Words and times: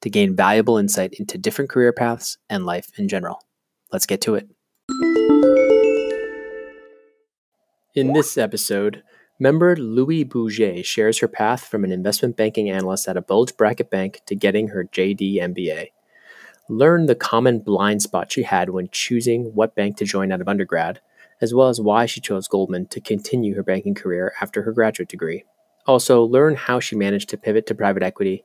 to 0.00 0.10
gain 0.10 0.34
valuable 0.34 0.78
insight 0.78 1.14
into 1.14 1.38
different 1.38 1.70
career 1.70 1.92
paths 1.92 2.38
and 2.48 2.64
life 2.66 2.90
in 2.98 3.08
general. 3.08 3.40
Let's 3.92 4.06
get 4.06 4.20
to 4.22 4.34
it. 4.34 4.48
In 7.94 8.12
this 8.12 8.38
episode, 8.38 9.02
member 9.38 9.76
Louis 9.76 10.24
Bouget 10.24 10.84
shares 10.84 11.18
her 11.18 11.28
path 11.28 11.64
from 11.64 11.84
an 11.84 11.90
investment 11.90 12.36
banking 12.36 12.70
analyst 12.70 13.08
at 13.08 13.16
a 13.16 13.22
bulge 13.22 13.56
bracket 13.56 13.90
bank 13.90 14.20
to 14.26 14.36
getting 14.36 14.68
her 14.68 14.84
JD 14.84 15.36
MBA. 15.36 15.88
Learn 16.68 17.06
the 17.06 17.16
common 17.16 17.58
blind 17.58 18.00
spot 18.00 18.30
she 18.30 18.44
had 18.44 18.70
when 18.70 18.88
choosing 18.92 19.46
what 19.54 19.74
bank 19.74 19.96
to 19.96 20.04
join 20.04 20.30
out 20.30 20.40
of 20.40 20.48
undergrad, 20.48 21.00
as 21.40 21.52
well 21.52 21.68
as 21.68 21.80
why 21.80 22.06
she 22.06 22.20
chose 22.20 22.46
Goldman 22.46 22.86
to 22.86 23.00
continue 23.00 23.56
her 23.56 23.64
banking 23.64 23.94
career 23.94 24.32
after 24.40 24.62
her 24.62 24.72
graduate 24.72 25.08
degree. 25.08 25.42
Also, 25.86 26.22
learn 26.22 26.54
how 26.54 26.78
she 26.78 26.94
managed 26.94 27.28
to 27.30 27.36
pivot 27.36 27.66
to 27.66 27.74
private 27.74 28.04
equity 28.04 28.44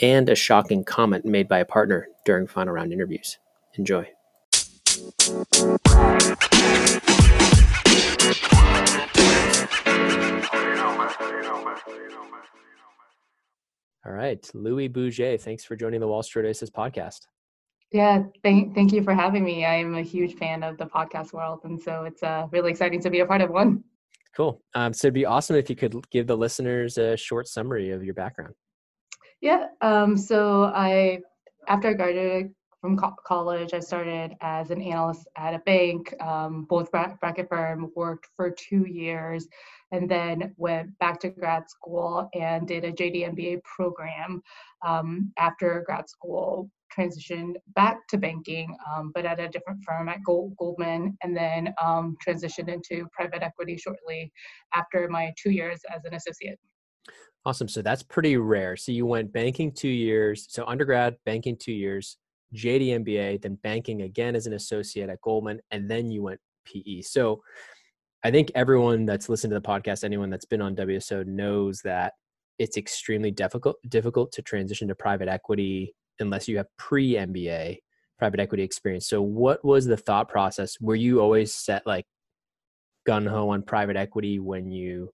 and 0.00 0.28
a 0.28 0.34
shocking 0.34 0.84
comment 0.84 1.24
made 1.24 1.48
by 1.48 1.58
a 1.58 1.64
partner 1.64 2.08
during 2.24 2.46
final 2.46 2.74
round 2.74 2.92
interviews. 2.92 3.38
Enjoy. 3.74 4.08
All 14.06 14.12
right, 14.12 14.50
Louis 14.54 14.88
Bouget, 14.88 15.40
thanks 15.40 15.64
for 15.64 15.76
joining 15.76 16.00
the 16.00 16.08
Wall 16.08 16.22
Street 16.22 16.46
Oasis 16.46 16.70
podcast. 16.70 17.26
Yeah, 17.92 18.22
thank 18.42 18.74
thank 18.74 18.92
you 18.92 19.02
for 19.02 19.12
having 19.12 19.44
me. 19.44 19.66
I'm 19.66 19.96
a 19.96 20.02
huge 20.02 20.34
fan 20.34 20.62
of 20.62 20.78
the 20.78 20.86
podcast 20.86 21.32
world, 21.32 21.60
and 21.64 21.80
so 21.80 22.04
it's 22.04 22.22
uh, 22.22 22.46
really 22.50 22.70
exciting 22.70 23.00
to 23.02 23.10
be 23.10 23.20
a 23.20 23.26
part 23.26 23.40
of 23.40 23.50
one. 23.50 23.84
Cool. 24.34 24.62
Um, 24.74 24.92
so 24.92 25.08
it'd 25.08 25.14
be 25.14 25.26
awesome 25.26 25.56
if 25.56 25.68
you 25.68 25.76
could 25.76 26.08
give 26.10 26.26
the 26.26 26.36
listeners 26.36 26.98
a 26.98 27.16
short 27.16 27.48
summary 27.48 27.90
of 27.90 28.04
your 28.04 28.14
background. 28.14 28.54
Yeah. 29.40 29.68
Um, 29.80 30.16
so 30.16 30.64
I, 30.64 31.20
after 31.68 31.88
I 31.88 31.92
graduated 31.94 32.52
from 32.80 32.96
co- 32.96 33.16
college, 33.26 33.72
I 33.74 33.80
started 33.80 34.34
as 34.40 34.70
an 34.70 34.82
analyst 34.82 35.28
at 35.36 35.54
a 35.54 35.58
bank, 35.60 36.14
um, 36.22 36.64
bulge 36.68 36.90
bracket 36.90 37.48
firm, 37.48 37.90
worked 37.94 38.28
for 38.36 38.50
two 38.50 38.86
years, 38.86 39.46
and 39.92 40.10
then 40.10 40.54
went 40.56 40.98
back 40.98 41.20
to 41.20 41.30
grad 41.30 41.68
school 41.68 42.28
and 42.34 42.66
did 42.66 42.84
a 42.84 42.92
JD 42.92 43.34
MBA 43.34 43.62
program. 43.64 44.42
Um, 44.86 45.32
after 45.38 45.82
grad 45.86 46.08
school, 46.08 46.70
transitioned 46.96 47.54
back 47.74 48.06
to 48.08 48.18
banking, 48.18 48.74
um, 48.90 49.12
but 49.14 49.24
at 49.24 49.40
a 49.40 49.48
different 49.48 49.82
firm 49.84 50.08
at 50.08 50.22
Gold- 50.24 50.56
Goldman, 50.58 51.16
and 51.22 51.36
then 51.36 51.72
um, 51.82 52.16
transitioned 52.26 52.68
into 52.68 53.06
private 53.12 53.42
equity 53.42 53.76
shortly 53.76 54.32
after 54.74 55.08
my 55.08 55.32
two 55.42 55.50
years 55.50 55.80
as 55.94 56.04
an 56.04 56.14
associate. 56.14 56.58
Awesome. 57.46 57.68
So 57.68 57.80
that's 57.82 58.02
pretty 58.02 58.36
rare. 58.36 58.76
So 58.76 58.92
you 58.92 59.06
went 59.06 59.32
banking 59.32 59.72
two 59.72 59.88
years. 59.88 60.46
So 60.50 60.64
undergrad, 60.66 61.16
banking 61.24 61.56
two 61.56 61.72
years, 61.72 62.18
JD 62.54 63.04
MBA, 63.04 63.42
then 63.42 63.54
banking 63.62 64.02
again 64.02 64.36
as 64.36 64.46
an 64.46 64.52
associate 64.52 65.08
at 65.08 65.20
Goldman, 65.22 65.60
and 65.70 65.90
then 65.90 66.10
you 66.10 66.22
went 66.22 66.40
PE. 66.66 67.00
So 67.02 67.42
I 68.22 68.30
think 68.30 68.50
everyone 68.54 69.06
that's 69.06 69.28
listened 69.28 69.52
to 69.52 69.58
the 69.58 69.66
podcast, 69.66 70.04
anyone 70.04 70.28
that's 70.28 70.44
been 70.44 70.60
on 70.60 70.76
WSO 70.76 71.26
knows 71.26 71.80
that 71.82 72.12
it's 72.58 72.76
extremely 72.76 73.30
difficult 73.30 73.76
difficult 73.88 74.32
to 74.32 74.42
transition 74.42 74.86
to 74.88 74.94
private 74.94 75.28
equity 75.28 75.94
unless 76.18 76.46
you 76.46 76.58
have 76.58 76.66
pre 76.76 77.14
MBA 77.14 77.78
private 78.18 78.38
equity 78.38 78.62
experience. 78.62 79.08
So 79.08 79.22
what 79.22 79.64
was 79.64 79.86
the 79.86 79.96
thought 79.96 80.28
process? 80.28 80.78
Were 80.78 80.94
you 80.94 81.20
always 81.20 81.54
set 81.54 81.86
like 81.86 82.04
gun 83.06 83.24
ho 83.24 83.48
on 83.48 83.62
private 83.62 83.96
equity 83.96 84.38
when 84.38 84.70
you 84.70 85.10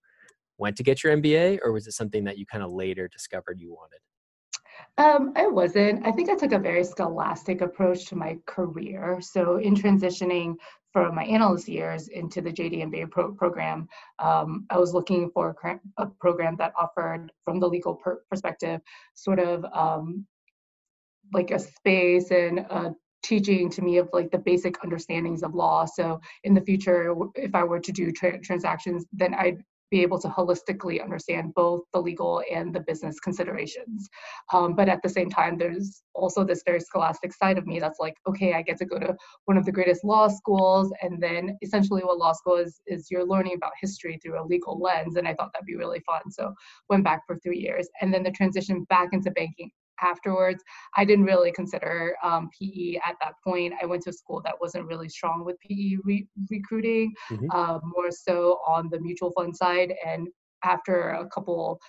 went 0.57 0.75
to 0.77 0.83
get 0.83 1.03
your 1.03 1.15
MBA, 1.15 1.59
or 1.63 1.71
was 1.71 1.87
it 1.87 1.93
something 1.93 2.23
that 2.25 2.37
you 2.37 2.45
kind 2.45 2.63
of 2.63 2.71
later 2.71 3.07
discovered 3.07 3.59
you 3.59 3.71
wanted? 3.71 3.99
Um, 4.97 5.33
I 5.35 5.47
wasn't. 5.47 6.05
I 6.05 6.11
think 6.11 6.29
I 6.29 6.35
took 6.35 6.53
a 6.53 6.59
very 6.59 6.83
scholastic 6.83 7.61
approach 7.61 8.05
to 8.07 8.15
my 8.15 8.37
career. 8.45 9.19
So, 9.21 9.57
in 9.57 9.75
transitioning 9.75 10.55
from 10.91 11.15
my 11.15 11.23
analyst 11.23 11.67
years 11.67 12.07
into 12.07 12.41
the 12.41 12.51
JD 12.51 12.83
MBA 12.83 13.11
pro- 13.11 13.33
program, 13.33 13.87
um, 14.19 14.65
I 14.69 14.77
was 14.77 14.93
looking 14.93 15.29
for 15.31 15.55
a 15.97 16.05
program 16.19 16.55
that 16.57 16.73
offered, 16.79 17.31
from 17.45 17.59
the 17.59 17.67
legal 17.67 17.95
per- 17.95 18.21
perspective, 18.29 18.81
sort 19.13 19.39
of 19.39 19.65
um, 19.73 20.25
like 21.33 21.51
a 21.51 21.59
space 21.59 22.31
and 22.31 22.59
a 22.59 22.95
teaching 23.23 23.69
to 23.69 23.81
me 23.81 23.97
of 23.97 24.09
like 24.13 24.31
the 24.31 24.37
basic 24.37 24.75
understandings 24.83 25.43
of 25.43 25.53
law. 25.53 25.85
So 25.85 26.19
in 26.43 26.53
the 26.53 26.61
future, 26.61 27.13
if 27.35 27.53
I 27.53 27.63
were 27.63 27.79
to 27.79 27.91
do 27.91 28.11
tra- 28.11 28.39
transactions, 28.39 29.05
then 29.11 29.33
I'd 29.33 29.61
be 29.89 30.01
able 30.01 30.19
to 30.19 30.27
holistically 30.27 31.01
understand 31.01 31.53
both 31.53 31.81
the 31.93 32.01
legal 32.01 32.41
and 32.51 32.73
the 32.73 32.79
business 32.81 33.19
considerations. 33.19 34.09
Um, 34.53 34.75
but 34.75 34.89
at 34.89 35.01
the 35.03 35.09
same 35.09 35.29
time, 35.29 35.57
there's 35.57 36.03
also 36.13 36.43
this 36.43 36.63
very 36.65 36.79
scholastic 36.79 37.33
side 37.33 37.57
of 37.57 37.65
me 37.65 37.79
that's 37.79 37.99
like, 37.99 38.15
okay, 38.27 38.53
I 38.53 38.61
get 38.61 38.77
to 38.79 38.85
go 38.85 38.99
to 38.99 39.15
one 39.45 39.57
of 39.57 39.65
the 39.65 39.71
greatest 39.71 40.03
law 40.03 40.27
schools, 40.27 40.91
and 41.01 41.21
then 41.21 41.57
essentially 41.61 42.01
what 42.03 42.17
law 42.17 42.33
school 42.33 42.55
is 42.55 42.81
is 42.87 43.09
you're 43.09 43.25
learning 43.25 43.55
about 43.55 43.71
history 43.79 44.19
through 44.21 44.41
a 44.41 44.45
legal 44.45 44.79
lens, 44.79 45.15
and 45.15 45.27
I 45.27 45.33
thought 45.33 45.51
that'd 45.53 45.65
be 45.65 45.75
really 45.75 46.01
fun. 46.01 46.29
So 46.29 46.53
went 46.89 47.03
back 47.03 47.21
for 47.25 47.37
three 47.39 47.59
years, 47.59 47.87
and 48.01 48.13
then 48.13 48.23
the 48.23 48.31
transition 48.31 48.85
back 48.89 49.09
into 49.13 49.31
banking 49.31 49.71
afterwards. 50.01 50.63
I 50.95 51.05
didn't 51.05 51.25
really 51.25 51.51
consider 51.51 52.15
um, 52.23 52.49
PE 52.57 52.99
at 53.05 53.15
that 53.21 53.33
point. 53.43 53.73
I 53.81 53.85
went 53.85 54.03
to 54.03 54.09
a 54.09 54.13
school 54.13 54.41
that 54.43 54.55
wasn't 54.59 54.85
really 54.85 55.09
strong 55.09 55.43
with 55.45 55.59
PE 55.59 55.97
re- 56.03 56.27
recruiting, 56.49 57.13
mm-hmm. 57.31 57.47
uh, 57.51 57.79
more 57.83 58.11
so 58.11 58.59
on 58.67 58.89
the 58.89 58.99
mutual 58.99 59.31
fund 59.31 59.55
side. 59.55 59.93
And 60.05 60.27
after 60.63 61.09
a 61.11 61.27
couple 61.29 61.79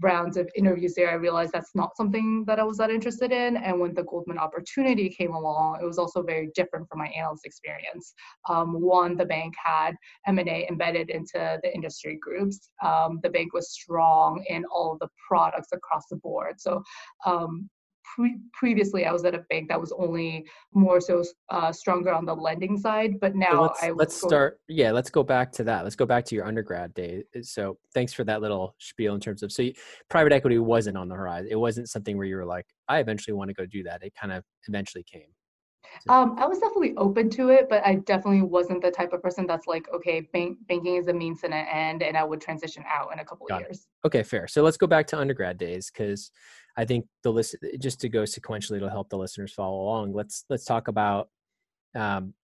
rounds 0.00 0.36
of 0.36 0.48
interviews 0.56 0.94
there, 0.94 1.10
I 1.10 1.14
realized 1.14 1.52
that's 1.52 1.74
not 1.74 1.96
something 1.96 2.44
that 2.46 2.58
I 2.58 2.64
was 2.64 2.78
that 2.78 2.90
interested 2.90 3.32
in. 3.32 3.56
And 3.56 3.80
when 3.80 3.94
the 3.94 4.04
Goldman 4.04 4.38
opportunity 4.38 5.08
came 5.08 5.34
along, 5.34 5.78
it 5.80 5.84
was 5.84 5.98
also 5.98 6.22
very 6.22 6.50
different 6.54 6.88
from 6.88 6.98
my 6.98 7.08
analyst 7.08 7.44
experience. 7.44 8.14
Um, 8.48 8.80
one, 8.80 9.16
the 9.16 9.26
bank 9.26 9.54
had 9.62 9.94
M&A 10.26 10.66
embedded 10.68 11.10
into 11.10 11.58
the 11.62 11.74
industry 11.74 12.18
groups. 12.20 12.70
Um, 12.84 13.20
the 13.22 13.30
bank 13.30 13.52
was 13.52 13.72
strong 13.72 14.44
in 14.48 14.64
all 14.72 14.92
of 14.92 14.98
the 14.98 15.08
products 15.28 15.68
across 15.72 16.06
the 16.10 16.16
board. 16.16 16.60
So 16.60 16.82
um, 17.26 17.68
pre- 18.14 18.38
previously 18.52 19.06
I 19.06 19.12
was 19.12 19.24
at 19.24 19.34
a 19.34 19.44
bank 19.50 19.68
that 19.68 19.80
was 19.80 19.92
only 19.92 20.46
more 20.72 21.00
so 21.00 21.22
uh, 21.48 21.72
stronger 21.72 22.12
on 22.12 22.24
the 22.24 22.34
lending 22.34 22.78
side, 22.78 23.20
but 23.20 23.34
now 23.34 23.50
so 23.50 23.62
let's, 23.62 23.82
I 23.82 23.90
let's 23.90 24.16
start. 24.16 24.60
Yeah, 24.68 24.92
let's 24.92 25.10
go 25.10 25.22
back 25.22 25.52
to 25.52 25.64
that. 25.64 25.84
Let's 25.84 25.96
go 25.96 26.06
back 26.06 26.24
to 26.26 26.34
your 26.34 26.46
undergrad 26.46 26.94
days. 26.94 27.24
So 27.42 27.78
thanks 27.94 28.12
for 28.12 28.24
that 28.24 28.40
little 28.40 28.74
spiel 28.78 29.14
in 29.14 29.20
terms 29.20 29.42
of 29.42 29.52
so 29.52 29.62
you, 29.62 29.74
private 30.08 30.32
equity 30.32 30.58
wasn't 30.58 30.96
on 30.96 31.08
the 31.08 31.14
horizon. 31.14 31.48
It 31.50 31.56
wasn't 31.56 31.88
something 31.88 32.16
where 32.16 32.26
you 32.26 32.36
were 32.36 32.46
like, 32.46 32.66
I 32.88 32.98
eventually 32.98 33.34
want 33.34 33.48
to 33.48 33.54
go 33.54 33.66
do 33.66 33.82
that. 33.84 34.02
It 34.02 34.14
kind 34.14 34.32
of 34.32 34.44
eventually 34.68 35.04
came. 35.04 35.28
Um, 36.08 36.36
I 36.38 36.46
was 36.46 36.58
definitely 36.58 36.94
open 36.96 37.28
to 37.30 37.48
it, 37.48 37.68
but 37.68 37.84
I 37.84 37.96
definitely 37.96 38.42
wasn't 38.42 38.82
the 38.82 38.90
type 38.90 39.12
of 39.12 39.22
person 39.22 39.46
that's 39.46 39.66
like, 39.66 39.86
okay, 39.92 40.20
bank, 40.32 40.58
banking 40.68 40.96
is 40.96 41.08
a 41.08 41.12
means 41.12 41.42
and 41.42 41.52
an 41.52 41.66
end, 41.66 42.02
and 42.02 42.16
I 42.16 42.24
would 42.24 42.40
transition 42.40 42.84
out 42.88 43.12
in 43.12 43.18
a 43.18 43.24
couple 43.24 43.46
Got 43.48 43.62
of 43.62 43.68
years. 43.68 43.86
It. 44.04 44.06
Okay, 44.06 44.22
fair. 44.22 44.46
So 44.46 44.62
let's 44.62 44.76
go 44.76 44.86
back 44.86 45.06
to 45.08 45.18
undergrad 45.18 45.58
days 45.58 45.90
because 45.90 46.30
I 46.76 46.84
think 46.84 47.06
the 47.22 47.32
list 47.32 47.56
just 47.78 48.00
to 48.00 48.08
go 48.08 48.22
sequentially 48.22 48.80
to 48.80 48.88
help 48.88 49.08
the 49.10 49.18
listeners 49.18 49.52
follow 49.52 49.80
along. 49.82 50.12
Let's 50.12 50.44
let's 50.48 50.64
talk 50.64 50.88
about 50.88 51.28
um, 51.94 52.34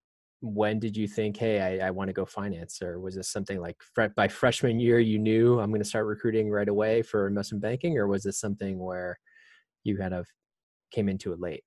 when 0.40 0.78
did 0.78 0.96
you 0.96 1.08
think, 1.08 1.36
hey, 1.36 1.80
I, 1.80 1.88
I 1.88 1.90
want 1.90 2.08
to 2.08 2.14
go 2.14 2.24
finance, 2.24 2.82
or 2.82 3.00
was 3.00 3.14
this 3.14 3.30
something 3.30 3.60
like 3.60 3.76
by 4.14 4.28
freshman 4.28 4.78
year 4.80 4.98
you 4.98 5.18
knew 5.18 5.58
I'm 5.60 5.70
going 5.70 5.82
to 5.82 5.88
start 5.88 6.06
recruiting 6.06 6.50
right 6.50 6.68
away 6.68 7.02
for 7.02 7.26
investment 7.26 7.62
banking, 7.62 7.96
or 7.98 8.06
was 8.06 8.22
this 8.22 8.38
something 8.38 8.78
where 8.78 9.18
you 9.84 9.96
kind 9.96 10.14
of 10.14 10.26
came 10.90 11.08
into 11.08 11.32
it 11.32 11.40
late? 11.40 11.64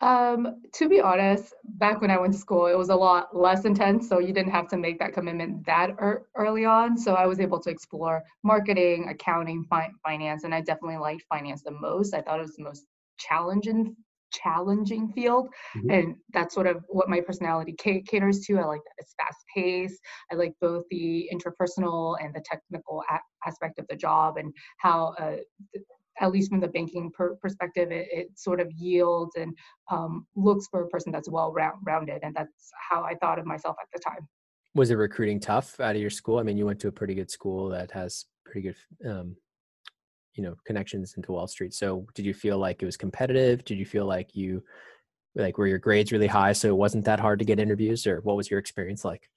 Um, 0.00 0.62
to 0.74 0.88
be 0.88 1.00
honest, 1.00 1.54
back 1.64 2.00
when 2.00 2.10
I 2.10 2.18
went 2.18 2.32
to 2.32 2.38
school, 2.38 2.66
it 2.66 2.78
was 2.78 2.88
a 2.88 2.94
lot 2.94 3.36
less 3.36 3.64
intense, 3.64 4.08
so 4.08 4.20
you 4.20 4.32
didn't 4.32 4.52
have 4.52 4.68
to 4.68 4.76
make 4.76 4.98
that 5.00 5.12
commitment 5.12 5.66
that 5.66 5.90
er- 6.00 6.28
early 6.36 6.64
on. 6.64 6.96
So 6.96 7.14
I 7.14 7.26
was 7.26 7.40
able 7.40 7.58
to 7.60 7.70
explore 7.70 8.22
marketing, 8.44 9.08
accounting, 9.08 9.64
fi- 9.68 9.90
finance, 10.04 10.44
and 10.44 10.54
I 10.54 10.60
definitely 10.60 10.98
liked 10.98 11.24
finance 11.28 11.62
the 11.62 11.72
most. 11.72 12.14
I 12.14 12.22
thought 12.22 12.38
it 12.38 12.42
was 12.42 12.56
the 12.56 12.64
most 12.64 12.86
challenging 13.18 13.96
challenging 14.30 15.08
field 15.12 15.48
mm-hmm. 15.76 15.90
and 15.90 16.14
that's 16.34 16.54
sort 16.54 16.66
of 16.66 16.84
what 16.88 17.08
my 17.08 17.18
personality 17.18 17.74
caters 18.06 18.40
to 18.40 18.58
i 18.58 18.64
like 18.64 18.80
that 18.84 18.92
it's 18.98 19.14
fast 19.18 19.38
paced 19.54 19.98
i 20.30 20.34
like 20.34 20.52
both 20.60 20.84
the 20.90 21.28
interpersonal 21.32 22.14
and 22.22 22.34
the 22.34 22.42
technical 22.44 23.02
a- 23.10 23.48
aspect 23.48 23.78
of 23.78 23.86
the 23.88 23.96
job 23.96 24.36
and 24.36 24.52
how 24.78 25.14
uh, 25.18 25.36
at 26.20 26.32
least 26.32 26.50
from 26.50 26.60
the 26.60 26.68
banking 26.68 27.10
per- 27.10 27.36
perspective, 27.36 27.90
it, 27.90 28.08
it, 28.10 28.28
sort 28.34 28.60
of 28.60 28.70
yields 28.72 29.36
and 29.36 29.56
um, 29.90 30.26
looks 30.36 30.66
for 30.70 30.82
a 30.82 30.88
person 30.88 31.12
that's 31.12 31.28
well 31.28 31.52
rounded. 31.52 32.20
And 32.22 32.34
that's 32.34 32.70
how 32.90 33.02
I 33.02 33.14
thought 33.14 33.38
of 33.38 33.46
myself 33.46 33.76
at 33.80 33.88
the 33.92 34.00
time. 34.00 34.28
Was 34.74 34.90
it 34.90 34.94
recruiting 34.94 35.40
tough 35.40 35.80
out 35.80 35.96
of 35.96 36.00
your 36.00 36.10
school? 36.10 36.38
I 36.38 36.42
mean, 36.42 36.56
you 36.56 36.66
went 36.66 36.80
to 36.80 36.88
a 36.88 36.92
pretty 36.92 37.14
good 37.14 37.30
school 37.30 37.68
that 37.70 37.90
has 37.92 38.26
pretty 38.44 38.68
good, 38.68 39.10
um, 39.10 39.36
you 40.34 40.42
know, 40.42 40.54
connections 40.66 41.14
into 41.16 41.32
Wall 41.32 41.46
Street. 41.46 41.74
So 41.74 42.06
did 42.14 42.26
you 42.26 42.34
feel 42.34 42.58
like 42.58 42.82
it 42.82 42.86
was 42.86 42.96
competitive? 42.96 43.64
Did 43.64 43.78
you 43.78 43.86
feel 43.86 44.04
like 44.04 44.34
you, 44.34 44.62
like, 45.34 45.58
were 45.58 45.66
your 45.66 45.78
grades 45.78 46.12
really 46.12 46.26
high? 46.26 46.52
So 46.52 46.68
it 46.68 46.76
wasn't 46.76 47.04
that 47.06 47.20
hard 47.20 47.38
to 47.38 47.44
get 47.44 47.58
interviews 47.58 48.06
or 48.06 48.20
what 48.20 48.36
was 48.36 48.50
your 48.50 48.60
experience 48.60 49.04
like? 49.04 49.28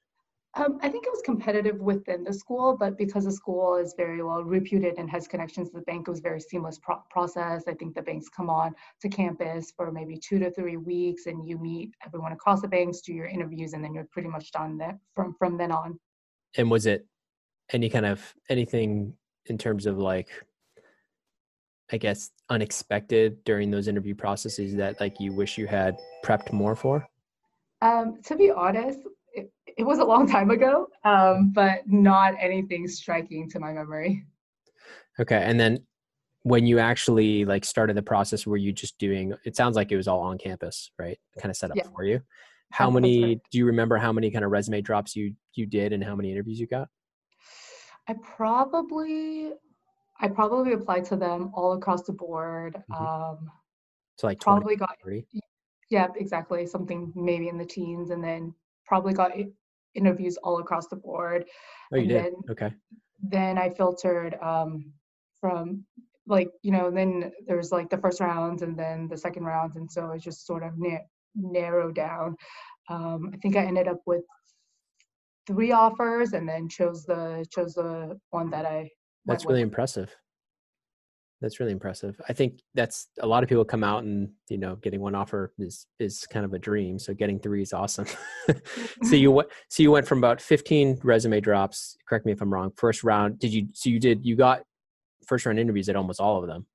Um, 0.55 0.79
I 0.81 0.89
think 0.89 1.05
it 1.05 1.09
was 1.09 1.21
competitive 1.23 1.79
within 1.79 2.25
the 2.25 2.33
school, 2.33 2.75
but 2.77 2.97
because 2.97 3.23
the 3.23 3.31
school 3.31 3.77
is 3.77 3.93
very 3.95 4.21
well 4.21 4.43
reputed 4.43 4.95
and 4.97 5.09
has 5.09 5.25
connections 5.25 5.69
to 5.69 5.77
the 5.77 5.81
bank, 5.83 6.07
it 6.07 6.11
was 6.11 6.19
very 6.19 6.41
seamless 6.41 6.77
pro- 6.77 7.01
process. 7.09 7.63
I 7.69 7.73
think 7.73 7.95
the 7.95 8.01
banks 8.01 8.27
come 8.27 8.49
on 8.49 8.75
to 9.01 9.07
campus 9.07 9.71
for 9.71 9.93
maybe 9.93 10.17
two 10.17 10.39
to 10.39 10.51
three 10.51 10.75
weeks, 10.75 11.25
and 11.27 11.47
you 11.47 11.57
meet 11.57 11.93
everyone 12.05 12.33
across 12.33 12.61
the 12.61 12.67
banks, 12.67 12.99
do 12.99 13.13
your 13.13 13.27
interviews, 13.27 13.71
and 13.71 13.81
then 13.81 13.93
you're 13.93 14.07
pretty 14.11 14.27
much 14.27 14.51
done 14.51 14.77
there 14.77 14.99
from 15.15 15.35
from 15.39 15.57
then 15.57 15.71
on. 15.71 15.97
And 16.57 16.69
was 16.69 16.85
it 16.85 17.07
any 17.71 17.89
kind 17.89 18.05
of 18.05 18.33
anything 18.49 19.13
in 19.45 19.57
terms 19.57 19.85
of 19.85 19.97
like, 19.99 20.27
I 21.93 21.97
guess, 21.97 22.29
unexpected 22.49 23.41
during 23.45 23.71
those 23.71 23.87
interview 23.87 24.15
processes 24.15 24.75
that 24.75 24.99
like 24.99 25.17
you 25.21 25.31
wish 25.31 25.57
you 25.57 25.67
had 25.67 25.97
prepped 26.25 26.51
more 26.51 26.75
for? 26.75 27.07
Um, 27.81 28.21
to 28.23 28.35
be 28.35 28.51
honest, 28.51 28.99
it 29.33 29.83
was 29.83 29.99
a 29.99 30.05
long 30.05 30.27
time 30.27 30.51
ago, 30.51 30.87
um, 31.03 31.51
but 31.53 31.81
not 31.87 32.33
anything 32.39 32.87
striking 32.87 33.49
to 33.49 33.59
my 33.59 33.71
memory. 33.73 34.25
Okay, 35.19 35.41
and 35.43 35.59
then 35.59 35.79
when 36.43 36.65
you 36.65 36.79
actually 36.79 37.45
like 37.45 37.65
started 37.65 37.95
the 37.95 38.01
process, 38.01 38.47
were 38.47 38.57
you 38.57 38.71
just 38.71 38.97
doing? 38.97 39.33
It 39.45 39.55
sounds 39.55 39.75
like 39.75 39.91
it 39.91 39.97
was 39.97 40.07
all 40.07 40.21
on 40.21 40.37
campus, 40.37 40.91
right? 40.97 41.17
Kind 41.39 41.51
of 41.51 41.57
set 41.57 41.71
up 41.71 41.77
yeah. 41.77 41.87
for 41.93 42.03
you. 42.03 42.21
How 42.71 42.85
That's 42.85 42.95
many? 42.95 43.23
Right. 43.23 43.39
Do 43.51 43.57
you 43.57 43.65
remember 43.65 43.97
how 43.97 44.11
many 44.11 44.31
kind 44.31 44.45
of 44.45 44.51
resume 44.51 44.81
drops 44.81 45.15
you 45.15 45.33
you 45.53 45.65
did, 45.65 45.93
and 45.93 46.03
how 46.03 46.15
many 46.15 46.31
interviews 46.31 46.59
you 46.59 46.67
got? 46.67 46.87
I 48.07 48.15
probably, 48.23 49.51
I 50.19 50.27
probably 50.27 50.73
applied 50.73 51.05
to 51.05 51.15
them 51.15 51.51
all 51.53 51.73
across 51.73 52.03
the 52.03 52.13
board. 52.13 52.75
Mm-hmm. 52.91 53.05
Um, 53.05 53.51
so 54.17 54.27
like 54.27 54.39
probably 54.39 54.75
got. 54.75 54.95
30? 55.03 55.25
Yeah, 55.89 56.07
exactly. 56.15 56.65
Something 56.65 57.11
maybe 57.15 57.49
in 57.49 57.57
the 57.57 57.65
teens, 57.65 58.09
and 58.09 58.23
then 58.23 58.53
probably 58.91 59.13
got 59.13 59.31
interviews 59.95 60.35
all 60.43 60.59
across 60.59 60.87
the 60.87 60.97
board. 60.97 61.45
Oh, 61.93 61.95
you 61.95 62.01
and 62.01 62.09
did? 62.09 62.23
Then, 62.25 62.33
okay. 62.49 62.71
Then 63.23 63.57
I 63.57 63.69
filtered 63.69 64.35
um, 64.41 64.91
from 65.39 65.85
like, 66.27 66.49
you 66.61 66.73
know, 66.73 66.91
then 66.91 67.31
there's 67.47 67.71
like 67.71 67.89
the 67.89 67.97
first 67.97 68.19
rounds 68.19 68.63
and 68.63 68.77
then 68.77 69.07
the 69.07 69.17
second 69.17 69.45
rounds. 69.45 69.77
And 69.77 69.89
so 69.89 70.11
it 70.11 70.21
just 70.21 70.45
sort 70.45 70.63
of 70.63 70.73
na- 70.77 71.07
narrowed 71.35 71.95
down. 71.95 72.35
Um, 72.89 73.31
I 73.33 73.37
think 73.37 73.55
I 73.55 73.63
ended 73.63 73.87
up 73.87 74.01
with 74.05 74.23
three 75.47 75.71
offers 75.71 76.33
and 76.33 76.45
then 76.49 76.67
chose 76.67 77.05
the 77.05 77.45
chose 77.49 77.73
the 77.75 78.19
one 78.31 78.49
that 78.49 78.65
I 78.65 78.89
That's 79.25 79.45
really 79.45 79.61
with. 79.61 79.69
impressive. 79.69 80.13
That's 81.41 81.59
really 81.59 81.71
impressive. 81.71 82.21
I 82.29 82.33
think 82.33 82.59
that's 82.75 83.07
a 83.19 83.27
lot 83.27 83.41
of 83.41 83.49
people 83.49 83.65
come 83.65 83.83
out 83.83 84.03
and 84.03 84.29
you 84.47 84.59
know 84.59 84.75
getting 84.75 85.01
one 85.01 85.15
offer 85.15 85.53
is 85.57 85.87
is 85.99 86.25
kind 86.27 86.45
of 86.45 86.53
a 86.53 86.59
dream. 86.59 86.99
So 86.99 87.13
getting 87.13 87.39
three 87.39 87.63
is 87.63 87.73
awesome. 87.73 88.05
so 89.03 89.15
you 89.15 89.31
went 89.37 89.49
so 89.69 89.81
you 89.81 89.91
went 89.91 90.07
from 90.07 90.19
about 90.19 90.39
15 90.39 90.99
resume 91.03 91.39
drops. 91.39 91.97
Correct 92.07 92.25
me 92.25 92.31
if 92.31 92.41
I'm 92.41 92.53
wrong. 92.53 92.71
First 92.77 93.03
round, 93.03 93.39
did 93.39 93.51
you? 93.51 93.67
So 93.73 93.89
you 93.89 93.99
did 93.99 94.23
you 94.23 94.35
got 94.35 94.61
first 95.25 95.45
round 95.45 95.59
interviews 95.59 95.89
at 95.89 95.95
almost 95.95 96.19
all 96.19 96.41
of 96.41 96.47
them. 96.47 96.67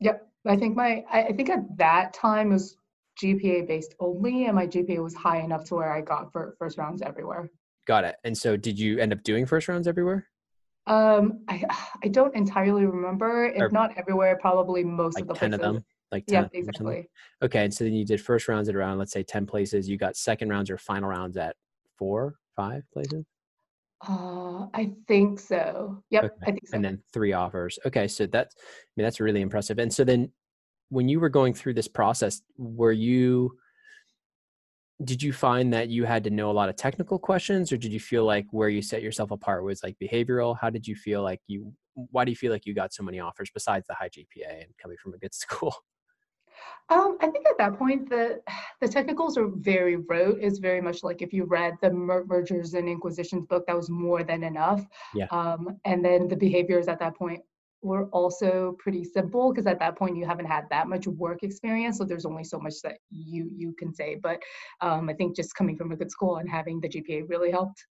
Yep, 0.00 0.26
I 0.46 0.56
think 0.56 0.76
my 0.76 1.04
I 1.12 1.32
think 1.32 1.48
at 1.50 1.76
that 1.78 2.12
time 2.12 2.50
was 2.50 2.76
GPA 3.22 3.68
based 3.68 3.94
only, 4.00 4.46
and 4.46 4.54
my 4.54 4.66
GPA 4.66 5.02
was 5.02 5.14
high 5.14 5.40
enough 5.40 5.64
to 5.64 5.76
where 5.76 5.92
I 5.92 6.00
got 6.00 6.32
for 6.32 6.56
first 6.58 6.76
rounds 6.76 7.02
everywhere. 7.02 7.50
Got 7.86 8.04
it. 8.04 8.16
And 8.24 8.36
so 8.36 8.56
did 8.56 8.78
you 8.78 8.98
end 8.98 9.12
up 9.12 9.22
doing 9.22 9.46
first 9.46 9.68
rounds 9.68 9.88
everywhere? 9.88 10.28
Um, 10.88 11.44
I 11.48 11.64
I 12.04 12.08
don't 12.08 12.34
entirely 12.34 12.86
remember. 12.86 13.46
If 13.46 13.60
or 13.60 13.70
not 13.70 13.96
everywhere, 13.96 14.36
probably 14.40 14.82
most 14.84 15.14
like 15.14 15.22
of 15.22 15.28
the 15.28 15.34
ten 15.34 15.50
places. 15.50 15.66
of 15.66 15.74
them. 15.74 15.84
Like 16.10 16.24
10 16.24 16.34
yeah, 16.42 16.58
exactly. 16.58 17.10
Okay, 17.42 17.64
and 17.64 17.74
so 17.74 17.84
then 17.84 17.92
you 17.92 18.06
did 18.06 18.20
first 18.20 18.48
rounds 18.48 18.68
at 18.70 18.74
around 18.74 18.98
let's 18.98 19.12
say 19.12 19.22
ten 19.22 19.46
places. 19.46 19.88
You 19.88 19.98
got 19.98 20.16
second 20.16 20.48
rounds 20.48 20.70
or 20.70 20.78
final 20.78 21.10
rounds 21.10 21.36
at 21.36 21.54
four, 21.98 22.36
five 22.56 22.82
places. 22.92 23.26
Uh, 24.06 24.68
I 24.74 24.92
think 25.06 25.40
so. 25.40 26.02
Yep, 26.10 26.24
okay. 26.24 26.34
I 26.42 26.46
think 26.46 26.68
so. 26.68 26.76
And 26.76 26.84
then 26.84 27.02
three 27.12 27.32
offers. 27.32 27.78
Okay, 27.84 28.08
so 28.08 28.26
that's 28.26 28.54
I 28.56 28.88
mean 28.96 29.04
that's 29.04 29.20
really 29.20 29.42
impressive. 29.42 29.78
And 29.78 29.92
so 29.92 30.04
then, 30.04 30.30
when 30.88 31.08
you 31.08 31.20
were 31.20 31.28
going 31.28 31.52
through 31.52 31.74
this 31.74 31.88
process, 31.88 32.40
were 32.56 32.92
you 32.92 33.58
did 35.04 35.22
you 35.22 35.32
find 35.32 35.72
that 35.72 35.88
you 35.88 36.04
had 36.04 36.24
to 36.24 36.30
know 36.30 36.50
a 36.50 36.52
lot 36.52 36.68
of 36.68 36.76
technical 36.76 37.18
questions 37.18 37.70
or 37.72 37.76
did 37.76 37.92
you 37.92 38.00
feel 38.00 38.24
like 38.24 38.46
where 38.50 38.68
you 38.68 38.82
set 38.82 39.02
yourself 39.02 39.30
apart 39.30 39.64
was 39.64 39.82
like 39.82 39.96
behavioral 40.02 40.56
how 40.60 40.68
did 40.70 40.86
you 40.86 40.96
feel 40.96 41.22
like 41.22 41.40
you 41.46 41.72
why 41.94 42.24
do 42.24 42.30
you 42.30 42.36
feel 42.36 42.52
like 42.52 42.66
you 42.66 42.74
got 42.74 42.92
so 42.92 43.02
many 43.02 43.20
offers 43.20 43.50
besides 43.54 43.86
the 43.88 43.94
high 43.94 44.08
gpa 44.08 44.62
and 44.62 44.76
coming 44.80 44.96
from 45.00 45.14
a 45.14 45.18
good 45.18 45.34
school 45.44 45.74
um, 46.90 47.18
I 47.20 47.28
think 47.28 47.46
at 47.46 47.58
that 47.58 47.78
point 47.78 48.08
the 48.08 48.40
the 48.80 48.88
technicals 48.88 49.36
are 49.36 49.48
very 49.48 49.96
rote. 49.96 50.38
It's 50.40 50.58
very 50.58 50.80
much 50.80 51.04
like 51.04 51.22
if 51.22 51.32
you 51.32 51.44
read 51.44 51.74
the 51.82 51.90
mer- 51.90 52.24
mergers 52.24 52.74
and 52.74 52.88
inquisitions 52.88 53.46
book, 53.46 53.66
that 53.66 53.76
was 53.76 53.90
more 53.90 54.24
than 54.24 54.42
enough. 54.42 54.84
Yeah. 55.14 55.26
Um, 55.30 55.78
and 55.84 56.04
then 56.04 56.28
the 56.28 56.36
behaviors 56.36 56.88
at 56.88 56.98
that 57.00 57.16
point 57.16 57.42
were 57.82 58.06
also 58.06 58.76
pretty 58.78 59.04
simple 59.04 59.52
because 59.52 59.66
at 59.66 59.78
that 59.78 59.96
point 59.96 60.16
you 60.16 60.26
haven't 60.26 60.46
had 60.46 60.64
that 60.70 60.88
much 60.88 61.06
work 61.06 61.42
experience 61.42 61.98
so 61.98 62.04
there's 62.04 62.26
only 62.26 62.44
so 62.44 62.58
much 62.58 62.74
that 62.82 62.96
you 63.10 63.48
you 63.54 63.72
can 63.78 63.94
say 63.94 64.16
but 64.20 64.40
um, 64.80 65.08
i 65.08 65.12
think 65.12 65.36
just 65.36 65.54
coming 65.54 65.76
from 65.76 65.92
a 65.92 65.96
good 65.96 66.10
school 66.10 66.36
and 66.36 66.48
having 66.48 66.80
the 66.80 66.88
gpa 66.88 67.28
really 67.28 67.50
helped. 67.50 67.86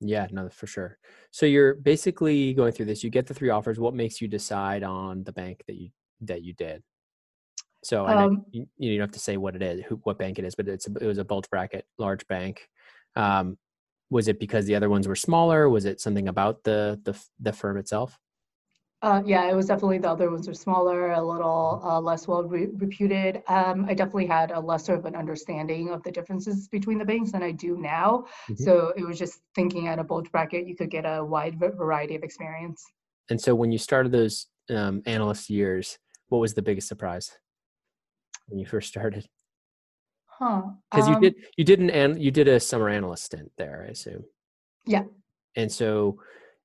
Yeah 0.00 0.28
no 0.30 0.48
for 0.48 0.66
sure. 0.66 0.96
So 1.32 1.44
you're 1.44 1.74
basically 1.74 2.54
going 2.54 2.72
through 2.72 2.86
this 2.86 3.02
you 3.02 3.10
get 3.10 3.26
the 3.26 3.34
three 3.34 3.50
offers 3.50 3.80
what 3.80 3.94
makes 3.94 4.20
you 4.20 4.28
decide 4.28 4.82
on 4.82 5.24
the 5.24 5.32
bank 5.32 5.62
that 5.66 5.76
you 5.76 5.90
that 6.22 6.42
you 6.42 6.54
did? 6.54 6.82
So 7.84 8.06
um, 8.06 8.44
you, 8.50 8.66
you 8.76 8.96
don't 8.96 9.08
have 9.08 9.12
to 9.12 9.20
say 9.20 9.36
what 9.36 9.56
it 9.56 9.62
is 9.62 9.84
who, 9.86 9.96
what 10.04 10.18
bank 10.18 10.38
it 10.38 10.44
is 10.44 10.54
but 10.54 10.68
it's 10.68 10.86
a, 10.88 10.92
it 11.00 11.06
was 11.06 11.18
a 11.18 11.24
bulge 11.24 11.50
bracket 11.50 11.84
large 11.98 12.26
bank. 12.28 12.68
Um, 13.16 13.58
was 14.10 14.28
it 14.28 14.38
because 14.38 14.66
the 14.66 14.74
other 14.74 14.88
ones 14.88 15.06
were 15.06 15.16
smaller? 15.16 15.68
Was 15.68 15.84
it 15.84 16.00
something 16.00 16.28
about 16.28 16.62
the 16.62 17.00
the, 17.04 17.20
the 17.40 17.52
firm 17.52 17.76
itself 17.76 18.16
uh, 19.00 19.22
yeah, 19.24 19.48
it 19.48 19.54
was 19.54 19.66
definitely 19.66 19.98
the 19.98 20.10
other 20.10 20.30
ones 20.30 20.48
were 20.48 20.54
smaller, 20.54 21.12
a 21.12 21.22
little 21.22 21.80
uh, 21.84 22.00
less 22.00 22.26
well 22.26 22.42
re- 22.42 22.68
reputed. 22.74 23.42
Um, 23.46 23.86
I 23.88 23.94
definitely 23.94 24.26
had 24.26 24.50
a 24.50 24.58
lesser 24.58 24.94
of 24.94 25.04
an 25.04 25.14
understanding 25.14 25.90
of 25.90 26.02
the 26.02 26.10
differences 26.10 26.66
between 26.66 26.98
the 26.98 27.04
banks 27.04 27.30
than 27.30 27.42
I 27.42 27.52
do 27.52 27.76
now. 27.76 28.26
Mm-hmm. 28.50 28.64
So 28.64 28.92
it 28.96 29.06
was 29.06 29.16
just 29.16 29.40
thinking 29.54 29.86
at 29.86 30.00
a 30.00 30.04
bulge 30.04 30.30
bracket, 30.32 30.66
you 30.66 30.74
could 30.74 30.90
get 30.90 31.04
a 31.04 31.24
wide 31.24 31.60
variety 31.60 32.16
of 32.16 32.24
experience. 32.24 32.84
And 33.30 33.40
so 33.40 33.54
when 33.54 33.70
you 33.70 33.78
started 33.78 34.10
those 34.10 34.46
um, 34.68 35.02
analyst 35.06 35.48
years, 35.48 35.98
what 36.28 36.38
was 36.38 36.54
the 36.54 36.62
biggest 36.62 36.88
surprise 36.88 37.30
when 38.48 38.58
you 38.58 38.66
first 38.66 38.88
started? 38.88 39.28
Huh? 40.26 40.62
Because 40.90 41.06
um, 41.06 41.14
you 41.14 41.20
did 41.20 41.34
you 41.56 41.64
did 41.64 41.80
an 41.80 42.20
you 42.20 42.30
did 42.32 42.48
a 42.48 42.58
summer 42.58 42.88
analyst 42.88 43.24
stint 43.24 43.52
there, 43.58 43.84
I 43.86 43.92
assume. 43.92 44.24
Yeah. 44.86 45.04
And 45.56 45.70
so 45.70 46.18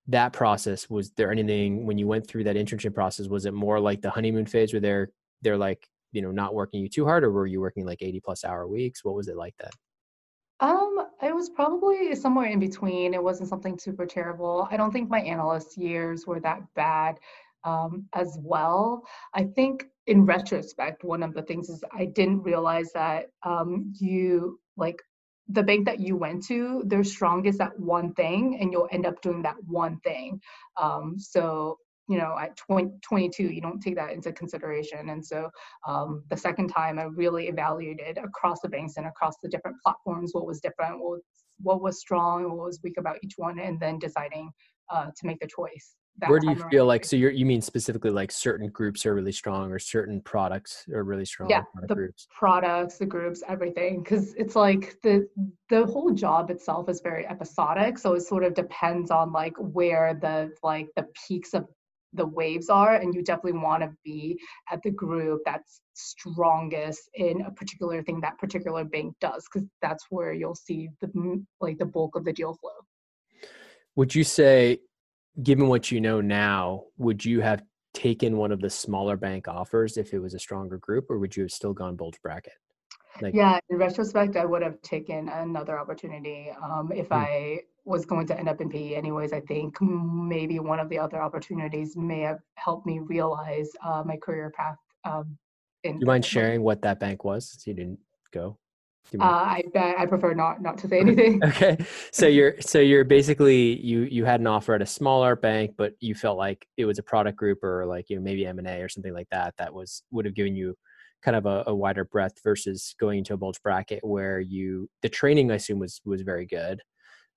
that 0.07 0.33
process 0.33 0.89
was 0.89 1.11
there 1.11 1.31
anything 1.31 1.85
when 1.85 1.97
you 1.97 2.07
went 2.07 2.27
through 2.27 2.43
that 2.43 2.55
internship 2.55 2.93
process 2.93 3.27
was 3.27 3.45
it 3.45 3.53
more 3.53 3.79
like 3.79 4.01
the 4.01 4.09
honeymoon 4.09 4.45
phase 4.45 4.73
where 4.73 4.81
they're 4.81 5.09
they're 5.41 5.57
like 5.57 5.87
you 6.11 6.21
know 6.21 6.31
not 6.31 6.53
working 6.53 6.81
you 6.81 6.89
too 6.89 7.05
hard 7.05 7.23
or 7.23 7.31
were 7.31 7.47
you 7.47 7.61
working 7.61 7.85
like 7.85 8.01
80 8.01 8.19
plus 8.19 8.43
hour 8.43 8.67
weeks? 8.67 9.03
What 9.03 9.15
was 9.15 9.27
it 9.27 9.37
like 9.37 9.55
that 9.59 9.73
um 10.59 11.07
it 11.21 11.33
was 11.33 11.49
probably 11.49 12.13
somewhere 12.15 12.47
in 12.47 12.59
between. 12.59 13.13
It 13.13 13.23
wasn't 13.23 13.49
something 13.49 13.79
super 13.79 14.05
terrible. 14.05 14.67
I 14.69 14.75
don't 14.75 14.91
think 14.91 15.09
my 15.09 15.21
analyst 15.21 15.77
years 15.77 16.27
were 16.27 16.41
that 16.41 16.61
bad 16.75 17.17
um, 17.63 18.05
as 18.13 18.37
well. 18.41 19.03
I 19.33 19.45
think 19.45 19.85
in 20.07 20.25
retrospect 20.25 21.03
one 21.03 21.23
of 21.23 21.33
the 21.33 21.41
things 21.41 21.69
is 21.69 21.83
i 21.93 22.05
didn't 22.05 22.41
realize 22.41 22.91
that 22.93 23.27
um, 23.43 23.93
you 23.99 24.59
like 24.75 25.01
the 25.49 25.63
bank 25.63 25.85
that 25.85 25.99
you 25.99 26.15
went 26.15 26.45
to, 26.45 26.83
they're 26.85 27.03
strongest 27.03 27.61
at 27.61 27.77
one 27.79 28.13
thing, 28.13 28.57
and 28.59 28.71
you'll 28.71 28.89
end 28.91 29.05
up 29.05 29.21
doing 29.21 29.41
that 29.43 29.55
one 29.65 29.99
thing. 29.99 30.39
Um, 30.79 31.15
so 31.17 31.77
you 32.09 32.17
know 32.17 32.37
at 32.39 32.55
20, 32.57 32.91
22 33.01 33.43
you 33.43 33.61
don't 33.61 33.79
take 33.79 33.95
that 33.95 34.11
into 34.11 34.31
consideration 34.33 35.09
and 35.09 35.25
so 35.25 35.49
um, 35.87 36.23
the 36.29 36.37
second 36.37 36.67
time 36.67 36.99
i 36.99 37.03
really 37.03 37.47
evaluated 37.47 38.17
across 38.17 38.59
the 38.61 38.69
banks 38.69 38.97
and 38.97 39.07
across 39.07 39.35
the 39.41 39.49
different 39.49 39.77
platforms 39.81 40.31
what 40.33 40.45
was 40.45 40.59
different 40.59 40.99
what 40.99 41.11
was, 41.11 41.21
what 41.61 41.81
was 41.81 41.99
strong 41.99 42.43
what 42.43 42.65
was 42.65 42.79
weak 42.83 42.95
about 42.97 43.17
each 43.23 43.33
one 43.37 43.59
and 43.59 43.79
then 43.79 43.97
deciding 43.99 44.51
uh, 44.89 45.05
to 45.05 45.25
make 45.25 45.39
the 45.39 45.47
choice 45.47 45.95
where 46.27 46.39
do 46.39 46.49
you 46.49 46.55
feel 46.69 46.85
like 46.85 47.03
so 47.03 47.15
you 47.15 47.29
you 47.29 47.45
mean 47.45 47.61
specifically 47.61 48.11
like 48.11 48.31
certain 48.31 48.69
groups 48.69 49.05
are 49.05 49.15
really 49.15 49.31
strong 49.31 49.71
or 49.71 49.79
certain 49.79 50.21
products 50.21 50.85
are 50.93 51.03
really 51.03 51.25
strong 51.25 51.49
yeah 51.49 51.63
the 51.87 51.95
groups. 51.95 52.27
products 52.37 52.97
the 52.97 53.05
groups 53.05 53.41
everything 53.47 54.01
because 54.03 54.33
it's 54.35 54.55
like 54.55 54.95
the 55.01 55.27
the 55.69 55.85
whole 55.85 56.11
job 56.11 56.49
itself 56.49 56.87
is 56.89 57.01
very 57.01 57.27
episodic 57.27 57.97
so 57.97 58.13
it 58.13 58.21
sort 58.21 58.43
of 58.43 58.53
depends 58.53 59.09
on 59.11 59.31
like 59.31 59.53
where 59.57 60.13
the 60.21 60.51
like 60.61 60.87
the 60.95 61.05
peaks 61.27 61.53
of 61.53 61.65
the 62.15 62.27
waves 62.27 62.69
are 62.69 62.95
and 62.95 63.15
you 63.15 63.23
definitely 63.23 63.59
want 63.59 63.81
to 63.81 63.91
be 64.03 64.39
at 64.71 64.81
the 64.83 64.91
group 64.91 65.41
that's 65.45 65.81
strongest 65.95 67.09
in 67.15 67.41
a 67.41 67.51
particular 67.51 68.03
thing 68.03 68.21
that 68.21 68.37
particular 68.37 68.83
bank 68.83 69.15
does 69.19 69.47
because 69.51 69.67
that's 69.81 70.05
where 70.11 70.31
you'll 70.31 70.53
see 70.53 70.89
the 71.01 71.43
like 71.59 71.77
the 71.79 71.85
bulk 71.85 72.15
of 72.15 72.23
the 72.23 72.33
deal 72.33 72.53
flow 72.53 72.69
would 73.95 74.13
you 74.13 74.23
say 74.23 74.79
given 75.41 75.67
what 75.67 75.91
you 75.91 75.99
know 75.99 76.21
now, 76.21 76.83
would 76.97 77.23
you 77.23 77.41
have 77.41 77.63
taken 77.93 78.37
one 78.37 78.51
of 78.51 78.59
the 78.59 78.69
smaller 78.69 79.17
bank 79.17 79.47
offers 79.47 79.97
if 79.97 80.13
it 80.13 80.19
was 80.19 80.33
a 80.33 80.39
stronger 80.39 80.77
group, 80.77 81.09
or 81.09 81.19
would 81.19 81.35
you 81.35 81.43
have 81.43 81.51
still 81.51 81.73
gone 81.73 81.95
bulge 81.95 82.21
bracket? 82.21 82.53
Like, 83.21 83.35
yeah, 83.35 83.59
in 83.69 83.77
retrospect, 83.77 84.35
I 84.35 84.45
would 84.45 84.63
have 84.63 84.81
taken 84.81 85.29
another 85.29 85.77
opportunity. 85.77 86.51
Um, 86.61 86.91
if 86.91 87.07
hmm. 87.07 87.13
I 87.13 87.59
was 87.85 88.05
going 88.05 88.25
to 88.27 88.37
end 88.37 88.49
up 88.49 88.61
in 88.61 88.69
PE 88.69 88.95
anyways, 88.95 89.33
I 89.33 89.41
think 89.41 89.77
maybe 89.81 90.59
one 90.59 90.79
of 90.79 90.89
the 90.89 90.97
other 90.97 91.21
opportunities 91.21 91.95
may 91.95 92.21
have 92.21 92.39
helped 92.55 92.85
me 92.85 92.99
realize 92.99 93.69
uh, 93.85 94.03
my 94.05 94.17
career 94.17 94.51
path. 94.55 94.77
Um, 95.05 95.37
in, 95.83 95.93
Do 95.93 95.99
you 96.01 96.07
mind 96.07 96.25
sharing 96.25 96.63
what 96.63 96.81
that 96.83 96.99
bank 96.99 97.23
was? 97.23 97.51
So 97.51 97.69
you 97.69 97.75
didn't 97.75 97.99
go. 98.31 98.57
Uh, 99.19 99.23
I 99.23 99.63
I 99.75 100.05
prefer 100.05 100.33
not 100.33 100.61
not 100.61 100.77
to 100.79 100.87
say 100.87 100.99
anything. 100.99 101.43
okay, 101.45 101.77
so 102.11 102.25
you're 102.25 102.59
so 102.61 102.79
you're 102.79 103.03
basically 103.03 103.79
you 103.79 104.01
you 104.01 104.25
had 104.25 104.39
an 104.39 104.47
offer 104.47 104.73
at 104.73 104.81
a 104.81 104.85
smaller 104.85 105.35
bank, 105.35 105.75
but 105.77 105.93
you 105.99 106.15
felt 106.15 106.37
like 106.37 106.65
it 106.77 106.85
was 106.85 106.99
a 106.99 107.03
product 107.03 107.37
group 107.37 107.63
or 107.63 107.85
like 107.85 108.09
you 108.09 108.15
know 108.15 108.21
maybe 108.21 108.45
M 108.45 108.59
and 108.59 108.67
A 108.67 108.81
or 108.81 108.89
something 108.89 109.13
like 109.13 109.27
that 109.29 109.53
that 109.57 109.73
was 109.73 110.03
would 110.11 110.25
have 110.25 110.33
given 110.33 110.55
you 110.55 110.75
kind 111.21 111.37
of 111.37 111.45
a, 111.45 111.63
a, 111.67 111.75
wider 111.75 112.03
breadth 112.03 112.41
versus 112.43 112.95
going 112.99 113.19
into 113.19 113.33
a 113.33 113.37
bulge 113.37 113.61
bracket 113.63 114.03
where 114.03 114.39
you 114.39 114.89
the 115.01 115.09
training 115.09 115.51
I 115.51 115.55
assume 115.55 115.79
was 115.79 116.01
was 116.05 116.21
very 116.21 116.45
good, 116.45 116.81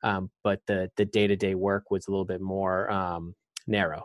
um, 0.03 0.31
but 0.45 0.61
the 0.67 0.91
the 0.97 1.05
day 1.05 1.27
to 1.27 1.37
day 1.37 1.55
work 1.55 1.91
was 1.91 2.07
a 2.07 2.11
little 2.11 2.25
bit 2.25 2.41
more 2.41 2.91
um, 2.91 3.35
narrow 3.67 4.05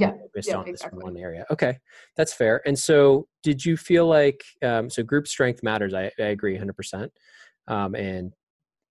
yeah. 0.00 0.12
based 0.34 0.48
yeah, 0.48 0.56
on 0.56 0.68
exactly. 0.68 0.98
this 0.98 1.04
one 1.04 1.16
area. 1.16 1.44
Okay 1.50 1.78
that's 2.16 2.32
fair. 2.32 2.62
And 2.66 2.78
so 2.78 3.28
did 3.42 3.64
you 3.64 3.76
feel 3.76 4.06
like 4.06 4.42
um, 4.62 4.90
so 4.90 5.02
group 5.02 5.28
strength 5.28 5.62
matters 5.62 5.94
i, 5.94 6.10
I 6.18 6.24
agree 6.24 6.58
100% 6.58 7.08
um, 7.68 7.94
and 7.94 8.32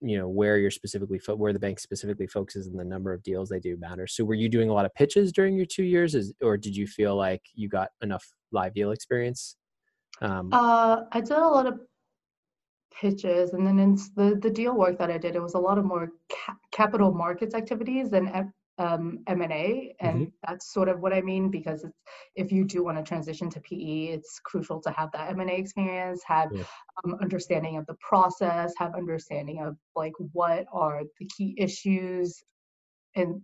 you 0.02 0.18
know 0.18 0.28
where 0.28 0.58
you're 0.58 0.72
specifically 0.72 1.20
fo- 1.20 1.36
where 1.36 1.54
the 1.54 1.60
bank 1.60 1.80
specifically 1.80 2.28
focuses 2.28 2.68
and 2.68 2.80
the 2.80 2.84
number 2.84 3.14
of 3.14 3.24
deals 3.24 3.50
they 3.50 3.60
do 3.60 3.78
matters 3.78 4.16
so 4.16 4.24
were 4.24 4.34
you 4.34 4.50
doing 4.50 4.70
a 4.70 4.74
lot 4.74 4.86
of 4.86 4.94
pitches 4.94 5.32
during 5.32 5.56
your 5.56 5.66
two 5.66 5.84
years? 5.84 6.16
Is, 6.16 6.34
or 6.42 6.58
did 6.58 6.76
you 6.76 6.86
feel 6.86 7.16
like 7.16 7.42
you 7.54 7.68
got 7.70 7.90
enough 8.02 8.26
live 8.52 8.74
deal 8.74 8.92
experience? 8.92 9.58
Um, 10.22 10.50
uh, 10.54 11.02
i 11.12 11.20
did 11.20 11.32
a 11.32 11.48
lot 11.48 11.66
of 11.66 11.80
pitches 12.94 13.52
and 13.52 13.68
then 13.68 13.80
in 13.80 13.96
the, 14.16 14.40
the 14.42 14.50
deal 14.50 14.74
work 14.74 14.98
that 15.00 15.12
i 15.12 15.18
did 15.18 15.36
it 15.36 15.42
was 15.42 15.56
a 15.56 15.60
lot 15.60 15.78
of 15.78 15.84
more 15.84 16.12
ca- 16.32 16.56
capital 16.72 17.14
markets 17.14 17.54
activities 17.54 18.14
and 18.14 18.30
um, 18.78 19.20
M&A, 19.28 19.96
and 20.00 20.16
mm-hmm. 20.16 20.30
that's 20.48 20.74
sort 20.74 20.90
of 20.90 21.00
what 21.00 21.14
I 21.14 21.22
mean 21.22 21.50
because 21.50 21.84
it's, 21.84 21.98
if 22.36 22.52
you 22.52 22.66
do 22.66 22.84
want 22.84 22.98
to 22.98 23.04
transition 23.04 23.50
to 23.52 23.62
PE, 23.62 24.08
it's 24.08 24.40
crucial 24.44 24.82
to 24.82 24.92
have 24.92 25.12
that 25.14 25.30
M&A 25.32 25.56
experience, 25.56 26.22
have 26.26 26.50
yeah. 26.54 26.64
um, 27.04 27.16
understanding 27.22 27.78
of 27.78 27.86
the 27.86 27.96
process, 27.96 28.74
have 28.78 28.96
understanding 28.96 29.62
of 29.62 29.78
like 29.96 30.14
what 30.34 30.66
are 30.74 31.04
the 31.20 31.26
key 31.38 31.56
issues, 31.58 32.44
and 33.16 33.42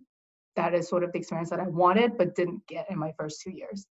that 0.56 0.74
is 0.74 0.88
sort 0.88 1.02
of 1.02 1.12
the 1.12 1.18
experience 1.18 1.50
that 1.50 1.60
I 1.60 1.68
wanted 1.68 2.18
but 2.18 2.34
didn't 2.34 2.66
get 2.66 2.90
in 2.90 2.98
my 2.98 3.12
first 3.18 3.40
two 3.40 3.50
years. 3.50 3.86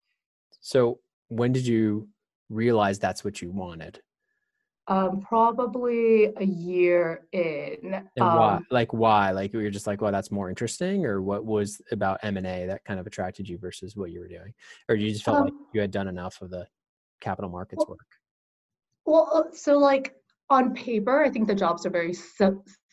So 0.59 0.99
when 1.29 1.53
did 1.53 1.65
you 1.65 2.09
realize 2.49 2.99
that's 2.99 3.23
what 3.23 3.41
you 3.41 3.51
wanted? 3.51 4.01
Um, 4.89 5.21
probably 5.21 6.33
a 6.37 6.43
year 6.43 7.27
in. 7.31 7.93
And 7.93 8.09
why? 8.15 8.55
Um, 8.55 8.67
like 8.71 8.91
why? 8.91 9.29
Like 9.29 9.53
you're 9.53 9.69
just 9.69 9.85
like, 9.85 10.01
well, 10.01 10.11
that's 10.11 10.31
more 10.31 10.49
interesting, 10.49 11.05
or 11.05 11.21
what 11.21 11.45
was 11.45 11.79
about 11.91 12.19
M 12.23 12.37
and 12.37 12.47
A 12.47 12.65
that 12.65 12.83
kind 12.85 12.99
of 12.99 13.05
attracted 13.05 13.47
you 13.47 13.59
versus 13.59 13.95
what 13.95 14.09
you 14.09 14.19
were 14.19 14.27
doing, 14.27 14.51
or 14.89 14.95
you 14.95 15.11
just 15.11 15.23
felt 15.23 15.37
um, 15.37 15.43
like 15.45 15.53
you 15.73 15.81
had 15.81 15.91
done 15.91 16.07
enough 16.07 16.41
of 16.41 16.49
the 16.49 16.65
capital 17.21 17.51
markets 17.51 17.85
well, 17.87 17.97
work? 17.97 18.07
Well, 19.05 19.31
uh, 19.33 19.55
so 19.55 19.77
like 19.77 20.15
on 20.49 20.73
paper, 20.73 21.23
I 21.23 21.29
think 21.29 21.47
the 21.47 21.55
jobs 21.55 21.85
are 21.85 21.91
very 21.91 22.15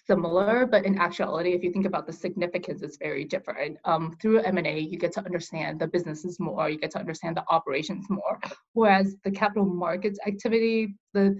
similar, 0.06 0.66
but 0.66 0.84
in 0.84 0.98
actuality, 0.98 1.52
if 1.52 1.62
you 1.62 1.72
think 1.72 1.86
about 1.86 2.06
the 2.06 2.12
significance, 2.12 2.82
it's 2.82 2.98
very 2.98 3.24
different. 3.24 3.78
Um, 3.84 4.16
through 4.20 4.40
M&A, 4.40 4.78
you 4.78 4.98
get 4.98 5.12
to 5.12 5.24
understand 5.24 5.80
the 5.80 5.86
businesses 5.86 6.38
more, 6.38 6.68
you 6.68 6.78
get 6.78 6.90
to 6.92 6.98
understand 6.98 7.36
the 7.36 7.44
operations 7.48 8.06
more. 8.10 8.38
Whereas 8.74 9.16
the 9.24 9.30
capital 9.30 9.64
markets 9.64 10.18
activity, 10.26 10.94
the 11.14 11.36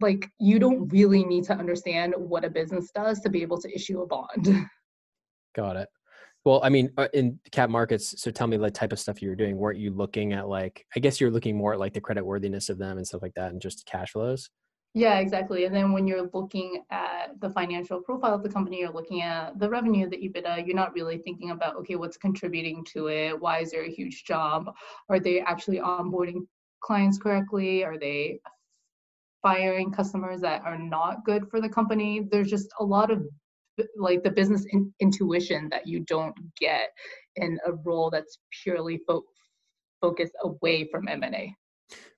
like 0.00 0.30
you 0.38 0.58
don't 0.58 0.88
really 0.88 1.24
need 1.24 1.44
to 1.44 1.54
understand 1.54 2.14
what 2.16 2.44
a 2.44 2.50
business 2.50 2.90
does 2.90 3.20
to 3.20 3.30
be 3.30 3.42
able 3.42 3.60
to 3.60 3.74
issue 3.74 4.02
a 4.02 4.06
bond. 4.06 4.48
Got 5.54 5.76
it. 5.76 5.88
Well, 6.44 6.60
I 6.62 6.68
mean, 6.68 6.90
uh, 6.96 7.08
in 7.12 7.38
cap 7.50 7.68
markets, 7.68 8.14
so 8.20 8.30
tell 8.30 8.46
me 8.46 8.56
the 8.56 8.70
type 8.70 8.92
of 8.92 9.00
stuff 9.00 9.20
you 9.20 9.28
were 9.28 9.34
doing. 9.34 9.56
Weren't 9.56 9.78
you 9.78 9.90
looking 9.90 10.32
at 10.32 10.48
like, 10.48 10.86
I 10.96 11.00
guess 11.00 11.20
you're 11.20 11.30
looking 11.30 11.56
more 11.56 11.72
at 11.72 11.80
like 11.80 11.92
the 11.92 12.00
credit 12.00 12.24
worthiness 12.24 12.68
of 12.68 12.78
them 12.78 12.96
and 12.96 13.06
stuff 13.06 13.22
like 13.22 13.34
that 13.34 13.50
and 13.50 13.60
just 13.60 13.84
cash 13.86 14.12
flows? 14.12 14.48
Yeah, 14.94 15.18
exactly. 15.18 15.64
And 15.64 15.74
then 15.74 15.92
when 15.92 16.06
you're 16.06 16.30
looking 16.32 16.82
at 16.90 17.38
the 17.40 17.50
financial 17.50 18.00
profile 18.00 18.34
of 18.34 18.42
the 18.42 18.48
company, 18.48 18.80
you're 18.80 18.92
looking 18.92 19.20
at 19.20 19.58
the 19.58 19.68
revenue, 19.68 20.08
the 20.08 20.16
EBITDA, 20.16 20.66
you're 20.66 20.74
not 20.74 20.94
really 20.94 21.18
thinking 21.18 21.50
about, 21.50 21.76
okay, 21.76 21.96
what's 21.96 22.16
contributing 22.16 22.84
to 22.92 23.08
it? 23.08 23.38
Why 23.38 23.58
is 23.58 23.70
there 23.70 23.84
a 23.84 23.90
huge 23.90 24.24
job? 24.24 24.72
Are 25.10 25.20
they 25.20 25.40
actually 25.40 25.78
onboarding 25.78 26.46
clients 26.80 27.18
correctly? 27.18 27.84
Are 27.84 27.98
they 27.98 28.40
firing 29.42 29.90
customers 29.92 30.40
that 30.40 30.62
are 30.64 30.78
not 30.78 31.24
good 31.24 31.48
for 31.50 31.60
the 31.60 31.68
company. 31.68 32.26
There's 32.30 32.50
just 32.50 32.68
a 32.80 32.84
lot 32.84 33.10
of 33.10 33.22
like 33.96 34.22
the 34.22 34.30
business 34.30 34.66
in, 34.70 34.92
intuition 35.00 35.68
that 35.70 35.86
you 35.86 36.00
don't 36.00 36.34
get 36.58 36.88
in 37.36 37.58
a 37.66 37.72
role 37.72 38.10
that's 38.10 38.38
purely 38.62 39.00
fo- 39.06 39.24
focused 40.00 40.34
away 40.42 40.88
from 40.90 41.08
M&A. 41.08 41.54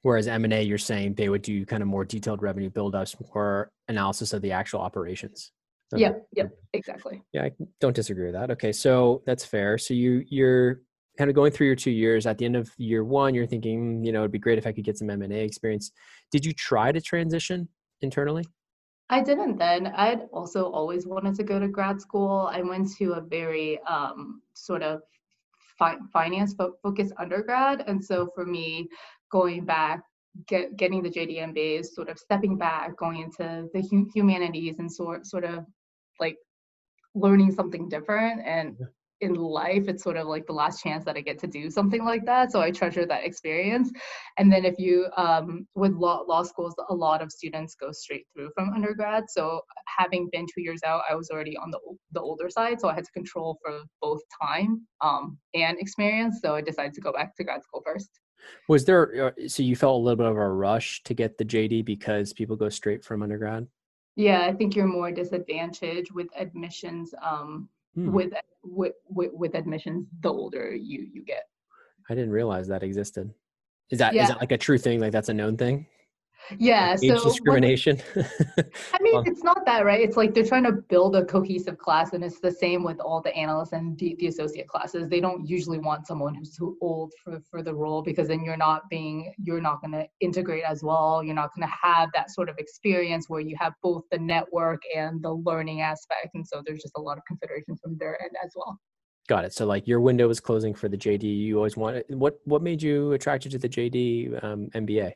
Whereas 0.02 0.26
M&A, 0.26 0.62
you're 0.62 0.78
saying 0.78 1.14
they 1.14 1.28
would 1.28 1.42
do 1.42 1.64
kind 1.66 1.82
of 1.82 1.88
more 1.88 2.04
detailed 2.04 2.42
revenue 2.42 2.70
build-ups, 2.70 3.16
more 3.34 3.70
analysis 3.88 4.32
of 4.32 4.42
the 4.42 4.52
actual 4.52 4.80
operations. 4.80 5.52
Okay. 5.92 6.02
Yeah, 6.02 6.12
yeah, 6.32 6.44
exactly. 6.72 7.22
Yeah, 7.32 7.44
I 7.44 7.52
don't 7.80 7.94
disagree 7.94 8.26
with 8.26 8.34
that. 8.34 8.50
Okay, 8.52 8.72
so 8.72 9.22
that's 9.26 9.44
fair. 9.44 9.76
So 9.76 9.92
you 9.92 10.24
you're 10.28 10.82
kind 11.20 11.28
of 11.28 11.36
going 11.36 11.52
through 11.52 11.66
your 11.66 11.76
two 11.76 11.90
years 11.90 12.24
at 12.26 12.38
the 12.38 12.46
end 12.46 12.56
of 12.56 12.70
year 12.78 13.04
one 13.04 13.34
you're 13.34 13.46
thinking 13.46 14.02
you 14.02 14.10
know 14.10 14.20
it'd 14.20 14.32
be 14.32 14.38
great 14.38 14.56
if 14.56 14.66
i 14.66 14.72
could 14.72 14.84
get 14.84 14.96
some 14.96 15.10
m&a 15.10 15.44
experience. 15.50 15.92
Did 16.30 16.46
you 16.46 16.54
try 16.54 16.92
to 16.92 17.00
transition 17.00 17.68
internally? 18.00 18.46
I 19.10 19.20
didn't 19.22 19.58
then. 19.58 19.88
I'd 19.88 20.22
also 20.32 20.70
always 20.70 21.06
wanted 21.06 21.34
to 21.34 21.42
go 21.42 21.58
to 21.58 21.68
grad 21.68 22.00
school. 22.00 22.48
I 22.50 22.62
went 22.62 22.96
to 22.98 23.14
a 23.14 23.20
very 23.20 23.80
um, 23.82 24.40
sort 24.54 24.82
of 24.82 25.02
fi- 25.78 25.98
finance 26.10 26.54
fo- 26.54 26.76
focused 26.82 27.12
undergrad 27.18 27.84
and 27.86 28.02
so 28.02 28.30
for 28.34 28.46
me 28.46 28.88
going 29.30 29.66
back 29.66 30.00
get, 30.46 30.76
getting 30.76 31.02
the 31.02 31.10
jd 31.10 31.38
mba 31.50 31.80
is 31.80 31.94
sort 31.94 32.08
of 32.08 32.18
stepping 32.18 32.56
back 32.56 32.96
going 32.96 33.20
into 33.20 33.68
the 33.74 33.82
hum- 33.90 34.08
humanities 34.14 34.76
and 34.78 34.90
sort 34.90 35.26
sort 35.26 35.44
of 35.44 35.66
like 36.20 36.36
learning 37.14 37.50
something 37.50 37.88
different 37.88 38.40
and 38.46 38.78
in 39.20 39.34
life 39.34 39.88
it's 39.88 40.02
sort 40.02 40.16
of 40.16 40.26
like 40.26 40.46
the 40.46 40.52
last 40.52 40.82
chance 40.82 41.04
that 41.04 41.16
i 41.16 41.20
get 41.20 41.38
to 41.38 41.46
do 41.46 41.70
something 41.70 42.04
like 42.04 42.24
that 42.24 42.50
so 42.50 42.60
i 42.60 42.70
treasure 42.70 43.06
that 43.06 43.24
experience. 43.24 43.90
And 44.38 44.50
then 44.50 44.64
if 44.64 44.78
you 44.78 45.08
um, 45.16 45.66
with 45.74 45.92
law, 45.92 46.24
law 46.26 46.42
schools 46.42 46.74
a 46.88 46.94
lot 46.94 47.20
of 47.20 47.30
students 47.30 47.74
go 47.74 47.92
straight 47.92 48.26
through 48.32 48.50
from 48.54 48.72
undergrad 48.72 49.24
so 49.28 49.60
having 49.98 50.28
been 50.32 50.46
two 50.52 50.62
years 50.62 50.80
out 50.84 51.02
i 51.10 51.14
was 51.14 51.30
already 51.30 51.56
on 51.56 51.70
the, 51.70 51.78
the 52.12 52.20
older 52.20 52.48
side 52.48 52.80
so 52.80 52.88
i 52.88 52.94
had 52.94 53.04
to 53.04 53.12
control 53.12 53.58
for 53.62 53.82
both 54.00 54.20
time 54.42 54.86
um, 55.02 55.38
and 55.54 55.78
experience 55.78 56.40
so 56.42 56.54
i 56.54 56.60
decided 56.60 56.94
to 56.94 57.00
go 57.00 57.12
back 57.12 57.36
to 57.36 57.44
grad 57.44 57.62
school 57.62 57.82
first. 57.84 58.10
Was 58.68 58.86
there 58.86 59.26
uh, 59.26 59.48
so 59.48 59.62
you 59.62 59.76
felt 59.76 60.00
a 60.00 60.02
little 60.02 60.16
bit 60.16 60.26
of 60.26 60.36
a 60.36 60.48
rush 60.48 61.02
to 61.04 61.14
get 61.14 61.36
the 61.36 61.44
jd 61.44 61.84
because 61.84 62.32
people 62.32 62.56
go 62.56 62.68
straight 62.68 63.04
from 63.04 63.22
undergrad? 63.22 63.66
Yeah 64.16 64.42
i 64.46 64.52
think 64.52 64.74
you're 64.74 64.86
more 64.86 65.12
disadvantaged 65.12 66.12
with 66.12 66.28
admissions 66.36 67.14
um, 67.22 67.68
hmm. 67.94 68.12
with, 68.12 68.32
with 68.62 68.92
with 69.08 69.30
with 69.32 69.54
admissions 69.54 70.06
the 70.20 70.28
older 70.28 70.74
you 70.74 71.08
you 71.12 71.24
get 71.24 71.44
i 72.08 72.14
didn't 72.14 72.30
realize 72.30 72.68
that 72.68 72.82
existed 72.82 73.32
is 73.90 73.98
that 73.98 74.14
yeah. 74.14 74.22
is 74.22 74.28
that 74.28 74.40
like 74.40 74.52
a 74.52 74.58
true 74.58 74.78
thing 74.78 75.00
like 75.00 75.12
that's 75.12 75.28
a 75.28 75.34
known 75.34 75.56
thing 75.56 75.86
yeah 76.58 76.96
age 77.02 77.08
so 77.08 77.24
discrimination 77.24 78.00
i 78.16 78.98
mean 79.00 79.22
it's 79.26 79.42
not 79.42 79.64
that 79.66 79.84
right 79.84 80.00
it's 80.00 80.16
like 80.16 80.34
they're 80.34 80.44
trying 80.44 80.64
to 80.64 80.72
build 80.72 81.14
a 81.16 81.24
cohesive 81.24 81.78
class 81.78 82.12
and 82.12 82.24
it's 82.24 82.40
the 82.40 82.50
same 82.50 82.82
with 82.82 82.98
all 83.00 83.20
the 83.20 83.34
analysts 83.36 83.72
and 83.72 83.98
the, 83.98 84.16
the 84.18 84.26
associate 84.26 84.66
classes 84.66 85.08
they 85.08 85.20
don't 85.20 85.46
usually 85.48 85.78
want 85.78 86.06
someone 86.06 86.34
who's 86.34 86.54
too 86.54 86.76
old 86.80 87.12
for, 87.22 87.40
for 87.50 87.62
the 87.62 87.74
role 87.74 88.02
because 88.02 88.28
then 88.28 88.42
you're 88.42 88.56
not 88.56 88.82
being 88.90 89.32
you're 89.42 89.60
not 89.60 89.80
going 89.80 89.92
to 89.92 90.06
integrate 90.20 90.64
as 90.64 90.82
well 90.82 91.22
you're 91.22 91.34
not 91.34 91.50
going 91.54 91.66
to 91.66 91.74
have 91.82 92.08
that 92.14 92.30
sort 92.30 92.48
of 92.48 92.56
experience 92.58 93.28
where 93.28 93.40
you 93.40 93.56
have 93.58 93.72
both 93.82 94.02
the 94.10 94.18
network 94.18 94.82
and 94.96 95.22
the 95.22 95.32
learning 95.32 95.80
aspect 95.80 96.28
and 96.34 96.46
so 96.46 96.62
there's 96.64 96.82
just 96.82 96.94
a 96.96 97.00
lot 97.00 97.16
of 97.16 97.24
considerations 97.26 97.78
from 97.82 97.96
their 97.98 98.20
end 98.22 98.32
as 98.44 98.50
well 98.56 98.78
Got 99.30 99.44
it. 99.44 99.52
So 99.52 99.64
like 99.64 99.86
your 99.86 100.00
window 100.00 100.28
is 100.28 100.40
closing 100.40 100.74
for 100.74 100.88
the 100.88 100.96
JD. 100.96 101.22
You 101.22 101.56
always 101.56 101.76
wanted. 101.76 102.04
What 102.08 102.40
what 102.46 102.62
made 102.62 102.82
you 102.82 103.12
attracted 103.12 103.52
to 103.52 103.58
the 103.58 103.68
JD 103.68 104.42
um, 104.42 104.68
MBA? 104.74 105.12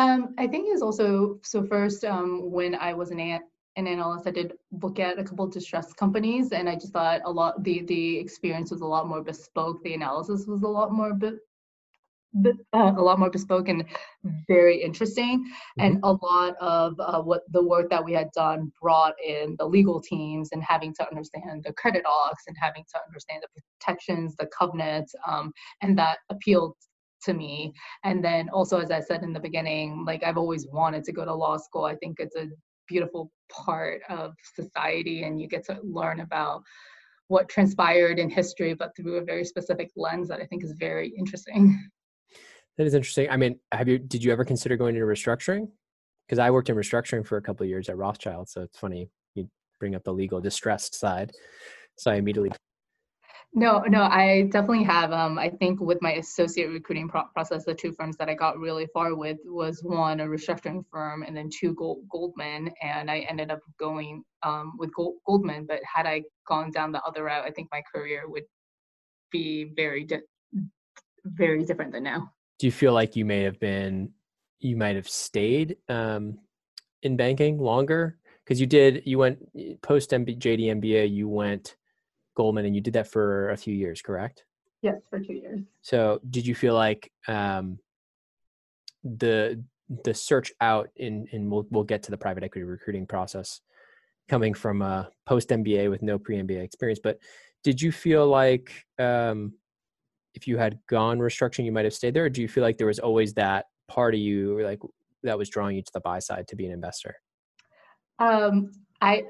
Um, 0.00 0.34
I 0.38 0.46
think 0.46 0.72
is 0.72 0.80
also 0.80 1.38
so. 1.42 1.62
First, 1.62 2.04
um, 2.06 2.50
when 2.50 2.74
I 2.74 2.94
was 2.94 3.10
an 3.10 3.20
an 3.20 3.86
analyst, 3.86 4.26
I 4.26 4.30
did 4.30 4.54
look 4.82 4.98
at 4.98 5.18
a 5.18 5.24
couple 5.24 5.44
of 5.44 5.52
distressed 5.52 5.94
companies, 5.98 6.52
and 6.52 6.70
I 6.70 6.74
just 6.74 6.94
thought 6.94 7.20
a 7.26 7.30
lot 7.30 7.62
the 7.62 7.82
the 7.82 8.16
experience 8.16 8.70
was 8.70 8.80
a 8.80 8.86
lot 8.86 9.08
more 9.08 9.22
bespoke. 9.22 9.82
The 9.82 9.92
analysis 9.92 10.46
was 10.46 10.62
a 10.62 10.68
lot 10.68 10.90
more 10.90 11.12
uh, 11.12 12.92
a 12.96 13.02
lot 13.02 13.18
more 13.18 13.28
bespoke 13.28 13.68
and 13.68 13.84
very 14.48 14.80
interesting. 14.82 15.44
Mm-hmm. 15.44 15.82
And 15.82 16.00
a 16.02 16.12
lot 16.12 16.56
of 16.62 16.94
uh, 16.98 17.20
what 17.20 17.42
the 17.52 17.62
work 17.62 17.90
that 17.90 18.02
we 18.02 18.14
had 18.14 18.30
done 18.32 18.72
brought 18.80 19.14
in 19.22 19.54
the 19.58 19.66
legal 19.66 20.00
teams 20.00 20.48
and 20.52 20.62
having 20.62 20.94
to 20.94 21.06
understand 21.10 21.64
the 21.64 21.74
credit 21.74 22.04
docs 22.04 22.44
and 22.46 22.56
having 22.58 22.84
to 22.92 23.00
understand 23.06 23.42
the 23.42 23.60
protections, 23.78 24.34
the 24.36 24.46
covenants, 24.46 25.14
um, 25.28 25.52
and 25.82 25.98
that 25.98 26.18
appealed 26.30 26.74
to 27.24 27.34
me. 27.34 27.72
And 28.04 28.24
then 28.24 28.48
also, 28.50 28.78
as 28.78 28.90
I 28.90 29.00
said 29.00 29.22
in 29.22 29.32
the 29.32 29.40
beginning, 29.40 30.04
like 30.04 30.22
I've 30.24 30.38
always 30.38 30.66
wanted 30.72 31.04
to 31.04 31.12
go 31.12 31.24
to 31.24 31.34
law 31.34 31.56
school. 31.56 31.84
I 31.84 31.96
think 31.96 32.18
it's 32.20 32.36
a 32.36 32.48
beautiful 32.88 33.30
part 33.50 34.02
of 34.08 34.34
society, 34.54 35.22
and 35.22 35.40
you 35.40 35.48
get 35.48 35.64
to 35.66 35.78
learn 35.82 36.20
about 36.20 36.62
what 37.28 37.48
transpired 37.48 38.18
in 38.18 38.28
history, 38.28 38.74
but 38.74 38.90
through 38.96 39.16
a 39.16 39.24
very 39.24 39.44
specific 39.44 39.90
lens 39.96 40.28
that 40.28 40.40
I 40.40 40.46
think 40.46 40.64
is 40.64 40.74
very 40.78 41.12
interesting. 41.16 41.80
That 42.76 42.86
is 42.86 42.94
interesting. 42.94 43.28
I 43.30 43.36
mean, 43.36 43.58
have 43.72 43.88
you 43.88 43.98
did 43.98 44.24
you 44.24 44.32
ever 44.32 44.44
consider 44.44 44.76
going 44.76 44.96
into 44.96 45.06
restructuring? 45.06 45.68
Because 46.26 46.38
I 46.38 46.50
worked 46.50 46.70
in 46.70 46.76
restructuring 46.76 47.26
for 47.26 47.36
a 47.36 47.42
couple 47.42 47.66
years 47.66 47.88
at 47.88 47.96
Rothschild, 47.96 48.48
so 48.48 48.62
it's 48.62 48.78
funny 48.78 49.08
you 49.34 49.48
bring 49.78 49.94
up 49.94 50.04
the 50.04 50.12
legal 50.12 50.40
distressed 50.40 50.94
side. 50.94 51.32
So 51.98 52.10
I 52.10 52.14
immediately. 52.16 52.50
No, 53.52 53.80
no, 53.80 54.02
I 54.02 54.48
definitely 54.52 54.84
have. 54.84 55.12
Um, 55.12 55.36
I 55.38 55.48
think 55.48 55.80
with 55.80 56.00
my 56.00 56.12
associate 56.12 56.68
recruiting 56.68 57.08
pro- 57.08 57.24
process, 57.34 57.64
the 57.64 57.74
two 57.74 57.92
firms 57.92 58.16
that 58.18 58.28
I 58.28 58.34
got 58.34 58.58
really 58.58 58.86
far 58.94 59.16
with 59.16 59.38
was 59.44 59.82
one 59.82 60.20
a 60.20 60.24
restructuring 60.24 60.84
firm, 60.90 61.24
and 61.24 61.36
then 61.36 61.50
two 61.50 61.74
Gold- 61.74 62.08
Goldman, 62.08 62.70
and 62.80 63.10
I 63.10 63.20
ended 63.28 63.50
up 63.50 63.60
going 63.78 64.22
um, 64.44 64.74
with 64.78 64.94
Gold- 64.94 65.16
Goldman. 65.26 65.66
But 65.66 65.80
had 65.82 66.06
I 66.06 66.22
gone 66.46 66.70
down 66.70 66.92
the 66.92 67.02
other 67.02 67.24
route, 67.24 67.44
I 67.44 67.50
think 67.50 67.68
my 67.72 67.82
career 67.92 68.28
would 68.28 68.44
be 69.32 69.72
very 69.74 70.04
di- 70.04 70.20
very 71.24 71.64
different 71.64 71.92
than 71.92 72.04
now 72.04 72.30
do 72.60 72.66
you 72.66 72.72
feel 72.72 72.92
like 72.92 73.16
you 73.16 73.24
may 73.24 73.42
have 73.42 73.58
been 73.58 74.10
you 74.60 74.76
might 74.76 74.94
have 74.94 75.08
stayed 75.08 75.76
um, 75.88 76.38
in 77.02 77.16
banking 77.16 77.58
longer 77.58 78.18
because 78.44 78.60
you 78.60 78.66
did 78.66 79.02
you 79.06 79.18
went 79.18 79.38
post 79.82 80.10
JD 80.10 80.36
MBA 80.80 81.10
you 81.10 81.28
went 81.28 81.76
Goldman 82.36 82.66
and 82.66 82.74
you 82.74 82.80
did 82.80 82.94
that 82.94 83.08
for 83.08 83.50
a 83.50 83.56
few 83.56 83.74
years 83.74 84.02
correct 84.02 84.44
yes 84.82 84.96
for 85.10 85.20
two 85.20 85.34
years 85.34 85.60
so 85.82 86.20
did 86.28 86.46
you 86.46 86.54
feel 86.54 86.74
like 86.74 87.10
um, 87.28 87.78
the 89.04 89.62
the 90.04 90.14
search 90.14 90.52
out 90.60 90.88
in 90.96 91.26
and 91.32 91.50
we'll 91.50 91.66
we'll 91.70 91.84
get 91.84 92.02
to 92.04 92.10
the 92.10 92.16
private 92.16 92.44
equity 92.44 92.64
recruiting 92.64 93.06
process 93.06 93.60
coming 94.28 94.54
from 94.54 94.82
a 94.82 95.10
post 95.26 95.48
MBA 95.48 95.90
with 95.90 96.02
no 96.02 96.18
pre 96.18 96.36
MBA 96.36 96.62
experience 96.62 97.00
but 97.02 97.18
did 97.62 97.80
you 97.80 97.92
feel 97.92 98.26
like 98.26 98.72
um, 98.98 99.52
if 100.34 100.46
you 100.46 100.56
had 100.56 100.78
gone 100.88 101.18
restructuring, 101.18 101.64
you 101.64 101.72
might 101.72 101.84
have 101.84 101.94
stayed 101.94 102.14
there? 102.14 102.24
Or 102.24 102.28
do 102.28 102.42
you 102.42 102.48
feel 102.48 102.62
like 102.62 102.78
there 102.78 102.86
was 102.86 102.98
always 102.98 103.34
that 103.34 103.66
part 103.88 104.14
of 104.14 104.20
you 104.20 104.62
like 104.62 104.80
that 105.22 105.36
was 105.36 105.48
drawing 105.48 105.76
you 105.76 105.82
to 105.82 105.92
the 105.92 106.00
buy 106.00 106.18
side 106.18 106.48
to 106.48 106.56
be 106.56 106.66
an 106.66 106.72
investor? 106.72 107.16
Um, 108.18 108.72
I 109.00 109.24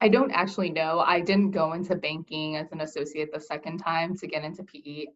I 0.00 0.08
don't 0.08 0.30
actually 0.30 0.70
know. 0.70 1.00
I 1.00 1.20
didn't 1.20 1.52
go 1.52 1.72
into 1.72 1.96
banking 1.96 2.56
as 2.56 2.70
an 2.72 2.82
associate 2.82 3.30
the 3.32 3.40
second 3.40 3.78
time 3.78 4.16
to 4.18 4.26
get 4.26 4.44
into 4.44 4.62
PE 4.62 5.06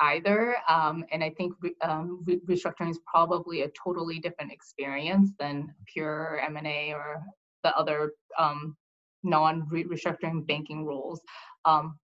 either. 0.00 0.56
Um, 0.68 1.04
and 1.12 1.24
I 1.24 1.30
think 1.30 1.54
re, 1.60 1.74
um, 1.82 2.22
re- 2.26 2.40
restructuring 2.48 2.90
is 2.90 3.00
probably 3.06 3.62
a 3.62 3.68
totally 3.68 4.18
different 4.18 4.52
experience 4.52 5.30
than 5.38 5.74
pure 5.86 6.40
M&A 6.46 6.92
or 6.92 7.22
the 7.64 7.74
other 7.76 8.12
um, 8.38 8.76
non-restructuring 9.22 10.46
banking 10.46 10.84
roles. 10.84 11.20
Um, 11.64 11.98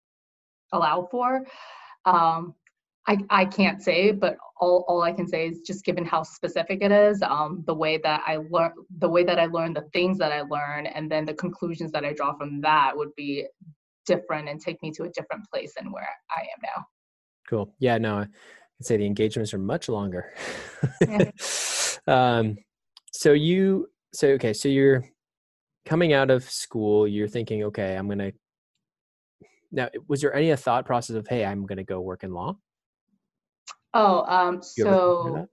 allow 0.72 1.08
for. 1.10 1.44
Um, 2.06 2.54
I, 3.06 3.18
I 3.28 3.44
can't 3.44 3.82
say, 3.82 4.12
but 4.12 4.36
all, 4.58 4.84
all 4.88 5.02
I 5.02 5.12
can 5.12 5.28
say 5.28 5.46
is 5.46 5.60
just 5.60 5.84
given 5.84 6.04
how 6.04 6.22
specific 6.22 6.82
it 6.82 6.90
is, 6.90 7.20
um, 7.22 7.62
the 7.66 7.74
way 7.74 7.98
that 7.98 8.22
I 8.26 8.38
learn, 8.48 8.72
the 8.98 9.08
way 9.08 9.24
that 9.24 9.38
I 9.38 9.46
learn, 9.46 9.74
the 9.74 9.88
things 9.92 10.16
that 10.18 10.32
I 10.32 10.42
learn, 10.42 10.86
and 10.86 11.10
then 11.10 11.24
the 11.24 11.34
conclusions 11.34 11.92
that 11.92 12.04
I 12.04 12.14
draw 12.14 12.36
from 12.36 12.60
that 12.62 12.96
would 12.96 13.14
be 13.14 13.46
different 14.06 14.48
and 14.48 14.60
take 14.60 14.82
me 14.82 14.90
to 14.92 15.04
a 15.04 15.10
different 15.10 15.44
place 15.52 15.74
than 15.76 15.92
where 15.92 16.08
I 16.30 16.40
am 16.40 16.60
now. 16.62 16.86
Cool. 17.48 17.74
Yeah. 17.78 17.98
No, 17.98 18.20
I 18.20 18.24
can 18.24 18.32
say 18.82 18.96
the 18.96 19.06
engagements 19.06 19.52
are 19.52 19.58
much 19.58 19.88
longer. 19.88 20.32
um, 22.06 22.56
so 23.12 23.32
you, 23.32 23.88
so 24.14 24.28
okay, 24.28 24.54
so 24.54 24.68
you're 24.68 25.04
coming 25.84 26.14
out 26.14 26.30
of 26.30 26.44
school. 26.44 27.06
You're 27.06 27.28
thinking, 27.28 27.64
okay, 27.64 27.96
I'm 27.96 28.08
gonna 28.08 28.32
now, 29.74 29.88
was 30.08 30.20
there 30.20 30.34
any 30.34 30.50
a 30.50 30.56
thought 30.56 30.86
process 30.86 31.16
of, 31.16 31.26
hey, 31.26 31.44
I'm 31.44 31.66
going 31.66 31.78
to 31.78 31.84
go 31.84 32.00
work 32.00 32.22
in 32.22 32.32
law? 32.32 32.56
Oh, 33.94 34.24
um, 34.26 34.62
so 34.62 35.48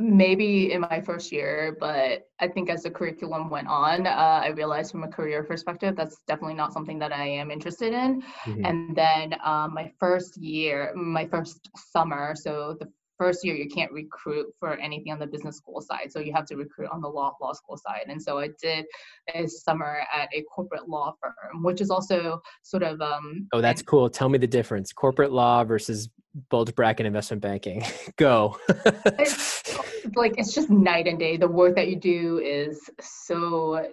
maybe 0.00 0.72
in 0.72 0.80
my 0.80 1.00
first 1.00 1.30
year, 1.32 1.76
but 1.78 2.28
I 2.40 2.48
think 2.48 2.70
as 2.70 2.84
the 2.84 2.90
curriculum 2.90 3.50
went 3.50 3.68
on, 3.68 4.06
uh, 4.06 4.40
I 4.44 4.48
realized 4.48 4.92
from 4.92 5.04
a 5.04 5.08
career 5.08 5.42
perspective, 5.42 5.96
that's 5.96 6.18
definitely 6.26 6.54
not 6.54 6.72
something 6.72 6.98
that 7.00 7.12
I 7.12 7.26
am 7.26 7.50
interested 7.50 7.92
in. 7.92 8.22
Mm-hmm. 8.44 8.64
And 8.64 8.96
then 8.96 9.34
um, 9.44 9.74
my 9.74 9.92
first 9.98 10.36
year, 10.36 10.92
my 10.94 11.26
first 11.26 11.68
summer, 11.76 12.34
so 12.34 12.76
the 12.78 12.88
first 13.18 13.44
year 13.44 13.54
you 13.54 13.68
can't 13.68 13.90
recruit 13.92 14.46
for 14.58 14.74
anything 14.76 15.12
on 15.12 15.18
the 15.18 15.26
business 15.26 15.56
school 15.56 15.80
side 15.80 16.10
so 16.10 16.20
you 16.20 16.32
have 16.32 16.46
to 16.46 16.54
recruit 16.54 16.88
on 16.90 17.00
the 17.00 17.08
law 17.08 17.36
law 17.42 17.52
school 17.52 17.76
side 17.76 18.04
and 18.06 18.22
so 18.22 18.38
i 18.38 18.48
did 18.62 18.86
a 19.34 19.46
summer 19.46 20.02
at 20.14 20.28
a 20.32 20.42
corporate 20.42 20.88
law 20.88 21.12
firm 21.20 21.62
which 21.62 21.80
is 21.80 21.90
also 21.90 22.40
sort 22.62 22.82
of 22.82 23.00
um 23.00 23.46
oh 23.52 23.60
that's 23.60 23.82
cool 23.82 24.08
tell 24.08 24.28
me 24.28 24.38
the 24.38 24.46
difference 24.46 24.92
corporate 24.92 25.32
law 25.32 25.64
versus 25.64 26.08
bulge 26.50 26.74
bracket 26.74 27.06
investment 27.06 27.42
banking. 27.42 27.82
Go. 28.16 28.58
It's, 28.68 29.62
like 30.16 30.34
it's 30.38 30.52
just 30.52 30.70
night 30.70 31.06
and 31.06 31.18
day. 31.18 31.36
The 31.36 31.48
work 31.48 31.76
that 31.76 31.88
you 31.88 31.96
do 31.96 32.38
is 32.38 32.90
so 33.00 33.86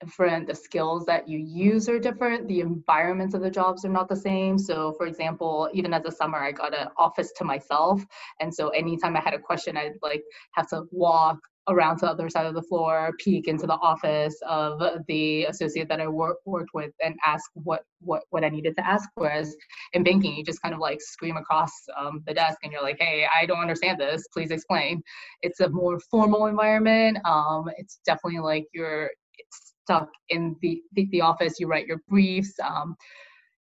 different. 0.00 0.46
The 0.46 0.54
skills 0.54 1.04
that 1.06 1.28
you 1.28 1.38
use 1.38 1.88
are 1.88 1.98
different. 1.98 2.48
The 2.48 2.60
environments 2.60 3.34
of 3.34 3.42
the 3.42 3.50
jobs 3.50 3.84
are 3.84 3.90
not 3.90 4.08
the 4.08 4.16
same. 4.16 4.58
So 4.58 4.92
for 4.92 5.06
example 5.06 5.68
even 5.74 5.92
as 5.92 6.04
a 6.06 6.10
summer 6.10 6.38
i 6.38 6.52
got 6.52 6.76
an 6.76 6.88
office 6.96 7.32
to 7.36 7.44
myself. 7.44 8.02
And 8.40 8.54
so 8.54 8.68
anytime 8.70 9.16
i 9.16 9.20
had 9.20 9.34
a 9.34 9.38
question 9.38 9.76
i'd 9.76 9.98
like 10.02 10.22
have 10.52 10.68
to 10.70 10.84
walk 10.90 11.38
around 11.70 11.96
to 11.96 12.06
the 12.06 12.10
other 12.10 12.28
side 12.28 12.46
of 12.46 12.54
the 12.54 12.62
floor 12.62 13.12
peek 13.18 13.48
into 13.48 13.66
the 13.66 13.74
office 13.74 14.36
of 14.48 14.82
the 15.08 15.44
associate 15.44 15.88
that 15.88 16.00
i 16.00 16.08
work, 16.08 16.38
worked 16.44 16.70
with 16.74 16.92
and 17.02 17.14
ask 17.24 17.50
what 17.54 17.82
what 18.00 18.22
what 18.30 18.44
i 18.44 18.48
needed 18.48 18.74
to 18.76 18.86
ask 18.86 19.08
whereas 19.14 19.56
in 19.92 20.02
banking 20.02 20.34
you 20.34 20.44
just 20.44 20.60
kind 20.62 20.74
of 20.74 20.80
like 20.80 21.00
scream 21.00 21.36
across 21.36 21.70
um, 21.98 22.22
the 22.26 22.34
desk 22.34 22.58
and 22.62 22.72
you're 22.72 22.82
like 22.82 22.96
hey 22.98 23.26
i 23.40 23.46
don't 23.46 23.60
understand 23.60 24.00
this. 24.00 24.26
Please 24.32 24.50
explain. 24.50 25.02
It's 25.42 25.60
a 25.60 25.68
more 25.68 26.00
formal 26.10 26.46
environment. 26.46 27.18
Um, 27.24 27.70
it's 27.76 28.00
definitely 28.04 28.40
like 28.40 28.66
you're 28.72 29.10
stuck 29.50 30.08
in 30.28 30.56
the, 30.62 30.80
the, 30.94 31.08
the 31.12 31.20
office. 31.20 31.60
You 31.60 31.68
write 31.68 31.86
your 31.86 32.00
briefs. 32.08 32.54
Um, 32.64 32.96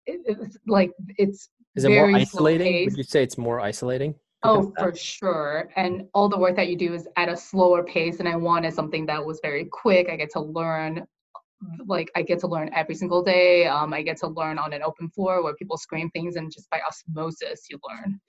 it, 0.07 0.21
it's 0.27 0.57
like 0.67 0.91
it's 1.17 1.51
is 1.77 1.85
it 1.85 1.91
more 1.91 2.11
isolating? 2.15 2.87
Would 2.87 2.97
you 2.97 3.05
say 3.05 3.23
it's 3.23 3.39
more 3.39 3.61
isolating 3.61 4.15
oh 4.45 4.73
for 4.79 4.95
sure 4.95 5.69
and 5.77 6.07
all 6.15 6.29
the 6.29 6.39
work 6.39 6.55
that 6.57 6.69
you 6.69 6.77
do 6.77 6.95
is 6.95 7.09
at 7.17 7.29
a 7.29 7.37
slower 7.37 7.83
pace 7.83 8.21
and 8.21 8.29
i 8.29 8.37
wanted 8.37 8.73
something 8.73 9.05
that 9.07 9.25
was 9.25 9.41
very 9.43 9.65
quick. 9.65 10.09
I 10.09 10.17
get 10.17 10.31
to 10.33 10.41
learn 10.41 11.05
like 11.87 12.09
i 12.15 12.23
get 12.23 12.39
to 12.41 12.47
learn 12.47 12.71
every 12.73 12.95
single 12.95 13.23
day 13.23 13.67
um, 13.67 13.93
i 13.93 14.01
get 14.01 14.17
to 14.19 14.29
learn 14.29 14.59
on 14.59 14.73
an 14.73 14.83
open 14.83 15.11
floor 15.11 15.43
where 15.43 15.55
people 15.55 15.77
scream 15.77 16.09
things 16.11 16.37
and 16.37 16.53
just 16.53 16.71
by 16.71 16.81
osmosis 16.89 17.67
you 17.69 17.79
learn. 17.89 18.21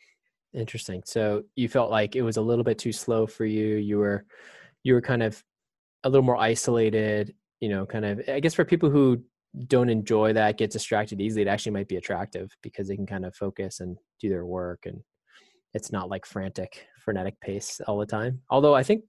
Interesting 0.54 1.04
so 1.06 1.44
you 1.56 1.70
felt 1.70 1.92
like 1.92 2.16
it 2.16 2.24
was 2.24 2.38
a 2.38 2.42
little 2.42 2.64
bit 2.64 2.80
too 2.80 2.92
slow 2.92 3.28
for 3.28 3.46
you 3.46 3.76
you 3.76 4.00
were 4.00 4.26
you 4.84 4.96
were 4.96 5.02
kind 5.02 5.22
of 5.22 5.44
a 6.04 6.10
little 6.10 6.26
more 6.26 6.38
isolated 6.38 7.36
you 7.60 7.70
know, 7.70 7.86
kind 7.86 8.06
of, 8.06 8.22
I 8.28 8.40
guess 8.40 8.54
for 8.54 8.66
people 8.66 8.90
who 8.90 9.22
don't 9.68 9.90
enjoy 9.90 10.34
that, 10.34 10.58
get 10.58 10.72
distracted 10.72 11.20
easily, 11.20 11.42
it 11.42 11.48
actually 11.48 11.74
might 11.74 11.88
be 11.88 11.98
attractive 11.98 12.52
because 12.62 12.88
they 12.88 12.96
can 12.96 13.06
kind 13.06 13.26
of 13.26 13.36
focus 13.36 13.80
and 13.80 13.98
do 14.20 14.30
their 14.30 14.46
work 14.46 14.86
and 14.86 15.02
it's 15.74 15.92
not 15.92 16.10
like 16.10 16.26
frantic 16.26 16.88
frenetic 17.04 17.40
pace 17.42 17.82
all 17.88 17.98
the 17.98 18.06
time. 18.06 18.42
Although 18.50 18.76
I 18.76 18.84
think 18.84 19.04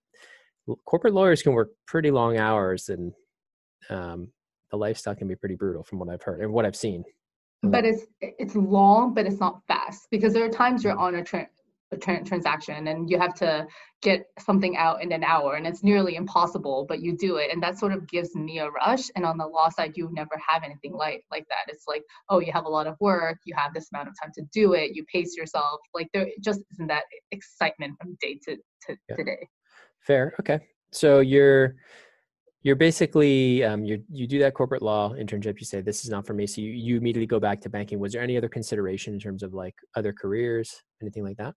corporate 0.87 1.15
lawyers 1.15 1.43
can 1.43 1.53
work 1.53 1.71
pretty 1.87 2.11
long 2.11 2.39
hours 2.39 2.89
and 2.89 3.13
um, 3.89 4.29
the 4.71 4.77
lifestyle 4.77 5.15
can 5.15 5.29
be 5.29 5.37
pretty 5.37 5.57
brutal 5.57 5.83
from 5.83 5.99
what 5.99 6.09
I've 6.09 6.23
heard 6.23 6.41
and 6.41 6.53
what 6.53 6.65
I've 6.65 6.77
seen. 6.77 7.05
But 7.63 7.85
it's 7.85 8.07
it's 8.21 8.57
long, 8.57 9.13
but 9.13 9.27
it's 9.27 9.41
not 9.41 9.61
fast 9.69 10.09
because 10.11 10.33
there 10.33 10.45
are 10.45 10.51
times 10.51 10.83
you're 10.83 10.97
on 10.97 11.17
a 11.17 11.25
train 11.25 11.43
a 11.43 11.60
tra- 11.99 12.25
transaction 12.25 12.89
and 12.89 13.11
you 13.11 13.19
have 13.19 13.35
to 13.35 13.67
get 14.03 14.27
something 14.39 14.77
out 14.77 15.03
in 15.03 15.13
an 15.13 15.25
hour 15.25 15.55
and 15.55 15.67
it's 15.67 15.83
nearly 15.83 16.15
impossible 16.15 16.87
but 16.89 17.01
you 17.01 17.17
do 17.17 17.37
it 17.37 17.51
and 17.53 17.63
that 17.63 17.79
sort 17.79 17.93
of 17.93 18.07
gives 18.09 18.35
me 18.35 18.59
a 18.59 18.71
rush 18.71 19.09
and 19.17 19.25
on 19.25 19.37
the 19.37 19.47
law 19.47 19.69
side 19.69 19.93
you 19.97 20.09
never 20.13 20.41
have 20.47 20.63
anything 20.63 20.93
like 20.93 21.25
like 21.31 21.47
that. 21.49 21.73
It's 21.73 21.85
like 21.87 22.03
oh 22.29 22.41
you 22.41 22.53
have 22.53 22.65
a 22.65 22.69
lot 22.69 22.87
of 22.87 22.97
work 23.01 23.39
you 23.45 23.55
have 23.57 23.75
this 23.75 23.89
amount 23.93 24.09
of 24.09 24.15
time 24.21 24.33
to 24.37 24.43
do 24.53 24.75
it 24.75 24.95
you 24.95 25.05
pace 25.13 25.37
yourself 25.37 25.81
like 25.95 26.09
there 26.15 26.29
just 26.43 26.61
isn't 26.73 26.87
that 26.87 27.05
excitement 27.33 27.97
from 28.01 28.17
day 28.21 28.39
to, 28.45 28.57
to, 28.57 28.97
yeah. 29.09 29.17
to 29.17 29.25
day 29.25 29.49
fair 30.01 30.35
okay. 30.41 30.61
So 30.93 31.21
you're 31.21 31.77
you're 32.63 32.77
basically 32.77 33.65
um, 33.65 33.85
you 33.85 34.03
you 34.11 34.27
do 34.27 34.39
that 34.41 34.55
corporate 34.55 34.83
law 34.83 35.15
internship 35.15 35.59
you 35.61 35.67
say 35.67 35.81
this 35.81 36.05
is 36.05 36.11
not 36.11 36.27
for 36.27 36.35
me 36.35 36.47
so 36.47 36.61
you, 36.61 36.71
you 36.71 36.97
immediately 36.97 37.27
go 37.27 37.41
back 37.41 37.61
to 37.63 37.71
banking. 37.71 37.99
Was 37.99 38.13
there 38.13 38.23
any 38.23 38.37
other 38.37 38.49
consideration 38.49 39.15
in 39.15 39.21
terms 39.21 39.43
of 39.43 39.55
like 39.55 39.75
other 39.97 40.13
careers 40.13 40.83
anything 41.01 41.25
like 41.25 41.37
that 41.39 41.55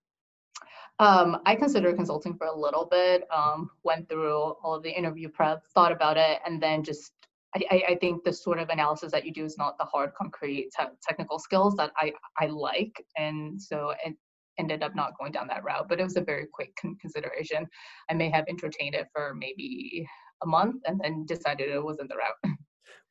um, 0.98 1.38
I 1.44 1.56
considered 1.56 1.96
consulting 1.96 2.36
for 2.36 2.46
a 2.46 2.56
little 2.56 2.86
bit, 2.86 3.24
um, 3.34 3.70
went 3.82 4.08
through 4.08 4.32
all 4.32 4.74
of 4.74 4.82
the 4.82 4.90
interview 4.90 5.28
prep, 5.28 5.62
thought 5.74 5.92
about 5.92 6.16
it, 6.16 6.40
and 6.46 6.62
then 6.62 6.82
just 6.82 7.12
I, 7.56 7.82
I 7.90 7.94
think 7.96 8.24
the 8.24 8.32
sort 8.32 8.58
of 8.58 8.68
analysis 8.68 9.12
that 9.12 9.24
you 9.24 9.32
do 9.32 9.44
is 9.44 9.56
not 9.56 9.78
the 9.78 9.84
hard, 9.84 10.12
concrete 10.14 10.70
te- 10.76 10.86
technical 11.02 11.38
skills 11.38 11.76
that 11.76 11.92
I, 11.96 12.12
I 12.40 12.46
like. 12.46 13.04
And 13.16 13.60
so 13.60 13.94
it 14.04 14.14
ended 14.58 14.82
up 14.82 14.94
not 14.94 15.16
going 15.18 15.32
down 15.32 15.46
that 15.48 15.62
route, 15.64 15.88
but 15.88 16.00
it 16.00 16.04
was 16.04 16.16
a 16.16 16.20
very 16.20 16.46
quick 16.52 16.74
con- 16.80 16.96
consideration. 17.00 17.66
I 18.10 18.14
may 18.14 18.28
have 18.30 18.46
entertained 18.48 18.94
it 18.96 19.06
for 19.12 19.34
maybe 19.34 20.06
a 20.42 20.46
month 20.46 20.82
and 20.86 21.00
then 21.00 21.26
decided 21.26 21.68
it 21.70 21.82
wasn't 21.82 22.08
the 22.08 22.16
route. 22.16 22.53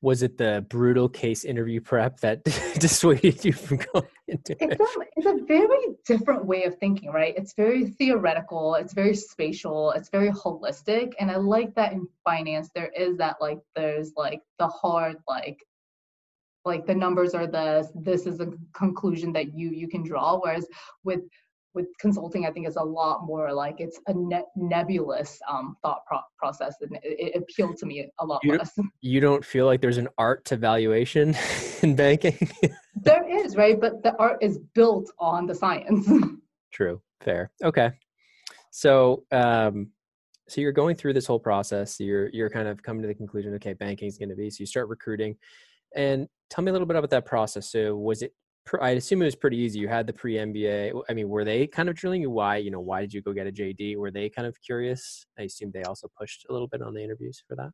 was 0.04 0.22
it 0.22 0.38
the 0.38 0.64
brutal 0.70 1.08
case 1.08 1.46
interview 1.46 1.80
prep 1.80 2.20
that 2.20 2.44
dissuaded 2.80 3.44
you 3.44 3.54
from 3.54 3.78
going 3.94 4.06
into 4.28 4.56
it's 4.60 4.80
a, 4.80 5.02
it's 5.16 5.26
a 5.26 5.46
very 5.46 5.96
different 6.06 6.46
way 6.46 6.66
of 6.66 6.78
thinking 6.78 7.10
right? 7.10 7.34
It's 7.38 7.54
very 7.54 7.86
theoretical 7.86 8.76
it's 8.76 8.94
very 8.94 9.16
spatial 9.16 9.92
it's 9.92 10.10
very 10.10 10.30
holistic 10.30 11.14
and 11.20 11.32
i 11.32 11.38
like 11.38 11.74
that 11.76 11.94
in 11.94 12.08
finance 12.24 12.70
there 12.76 12.92
is 12.98 13.18
that 13.18 13.38
like 13.40 13.60
there's 13.76 14.12
like 14.18 14.42
the 14.60 14.68
hard 14.68 15.18
like 15.28 15.60
like 16.66 16.86
the 16.86 16.96
numbers 16.96 17.34
are 17.34 17.48
this 17.48 17.88
this 17.96 18.26
is 18.26 18.40
a 18.42 18.52
conclusion 18.74 19.32
that 19.34 19.58
you 19.58 19.70
you 19.70 19.88
can 19.88 20.04
draw 20.04 20.38
whereas 20.38 20.68
with 21.04 21.22
with 21.74 21.88
consulting, 22.00 22.46
I 22.46 22.52
think 22.52 22.68
is 22.68 22.76
a 22.76 22.84
lot 22.84 23.26
more 23.26 23.52
like 23.54 23.80
it's 23.80 24.00
a 24.08 24.14
ne- 24.14 24.44
nebulous 24.56 25.40
um, 25.50 25.76
thought 25.82 26.06
pro- 26.06 26.20
process, 26.38 26.76
and 26.82 26.96
it, 26.98 27.34
it, 27.34 27.36
appealed 27.36 27.78
to 27.78 27.86
me 27.86 28.08
a 28.20 28.26
lot 28.26 28.42
you 28.44 28.58
less. 28.58 28.74
Don't, 28.76 28.90
you 29.02 29.20
don't 29.20 29.44
feel 29.44 29.66
like 29.66 29.82
there's 29.82 29.98
an 29.98 30.10
art 30.18 30.46
to 30.46 30.58
valuation 30.58 31.36
in 31.82 31.96
banking? 31.96 32.50
there 32.96 33.28
is, 33.28 33.56
right? 33.56 33.80
But 33.80 34.04
the 34.04 34.16
art 34.18 34.38
is 34.42 34.60
built 34.74 35.12
on 35.20 35.46
the 35.48 35.56
science. 35.56 36.10
True, 36.72 37.02
fair, 37.22 37.52
okay. 37.64 37.92
So, 38.72 39.24
um, 39.32 39.90
so 40.48 40.62
you're 40.62 40.72
going 40.72 40.96
through 40.96 41.14
this 41.14 41.26
whole 41.26 41.40
process. 41.40 42.00
You're 42.00 42.30
you're 42.30 42.50
kind 42.50 42.68
of 42.68 42.84
coming 42.84 43.02
to 43.02 43.08
the 43.08 43.16
conclusion, 43.16 43.54
okay, 43.56 43.74
banking 43.74 44.08
is 44.08 44.18
going 44.18 44.30
to 44.30 44.36
be. 44.36 44.50
So 44.50 44.58
you 44.60 44.66
start 44.66 44.90
recruiting, 44.90 45.38
and 45.96 46.28
tell 46.50 46.64
me 46.64 46.70
a 46.70 46.74
little 46.74 46.88
bit 46.88 46.98
about 46.98 47.10
that 47.12 47.26
process. 47.26 47.72
So 47.72 47.96
was 47.96 48.22
it 48.22 48.34
I 48.82 48.92
assume 48.92 49.22
it 49.22 49.26
was 49.26 49.36
pretty 49.36 49.58
easy. 49.58 49.80
You 49.80 49.88
had 49.88 50.08
the 50.08 50.14
pre 50.14 50.36
MBA. 50.36 51.04
I 51.10 51.14
mean, 51.14 51.30
were 51.30 51.44
they 51.44 51.68
kind 51.68 51.90
of 51.90 51.96
drilling 51.96 52.22
you? 52.22 52.30
Why, 52.30 52.58
you 52.58 52.72
know, 52.72 52.80
why 52.80 53.02
did 53.02 53.14
you 53.14 53.22
go 53.22 53.34
get 53.34 53.48
a 53.48 53.52
JD? 53.52 53.98
Were 53.98 54.12
they 54.12 54.30
kind 54.30 54.48
of 54.48 54.60
curious? 54.62 55.26
I 55.38 55.44
assume 55.44 55.72
they 55.74 55.84
also 55.84 56.08
pushed 56.18 56.46
a 56.50 56.54
little 56.54 56.68
bit 56.68 56.82
on 56.82 56.94
the 56.94 57.04
interviews 57.04 57.44
for 57.48 57.56
that. 57.58 57.72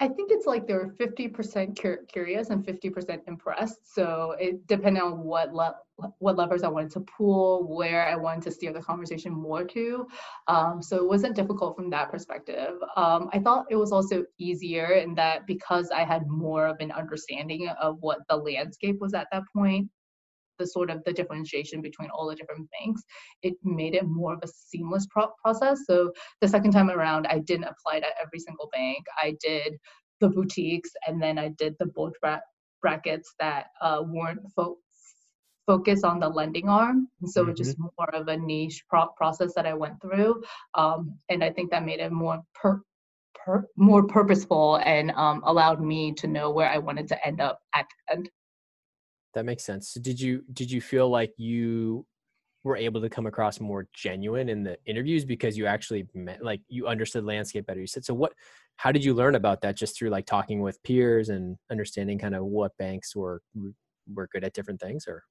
I 0.00 0.08
think 0.08 0.32
it's 0.32 0.46
like 0.46 0.66
they 0.66 0.74
were 0.74 0.96
50% 0.98 2.08
curious 2.08 2.50
and 2.50 2.66
50% 2.66 3.20
impressed. 3.28 3.94
So 3.94 4.34
it 4.40 4.66
depended 4.66 5.00
on 5.00 5.20
what 5.20 5.54
le- 5.54 5.76
what 6.18 6.36
levers 6.36 6.64
I 6.64 6.68
wanted 6.68 6.90
to 6.92 7.00
pull, 7.16 7.76
where 7.76 8.08
I 8.08 8.16
wanted 8.16 8.42
to 8.44 8.50
steer 8.50 8.72
the 8.72 8.80
conversation 8.80 9.32
more 9.32 9.62
to. 9.62 10.08
Um, 10.48 10.82
so 10.82 10.96
it 10.96 11.06
wasn't 11.06 11.36
difficult 11.36 11.76
from 11.76 11.88
that 11.90 12.10
perspective. 12.10 12.74
Um, 12.96 13.28
I 13.32 13.38
thought 13.38 13.66
it 13.70 13.76
was 13.76 13.92
also 13.92 14.24
easier 14.38 14.86
in 14.94 15.14
that 15.14 15.46
because 15.46 15.90
I 15.90 16.02
had 16.02 16.26
more 16.26 16.66
of 16.66 16.78
an 16.80 16.90
understanding 16.90 17.68
of 17.68 17.98
what 18.00 18.20
the 18.28 18.36
landscape 18.36 18.98
was 18.98 19.14
at 19.14 19.28
that 19.30 19.44
point 19.54 19.88
the 20.58 20.66
sort 20.66 20.90
of 20.90 21.02
the 21.04 21.12
differentiation 21.12 21.80
between 21.80 22.10
all 22.10 22.28
the 22.28 22.36
different 22.36 22.68
banks, 22.70 23.02
it 23.42 23.54
made 23.62 23.94
it 23.94 24.06
more 24.06 24.34
of 24.34 24.40
a 24.42 24.48
seamless 24.48 25.06
pro- 25.10 25.32
process. 25.42 25.80
So 25.86 26.12
the 26.40 26.48
second 26.48 26.72
time 26.72 26.90
around, 26.90 27.26
I 27.26 27.38
didn't 27.40 27.64
apply 27.64 28.00
to 28.00 28.06
every 28.22 28.38
single 28.38 28.68
bank. 28.72 29.04
I 29.22 29.36
did 29.40 29.76
the 30.20 30.28
boutiques, 30.28 30.90
and 31.06 31.20
then 31.20 31.38
I 31.38 31.48
did 31.48 31.74
the 31.78 31.86
bulge 31.86 32.14
bra- 32.20 32.40
brackets 32.80 33.34
that 33.40 33.66
uh, 33.80 34.02
weren't 34.04 34.40
fo- 34.54 34.78
focused 35.66 36.04
on 36.04 36.20
the 36.20 36.28
lending 36.28 36.68
arm. 36.68 37.08
And 37.20 37.30
so 37.30 37.42
mm-hmm. 37.42 37.50
it's 37.50 37.60
just 37.60 37.78
more 37.78 38.14
of 38.14 38.28
a 38.28 38.36
niche 38.36 38.84
pro- 38.88 39.08
process 39.16 39.52
that 39.54 39.66
I 39.66 39.74
went 39.74 40.00
through, 40.00 40.42
um, 40.74 41.18
and 41.28 41.42
I 41.42 41.50
think 41.50 41.70
that 41.70 41.84
made 41.84 42.00
it 42.00 42.12
more 42.12 42.40
per- 42.54 42.82
Per, 43.44 43.66
more 43.76 44.04
purposeful 44.06 44.76
and 44.84 45.10
um, 45.12 45.42
allowed 45.44 45.80
me 45.80 46.12
to 46.12 46.28
know 46.28 46.52
where 46.52 46.68
I 46.68 46.78
wanted 46.78 47.08
to 47.08 47.26
end 47.26 47.40
up 47.40 47.58
at 47.74 47.86
the 47.88 48.14
end 48.14 48.30
that 49.34 49.44
makes 49.44 49.64
sense. 49.64 49.90
So 49.90 50.00
did 50.00 50.20
you 50.20 50.44
did 50.52 50.70
you 50.70 50.80
feel 50.80 51.08
like 51.08 51.32
you 51.36 52.06
were 52.64 52.76
able 52.76 53.00
to 53.00 53.10
come 53.10 53.26
across 53.26 53.60
more 53.60 53.88
genuine 53.92 54.48
in 54.48 54.62
the 54.62 54.78
interviews 54.86 55.24
because 55.24 55.58
you 55.58 55.66
actually 55.66 56.06
met, 56.14 56.44
like 56.44 56.60
you 56.68 56.86
understood 56.86 57.24
landscape 57.24 57.66
better? 57.66 57.80
You 57.80 57.86
said 57.86 58.04
so. 58.04 58.14
What? 58.14 58.34
How 58.76 58.92
did 58.92 59.04
you 59.04 59.14
learn 59.14 59.34
about 59.34 59.60
that? 59.62 59.76
Just 59.76 59.96
through 59.98 60.10
like 60.10 60.26
talking 60.26 60.60
with 60.60 60.82
peers 60.82 61.28
and 61.28 61.56
understanding 61.70 62.18
kind 62.18 62.34
of 62.34 62.44
what 62.44 62.76
banks 62.78 63.14
were 63.16 63.42
were 64.12 64.28
good 64.32 64.44
at 64.44 64.54
different 64.54 64.80
things, 64.80 65.06
or 65.06 65.24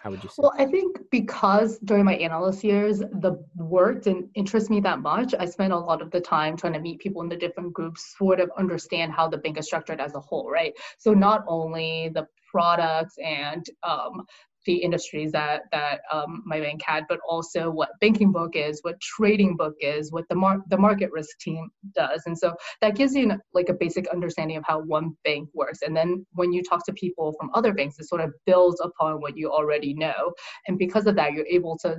how 0.00 0.10
would 0.10 0.22
you 0.22 0.28
say? 0.28 0.36
Well, 0.38 0.54
I 0.56 0.66
think 0.66 0.98
because 1.10 1.78
during 1.78 2.04
my 2.04 2.14
analyst 2.14 2.62
years, 2.62 3.00
the 3.00 3.44
work 3.56 4.02
didn't 4.02 4.30
interest 4.34 4.70
me 4.70 4.80
that 4.80 5.00
much. 5.00 5.34
I 5.38 5.44
spent 5.44 5.72
a 5.72 5.78
lot 5.78 6.00
of 6.00 6.10
the 6.10 6.20
time 6.20 6.56
trying 6.56 6.74
to 6.74 6.80
meet 6.80 7.00
people 7.00 7.22
in 7.22 7.28
the 7.28 7.36
different 7.36 7.72
groups, 7.72 8.14
sort 8.16 8.40
of 8.40 8.50
understand 8.56 9.12
how 9.12 9.28
the 9.28 9.38
bank 9.38 9.58
is 9.58 9.66
structured 9.66 10.00
as 10.00 10.14
a 10.14 10.20
whole, 10.20 10.50
right? 10.50 10.72
So 10.98 11.12
not 11.14 11.44
only 11.48 12.10
the 12.14 12.26
products 12.50 13.16
and 13.22 13.64
um, 13.82 14.24
the 14.66 14.76
industries 14.76 15.32
that 15.32 15.62
that 15.72 16.00
um, 16.12 16.42
my 16.44 16.60
bank 16.60 16.82
had, 16.84 17.04
but 17.08 17.18
also 17.26 17.70
what 17.70 17.90
banking 18.00 18.32
book 18.32 18.54
is, 18.54 18.80
what 18.82 19.00
trading 19.00 19.56
book 19.56 19.74
is, 19.80 20.12
what 20.12 20.28
the 20.28 20.34
mar- 20.34 20.62
the 20.68 20.78
market 20.78 21.10
risk 21.12 21.38
team 21.38 21.68
does, 21.94 22.22
and 22.26 22.36
so 22.36 22.54
that 22.80 22.96
gives 22.96 23.14
you 23.14 23.30
an, 23.30 23.40
like 23.54 23.68
a 23.68 23.74
basic 23.74 24.08
understanding 24.08 24.56
of 24.56 24.64
how 24.66 24.80
one 24.80 25.16
bank 25.24 25.48
works. 25.54 25.80
And 25.82 25.96
then 25.96 26.26
when 26.32 26.52
you 26.52 26.62
talk 26.62 26.84
to 26.86 26.92
people 26.92 27.34
from 27.38 27.50
other 27.54 27.72
banks, 27.72 27.98
it 27.98 28.08
sort 28.08 28.20
of 28.20 28.32
builds 28.46 28.80
upon 28.80 29.20
what 29.20 29.36
you 29.36 29.50
already 29.50 29.94
know, 29.94 30.32
and 30.66 30.78
because 30.78 31.06
of 31.06 31.16
that, 31.16 31.32
you're 31.32 31.46
able 31.46 31.78
to 31.78 31.96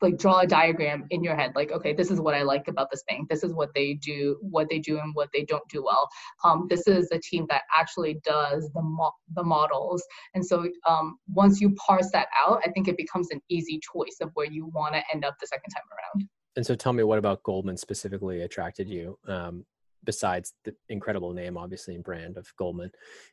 like 0.00 0.16
draw 0.16 0.40
a 0.40 0.46
diagram 0.46 1.06
in 1.10 1.22
your 1.22 1.36
head 1.36 1.52
like 1.54 1.70
okay 1.72 1.92
this 1.92 2.10
is 2.10 2.20
what 2.20 2.34
i 2.34 2.42
like 2.42 2.68
about 2.68 2.90
this 2.90 3.02
bank. 3.08 3.28
This 3.28 3.42
is 3.42 3.52
what 3.52 3.70
they 3.74 3.94
do 3.94 4.38
what 4.40 4.68
they 4.68 4.78
do 4.78 4.98
and 4.98 5.14
what 5.14 5.28
they 5.32 5.44
don't 5.44 5.68
do 5.68 5.84
well. 5.84 6.08
Um, 6.44 6.66
this 6.68 6.86
is 6.86 7.08
a 7.12 7.18
team 7.18 7.46
that 7.48 7.62
actually 7.76 8.20
does 8.24 8.70
the, 8.74 8.82
mo- 8.82 9.12
the 9.34 9.42
models. 9.42 10.02
And 10.34 10.44
so 10.44 10.66
um, 10.86 11.18
once 11.28 11.60
you 11.60 11.74
parse 11.74 12.10
that 12.12 12.28
out 12.46 12.60
i 12.64 12.70
think 12.70 12.88
it 12.88 12.96
becomes 12.96 13.28
an 13.30 13.40
easy 13.48 13.80
choice 13.92 14.16
of 14.20 14.30
where 14.34 14.46
you 14.46 14.66
want 14.66 14.94
to 14.94 15.02
end 15.12 15.24
up 15.24 15.34
the 15.40 15.46
second 15.46 15.70
time 15.70 15.84
around. 15.92 16.28
And 16.56 16.66
so 16.66 16.74
tell 16.74 16.92
me 16.92 17.02
what 17.02 17.18
about 17.18 17.42
goldman 17.42 17.76
specifically 17.76 18.42
attracted 18.42 18.88
you? 18.88 19.18
Um, 19.26 19.64
besides 20.04 20.54
the 20.64 20.74
incredible 20.88 21.32
name 21.32 21.56
obviously 21.58 21.94
and 21.94 22.02
brand 22.02 22.38
of 22.38 22.46
goldman 22.56 22.90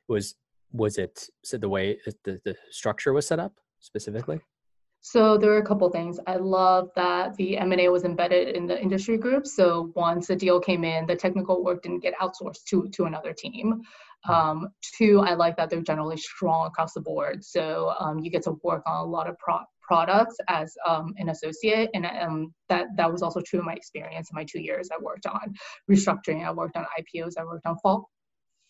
was 0.07 0.35
was 0.73 0.97
it 0.97 1.29
so 1.43 1.57
the 1.57 1.69
way 1.69 1.97
the, 2.25 2.39
the 2.43 2.55
structure 2.71 3.13
was 3.13 3.25
set 3.25 3.39
up 3.39 3.53
specifically 3.79 4.41
so 5.01 5.37
there 5.37 5.51
are 5.53 5.59
a 5.59 5.65
couple 5.65 5.89
things. 5.89 6.19
I 6.27 6.35
love 6.35 6.89
that 6.95 7.35
the 7.37 7.57
M&A 7.57 7.87
was 7.89 8.03
embedded 8.03 8.55
in 8.55 8.67
the 8.67 8.81
industry 8.81 9.17
group. 9.17 9.47
So 9.47 9.91
once 9.95 10.27
the 10.27 10.35
deal 10.35 10.59
came 10.59 10.83
in, 10.83 11.05
the 11.05 11.15
technical 11.15 11.63
work 11.63 11.83
didn't 11.83 11.99
get 11.99 12.13
outsourced 12.19 12.63
to, 12.69 12.89
to 12.89 13.05
another 13.05 13.33
team. 13.33 13.81
Um, 14.27 14.69
two, 14.97 15.19
I 15.19 15.35
like 15.35 15.55
that 15.57 15.69
they're 15.69 15.81
generally 15.81 16.17
strong 16.17 16.67
across 16.67 16.93
the 16.93 17.01
board. 17.01 17.43
So 17.45 17.93
um, 17.99 18.19
you 18.19 18.29
get 18.29 18.43
to 18.43 18.57
work 18.63 18.83
on 18.85 19.05
a 19.05 19.09
lot 19.09 19.29
of 19.29 19.37
pro- 19.37 19.63
products 19.81 20.35
as 20.49 20.75
um, 20.85 21.13
an 21.17 21.29
associate, 21.29 21.89
and 21.93 22.05
um, 22.05 22.53
that 22.67 22.87
that 22.97 23.09
was 23.09 23.21
also 23.21 23.39
true 23.39 23.59
in 23.59 23.65
my 23.65 23.73
experience 23.73 24.29
in 24.29 24.35
my 24.35 24.43
two 24.43 24.59
years. 24.59 24.89
I 24.91 25.01
worked 25.01 25.25
on 25.25 25.53
restructuring, 25.89 26.45
I 26.45 26.51
worked 26.51 26.75
on 26.75 26.85
IPOs, 26.99 27.33
I 27.39 27.45
worked 27.45 27.65
on 27.65 27.77
fall 27.81 28.09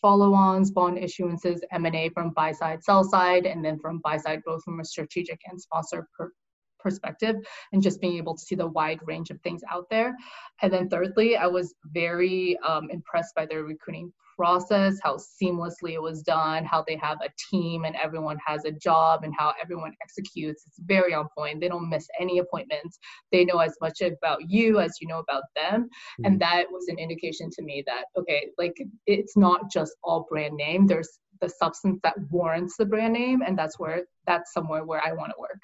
follow-ons, 0.00 0.70
bond 0.70 0.98
issuances, 0.98 1.60
M&A 1.72 2.08
from 2.10 2.30
buy 2.30 2.52
side, 2.52 2.82
sell 2.84 3.04
side, 3.04 3.46
and 3.46 3.64
then 3.64 3.78
from 3.78 4.00
buy 4.04 4.16
side, 4.16 4.40
both 4.44 4.62
from 4.64 4.80
a 4.80 4.84
strategic 4.84 5.40
and 5.46 5.60
sponsor 5.60 6.08
per- 6.16 6.32
perspective, 6.78 7.36
and 7.72 7.82
just 7.82 8.00
being 8.00 8.16
able 8.16 8.36
to 8.36 8.42
see 8.42 8.54
the 8.54 8.66
wide 8.66 9.00
range 9.04 9.30
of 9.30 9.40
things 9.42 9.62
out 9.70 9.86
there. 9.90 10.14
And 10.62 10.72
then 10.72 10.88
thirdly, 10.88 11.36
I 11.36 11.46
was 11.46 11.74
very 11.86 12.56
um, 12.58 12.88
impressed 12.90 13.34
by 13.34 13.46
their 13.46 13.64
recruiting 13.64 14.12
process, 14.38 14.98
how 15.02 15.16
seamlessly 15.16 15.92
it 15.94 16.02
was 16.02 16.22
done, 16.22 16.64
how 16.64 16.84
they 16.86 16.96
have 16.96 17.18
a 17.22 17.30
team 17.50 17.84
and 17.84 17.96
everyone 17.96 18.38
has 18.46 18.64
a 18.64 18.70
job 18.70 19.24
and 19.24 19.34
how 19.36 19.52
everyone 19.60 19.92
executes. 20.02 20.64
It's 20.66 20.78
very 20.84 21.12
on 21.12 21.26
point. 21.36 21.60
They 21.60 21.68
don't 21.68 21.90
miss 21.90 22.06
any 22.20 22.38
appointments. 22.38 22.98
They 23.32 23.44
know 23.44 23.58
as 23.58 23.74
much 23.80 24.00
about 24.00 24.48
you 24.48 24.78
as 24.78 24.92
you 25.00 25.08
know 25.08 25.18
about 25.18 25.42
them. 25.56 25.82
Mm-hmm. 25.82 26.24
And 26.24 26.40
that 26.40 26.66
was 26.70 26.86
an 26.88 26.98
indication 26.98 27.50
to 27.50 27.62
me 27.62 27.82
that, 27.86 28.04
okay, 28.16 28.48
like 28.56 28.76
it's 29.06 29.36
not 29.36 29.70
just 29.70 29.92
all 30.04 30.26
brand 30.30 30.54
name. 30.54 30.86
There's 30.86 31.18
the 31.40 31.48
substance 31.48 31.98
that 32.04 32.14
warrants 32.30 32.76
the 32.76 32.86
brand 32.86 33.14
name. 33.14 33.42
And 33.44 33.58
that's 33.58 33.78
where, 33.78 34.04
that's 34.26 34.52
somewhere 34.52 34.84
where 34.84 35.02
I 35.04 35.12
want 35.12 35.32
to 35.32 35.40
work. 35.40 35.60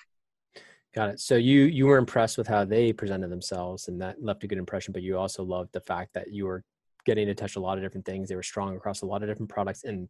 Got 0.94 1.10
it. 1.10 1.20
So 1.20 1.34
you 1.34 1.62
you 1.62 1.86
were 1.86 1.98
impressed 1.98 2.38
with 2.38 2.46
how 2.46 2.64
they 2.64 2.92
presented 2.92 3.28
themselves, 3.28 3.88
and 3.88 4.00
that 4.00 4.22
left 4.22 4.44
a 4.44 4.46
good 4.46 4.58
impression. 4.58 4.92
But 4.92 5.02
you 5.02 5.18
also 5.18 5.42
loved 5.42 5.72
the 5.72 5.80
fact 5.80 6.14
that 6.14 6.32
you 6.32 6.46
were 6.46 6.62
getting 7.04 7.26
to 7.26 7.34
touch 7.34 7.56
a 7.56 7.60
lot 7.60 7.78
of 7.78 7.84
different 7.84 8.06
things. 8.06 8.28
They 8.28 8.36
were 8.36 8.42
strong 8.42 8.76
across 8.76 9.02
a 9.02 9.06
lot 9.06 9.22
of 9.22 9.28
different 9.28 9.50
products, 9.50 9.84
and 9.84 10.08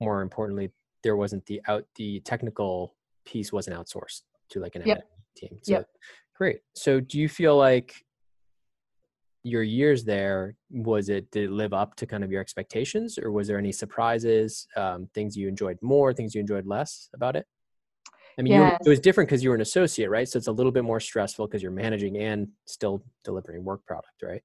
more 0.00 0.22
importantly, 0.22 0.70
there 1.02 1.16
wasn't 1.16 1.44
the 1.46 1.60
out 1.68 1.84
the 1.96 2.20
technical 2.20 2.94
piece 3.24 3.52
wasn't 3.52 3.76
outsourced 3.76 4.22
to 4.50 4.60
like 4.60 4.74
an 4.76 4.82
yep. 4.84 5.04
team. 5.36 5.58
So 5.62 5.72
yep. 5.72 5.88
great. 6.36 6.60
So 6.74 7.00
do 7.00 7.18
you 7.18 7.28
feel 7.28 7.56
like 7.56 7.94
your 9.42 9.62
years 9.62 10.04
there 10.04 10.56
was 10.70 11.08
it 11.08 11.30
did 11.30 11.44
it 11.44 11.50
live 11.52 11.72
up 11.72 11.94
to 11.96 12.06
kind 12.06 12.24
of 12.24 12.32
your 12.32 12.40
expectations, 12.40 13.18
or 13.18 13.30
was 13.30 13.46
there 13.46 13.58
any 13.58 13.72
surprises, 13.72 14.66
um, 14.76 15.08
things 15.14 15.36
you 15.36 15.46
enjoyed 15.46 15.78
more, 15.82 16.12
things 16.12 16.34
you 16.34 16.40
enjoyed 16.40 16.66
less 16.66 17.08
about 17.14 17.36
it? 17.36 17.46
I 18.38 18.42
mean, 18.42 18.52
yes. 18.52 18.80
it 18.84 18.88
was 18.88 19.00
different 19.00 19.28
because 19.28 19.42
you 19.42 19.48
were 19.50 19.54
an 19.54 19.62
associate, 19.62 20.10
right? 20.10 20.28
So 20.28 20.36
it's 20.36 20.48
a 20.48 20.52
little 20.52 20.72
bit 20.72 20.84
more 20.84 21.00
stressful 21.00 21.46
because 21.46 21.62
you're 21.62 21.72
managing 21.72 22.18
and 22.18 22.48
still 22.66 23.02
delivering 23.24 23.64
work 23.64 23.86
product, 23.86 24.22
right? 24.22 24.42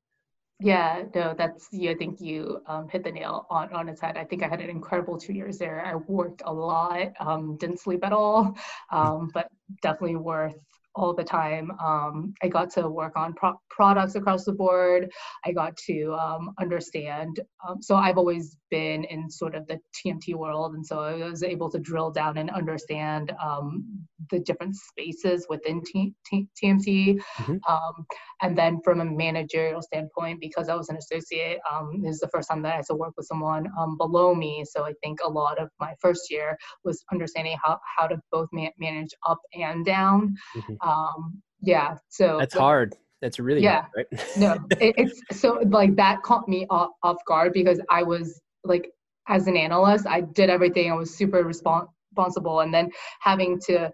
Yeah, 0.64 1.04
no, 1.16 1.34
that's 1.36 1.68
yeah, 1.72 1.92
I 1.92 1.96
think 1.96 2.22
you 2.22 2.62
um, 2.68 2.88
hit 2.88 3.04
the 3.04 3.12
nail 3.12 3.48
on, 3.50 3.74
on 3.74 3.90
its 3.90 4.00
head. 4.00 4.16
I 4.16 4.24
think 4.26 4.44
I 4.44 4.48
had 4.48 4.62
an 4.62 4.70
incredible 4.70 5.18
two 5.18 5.34
years 5.34 5.58
there. 5.58 5.84
I 5.84 5.96
worked 5.96 6.44
a 6.46 6.54
lot, 6.54 7.14
um, 7.20 7.58
didn't 7.58 7.80
sleep 7.80 8.04
at 8.06 8.14
all, 8.14 8.56
um, 8.92 9.32
but 9.34 9.48
definitely 9.82 10.18
worth 10.18 10.56
all 10.96 11.14
the 11.14 11.24
time. 11.24 11.72
Um, 11.84 12.34
I 12.44 12.48
got 12.48 12.70
to 12.72 12.88
work 12.90 13.14
on 13.16 13.34
pro- 13.34 13.60
products 13.70 14.16
across 14.16 14.44
the 14.44 14.52
board. 14.52 15.10
I 15.46 15.52
got 15.52 15.76
to 15.88 16.14
um, 16.14 16.54
understand. 16.60 17.40
Um, 17.68 17.82
so 17.82 17.96
I've 17.96 18.18
always 18.18 18.58
been 18.70 19.04
in 19.06 19.30
sort 19.30 19.56
of 19.56 19.68
the 19.68 19.80
TMT 19.96 20.36
world, 20.36 20.76
and 20.76 20.86
so 20.86 21.00
I 21.00 21.30
was 21.30 21.44
able 21.44 21.70
to 21.72 21.80
drill 21.80 22.12
down 22.12 22.38
and 22.38 22.50
understand 22.50 23.34
um, 23.44 23.86
the 24.30 24.40
different 24.40 24.76
spaces 24.76 25.46
within 25.50 25.82
T- 25.84 26.14
T- 26.26 26.48
TMT. 26.62 27.20
Mm-hmm. 27.38 27.56
Um, 27.68 28.06
and 28.42 28.58
then 28.58 28.80
from 28.84 29.02
a 29.02 29.06
managerial 29.06 29.82
standpoint, 29.82 30.40
because 30.40 30.68
I 30.68 30.76
was 30.76 30.90
an 30.90 30.98
associate, 30.98 31.60
um, 31.72 32.02
this 32.02 32.16
is 32.16 32.20
the 32.20 32.30
first 32.30 32.50
time 32.50 32.62
that 32.64 32.74
I 32.74 32.76
had 32.78 32.86
to 32.88 32.96
work 32.96 33.14
with 33.16 33.28
someone 33.28 33.68
below 33.98 34.34
me. 34.34 34.66
So 34.70 34.86
I 34.86 34.94
think 35.04 35.20
a 35.24 35.30
lot 35.30 35.60
of 35.60 35.70
my 35.80 35.94
first 36.02 36.32
year 36.32 36.58
was 36.84 37.04
understanding 37.12 37.58
how 37.64 37.80
how 37.98 38.08
to 38.08 38.18
both 38.32 38.50
ma- 38.52 38.70
manage 38.78 39.14
up 39.28 39.40
and 39.54 39.86
down. 39.86 40.36
Mm-hmm 40.56 40.81
um 40.82 41.42
yeah 41.62 41.96
so 42.10 42.38
that's 42.40 42.54
but, 42.54 42.62
hard. 42.62 42.96
That's 43.22 43.40
really 43.40 43.62
yeah. 43.62 43.86
hard, 43.96 44.08
right? 44.12 44.38
No 44.38 44.54
it, 44.80 44.96
it's 44.98 45.22
so 45.40 45.60
like 45.68 45.96
that 45.96 46.24
caught 46.24 46.48
me 46.50 46.66
off, 46.70 46.90
off 47.04 47.18
guard 47.28 47.54
because 47.54 47.80
i 47.90 48.02
was 48.02 48.42
like 48.64 48.90
as 49.28 49.48
an 49.48 49.56
analyst 49.56 50.08
i 50.08 50.22
did 50.22 50.50
everything. 50.50 50.92
I 50.92 50.96
was 50.96 51.16
super 51.16 51.44
respons- 51.44 51.88
responsible. 52.12 52.62
And 52.62 52.74
then 52.74 52.90
having 53.22 53.60
to 53.68 53.92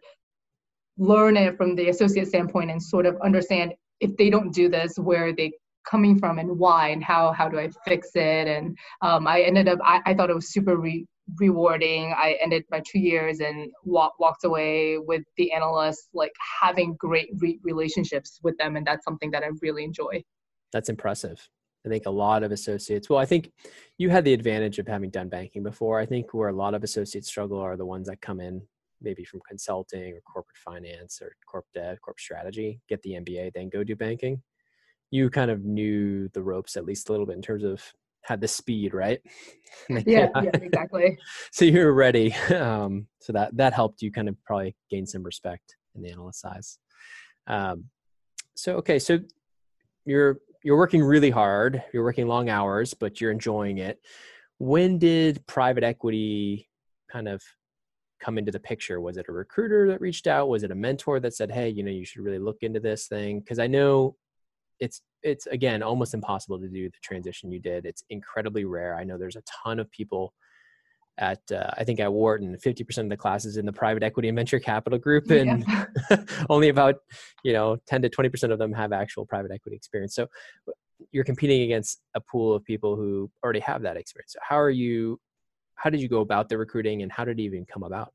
learn 0.98 1.38
it 1.38 1.58
from 1.58 1.76
the 1.76 1.90
associate 1.90 2.28
standpoint 2.28 2.72
and 2.72 2.82
sort 2.82 3.06
of 3.06 3.18
understand 3.24 3.74
if 4.00 4.16
they 4.18 4.30
don't 4.30 4.52
do 4.52 4.70
this 4.70 4.98
where 4.98 5.28
are 5.28 5.34
they 5.34 5.52
coming 5.88 6.18
from 6.20 6.40
and 6.40 6.58
why 6.58 6.90
and 6.90 7.04
how 7.04 7.32
how 7.32 7.48
do 7.48 7.60
i 7.60 7.70
fix 7.86 8.10
it? 8.16 8.48
And 8.48 8.78
um, 9.02 9.28
i 9.28 9.42
ended 9.42 9.68
up 9.68 9.80
I, 9.84 10.02
I 10.06 10.14
thought 10.14 10.30
it 10.30 10.36
was 10.36 10.52
super 10.52 10.78
re- 10.78 11.06
rewarding. 11.36 12.14
I 12.16 12.38
ended 12.42 12.64
my 12.72 12.82
two 12.90 13.00
years 13.00 13.40
and 13.40 13.72
walk, 13.84 14.20
walked 14.20 14.44
away 14.44 14.98
with 14.98 15.24
the 15.38 15.52
analysts, 15.52 16.10
like 16.14 16.34
having 16.62 16.96
great 16.96 17.30
re- 17.38 17.60
relationships 17.64 18.40
with 18.44 18.58
them. 18.58 18.76
And 18.76 18.86
that's 18.86 19.04
something 19.04 19.32
that 19.32 19.44
I 19.44 19.50
really 19.62 19.84
enjoy. 19.84 20.24
That's 20.72 20.90
impressive. 20.90 21.48
I 21.86 21.90
think 21.90 22.06
a 22.06 22.12
lot 22.12 22.44
of 22.44 22.52
associates, 22.52 23.10
well, 23.10 23.20
I 23.20 23.26
think 23.26 23.52
you 23.98 24.10
had 24.10 24.26
the 24.26 24.34
advantage 24.34 24.80
of 24.80 24.88
having 24.88 25.10
done 25.10 25.30
banking 25.30 25.64
before. 25.64 26.00
I 26.00 26.06
think 26.06 26.34
where 26.34 26.50
a 26.50 26.54
lot 26.54 26.74
of 26.74 26.84
associates 26.84 27.28
struggle 27.28 27.60
are 27.60 27.78
the 27.78 27.86
ones 27.86 28.08
that 28.08 28.22
come 28.22 28.40
in 28.40 28.62
maybe 29.02 29.24
from 29.24 29.42
consulting 29.48 30.14
or 30.14 30.22
corporate 30.22 30.58
finance 30.58 31.22
or 31.22 31.34
corp 31.46 31.66
dev, 31.74 32.02
corp 32.02 32.20
strategy, 32.20 32.82
get 32.90 33.02
the 33.04 33.12
MBA, 33.12 33.54
then 33.54 33.70
go 33.70 33.84
do 33.84 33.96
banking. 33.96 34.42
You 35.12 35.30
kind 35.30 35.52
of 35.52 35.64
knew 35.64 36.30
the 36.30 36.42
ropes 36.42 36.76
at 36.76 36.86
least 36.86 37.10
a 37.10 37.12
little 37.12 37.26
bit 37.26 37.36
in 37.36 37.42
terms 37.42 37.64
of 37.64 37.82
had 38.28 38.42
the 38.42 38.48
speed, 38.48 38.94
right? 38.94 39.22
yeah, 39.90 40.28
yeah, 40.44 40.52
exactly. 40.54 41.18
so 41.52 41.64
you 41.64 41.80
were 41.80 41.94
ready. 41.94 42.36
Um, 42.54 43.08
so 43.20 43.34
that 43.34 43.56
that 43.58 43.74
helped 43.74 44.02
you 44.02 44.12
kind 44.12 44.28
of 44.28 44.36
probably 44.44 44.76
gain 44.90 45.06
some 45.06 45.24
respect 45.24 45.76
in 45.96 46.02
the 46.02 46.12
analyst 46.12 46.42
size. 46.42 46.80
Um, 47.46 47.86
so 48.56 48.76
okay, 48.78 49.00
so 49.00 49.20
you're 50.06 50.40
you're 50.64 50.78
working 50.78 51.04
really 51.04 51.30
hard. 51.30 51.84
You're 51.94 52.04
working 52.04 52.28
long 52.28 52.50
hours, 52.50 52.94
but 52.94 53.22
you're 53.22 53.32
enjoying 53.32 53.78
it. 53.78 54.00
When 54.58 54.98
did 54.98 55.46
private 55.48 55.84
equity 55.84 56.70
kind 57.12 57.28
of 57.28 57.42
come 58.20 58.38
into 58.38 58.52
the 58.52 58.60
picture? 58.60 59.00
Was 59.00 59.18
it 59.18 59.28
a 59.30 59.32
recruiter 59.32 59.88
that 59.90 60.02
reached 60.02 60.28
out? 60.28 60.50
Was 60.50 60.64
it 60.64 60.72
a 60.72 60.76
mentor 60.76 61.20
that 61.20 61.36
said, 61.36 61.52
"Hey, 61.52 61.70
you 61.70 61.84
know, 61.84 61.92
you 61.92 62.06
should 62.06 62.24
really 62.24 62.40
look 62.40 62.58
into 62.62 62.80
this 62.80 63.08
thing"? 63.08 63.40
Because 63.40 63.60
I 63.60 63.68
know 63.68 64.16
it's 64.80 65.02
it's 65.24 65.48
again 65.48 65.82
almost 65.84 66.14
impossible 66.14 66.60
to 66.60 66.68
do 66.68 66.90
the 66.90 66.98
transition 67.04 67.52
you 67.52 67.60
did. 67.60 67.86
It's 67.86 68.04
incredibly 68.10 68.66
rare. 68.66 68.96
I 68.96 69.04
know 69.04 69.18
there's 69.18 69.36
a 69.36 69.44
ton 69.64 69.80
of 69.80 69.90
people 69.92 70.34
at 71.18 71.40
uh, 71.52 71.72
I 71.78 71.84
think 71.84 72.00
at 72.00 72.12
Wharton, 72.14 72.56
50% 72.64 72.98
of 73.00 73.10
the 73.10 73.18
classes 73.18 73.58
in 73.58 73.66
the 73.66 73.74
private 73.74 74.04
equity 74.04 74.30
and 74.30 74.36
venture 74.36 74.60
capital 74.60 75.00
group, 75.00 75.32
and 75.32 75.66
yeah. 75.68 75.86
only 76.50 76.70
about 76.70 76.96
you 77.44 77.54
know 77.54 77.78
10 77.88 78.04
to 78.04 78.10
20% 78.10 78.52
of 78.52 78.60
them 78.60 78.72
have 78.74 78.94
actual 78.94 79.26
private 79.26 79.52
equity 79.52 79.76
experience. 79.76 80.14
So 80.16 80.28
you're 81.12 81.24
competing 81.24 81.64
against 81.64 82.02
a 82.16 82.22
pool 82.22 82.54
of 82.54 82.64
people 82.64 82.96
who 82.96 83.30
already 83.44 83.60
have 83.62 83.82
that 83.84 83.98
experience. 83.98 84.34
So 84.34 84.40
how 84.48 84.60
are 84.60 84.70
you? 84.70 85.20
How 85.76 85.90
did 85.92 86.02
you 86.02 86.10
go 86.10 86.22
about 86.22 86.50
the 86.50 86.58
recruiting, 86.58 87.02
and 87.02 87.12
how 87.12 87.26
did 87.26 87.40
it 87.40 87.44
even 87.44 87.66
come 87.66 87.84
about? 87.84 88.14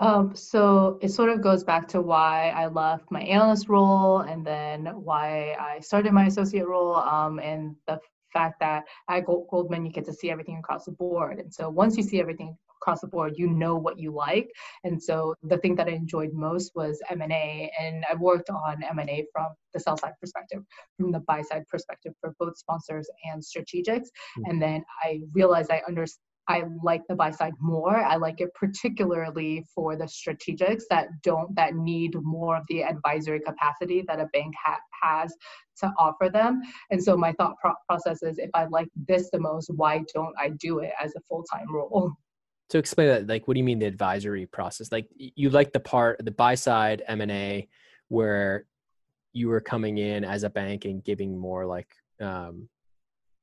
Um, 0.00 0.34
so 0.34 0.98
it 1.02 1.10
sort 1.10 1.28
of 1.28 1.42
goes 1.42 1.62
back 1.62 1.86
to 1.88 2.00
why 2.00 2.50
I 2.56 2.66
left 2.66 3.10
my 3.10 3.20
analyst 3.20 3.68
role 3.68 4.20
and 4.20 4.44
then 4.44 4.86
why 4.86 5.54
I 5.60 5.80
started 5.80 6.12
my 6.12 6.24
associate 6.24 6.66
role 6.66 6.96
um, 6.96 7.38
and 7.38 7.76
the 7.86 8.00
fact 8.32 8.60
that 8.60 8.84
at 9.08 9.26
Goldman 9.26 9.84
you 9.84 9.92
get 9.92 10.06
to 10.06 10.12
see 10.12 10.30
everything 10.30 10.56
across 10.56 10.86
the 10.86 10.92
board. 10.92 11.38
And 11.38 11.52
so 11.52 11.68
once 11.68 11.96
you 11.96 12.02
see 12.02 12.18
everything 12.20 12.56
across 12.80 13.02
the 13.02 13.08
board, 13.08 13.34
you 13.36 13.46
know 13.46 13.76
what 13.76 13.98
you 13.98 14.10
like. 14.10 14.50
And 14.84 15.02
so 15.02 15.34
the 15.42 15.58
thing 15.58 15.74
that 15.76 15.86
I 15.86 15.90
enjoyed 15.90 16.32
most 16.32 16.72
was 16.74 17.02
M&A 17.10 17.70
and 17.78 18.04
I 18.10 18.14
worked 18.14 18.48
on 18.48 18.82
M&A 18.82 19.26
from 19.32 19.48
the 19.74 19.80
sell 19.80 19.98
side 19.98 20.14
perspective, 20.18 20.62
from 20.96 21.12
the 21.12 21.20
buy 21.20 21.42
side 21.42 21.64
perspective 21.68 22.14
for 22.20 22.34
both 22.38 22.56
sponsors 22.56 23.08
and 23.30 23.42
strategics. 23.42 24.06
Mm-hmm. 24.06 24.50
And 24.50 24.62
then 24.62 24.84
I 25.02 25.20
realized 25.34 25.70
I 25.70 25.82
understood 25.86 26.22
I 26.50 26.64
like 26.82 27.02
the 27.08 27.14
buy 27.14 27.30
side 27.30 27.52
more. 27.60 27.96
I 27.96 28.16
like 28.16 28.40
it 28.40 28.52
particularly 28.54 29.64
for 29.72 29.94
the 29.94 30.04
strategics 30.04 30.82
that 30.90 31.06
don't 31.22 31.54
that 31.54 31.76
need 31.76 32.16
more 32.22 32.56
of 32.56 32.64
the 32.68 32.82
advisory 32.82 33.38
capacity 33.38 34.02
that 34.08 34.18
a 34.18 34.26
bank 34.32 34.52
ha- 34.62 34.80
has 35.00 35.32
to 35.78 35.92
offer 35.96 36.28
them. 36.28 36.60
And 36.90 37.02
so 37.02 37.16
my 37.16 37.32
thought 37.32 37.54
pro- 37.60 37.74
process 37.88 38.24
is 38.24 38.38
if 38.38 38.50
I 38.52 38.64
like 38.64 38.88
this 39.06 39.30
the 39.30 39.38
most, 39.38 39.70
why 39.76 40.02
don't 40.12 40.34
I 40.36 40.50
do 40.58 40.80
it 40.80 40.90
as 41.00 41.14
a 41.16 41.20
full 41.20 41.44
time 41.44 41.72
role? 41.72 42.12
So 42.68 42.80
explain 42.80 43.08
that. 43.08 43.28
Like, 43.28 43.46
what 43.46 43.54
do 43.54 43.58
you 43.58 43.64
mean 43.64 43.78
the 43.78 43.86
advisory 43.86 44.46
process? 44.46 44.90
Like, 44.90 45.06
you 45.16 45.50
like 45.50 45.72
the 45.72 45.80
part 45.80 46.24
the 46.24 46.32
buy 46.32 46.56
side 46.56 47.02
M 47.06 47.20
and 47.20 47.30
A 47.30 47.68
where 48.08 48.66
you 49.32 49.48
were 49.48 49.60
coming 49.60 49.98
in 49.98 50.24
as 50.24 50.42
a 50.42 50.50
bank 50.50 50.84
and 50.84 51.04
giving 51.04 51.38
more 51.38 51.64
like 51.64 51.94
um, 52.20 52.68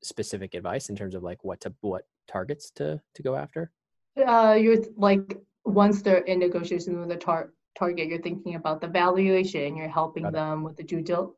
specific 0.03 0.55
advice 0.55 0.89
in 0.89 0.97
terms 0.97 1.15
of 1.15 1.23
like 1.23 1.41
what 1.45 1.61
to 1.61 1.73
what 1.79 2.03
targets 2.27 2.71
to 2.75 3.01
to 3.15 3.23
go 3.23 3.35
after? 3.35 3.71
Uh, 4.17 4.57
you're 4.59 4.83
like 4.95 5.39
once 5.65 6.01
they're 6.01 6.19
in 6.19 6.39
negotiation 6.39 6.99
with 6.99 7.09
the 7.09 7.15
tar- 7.15 7.53
target, 7.77 8.07
you're 8.07 8.21
thinking 8.21 8.55
about 8.55 8.81
the 8.81 8.87
valuation. 8.87 9.75
You're 9.75 9.89
helping 9.89 10.31
them 10.31 10.63
with 10.63 10.77
the 10.77 10.83
due 10.83 11.01
dil- 11.01 11.35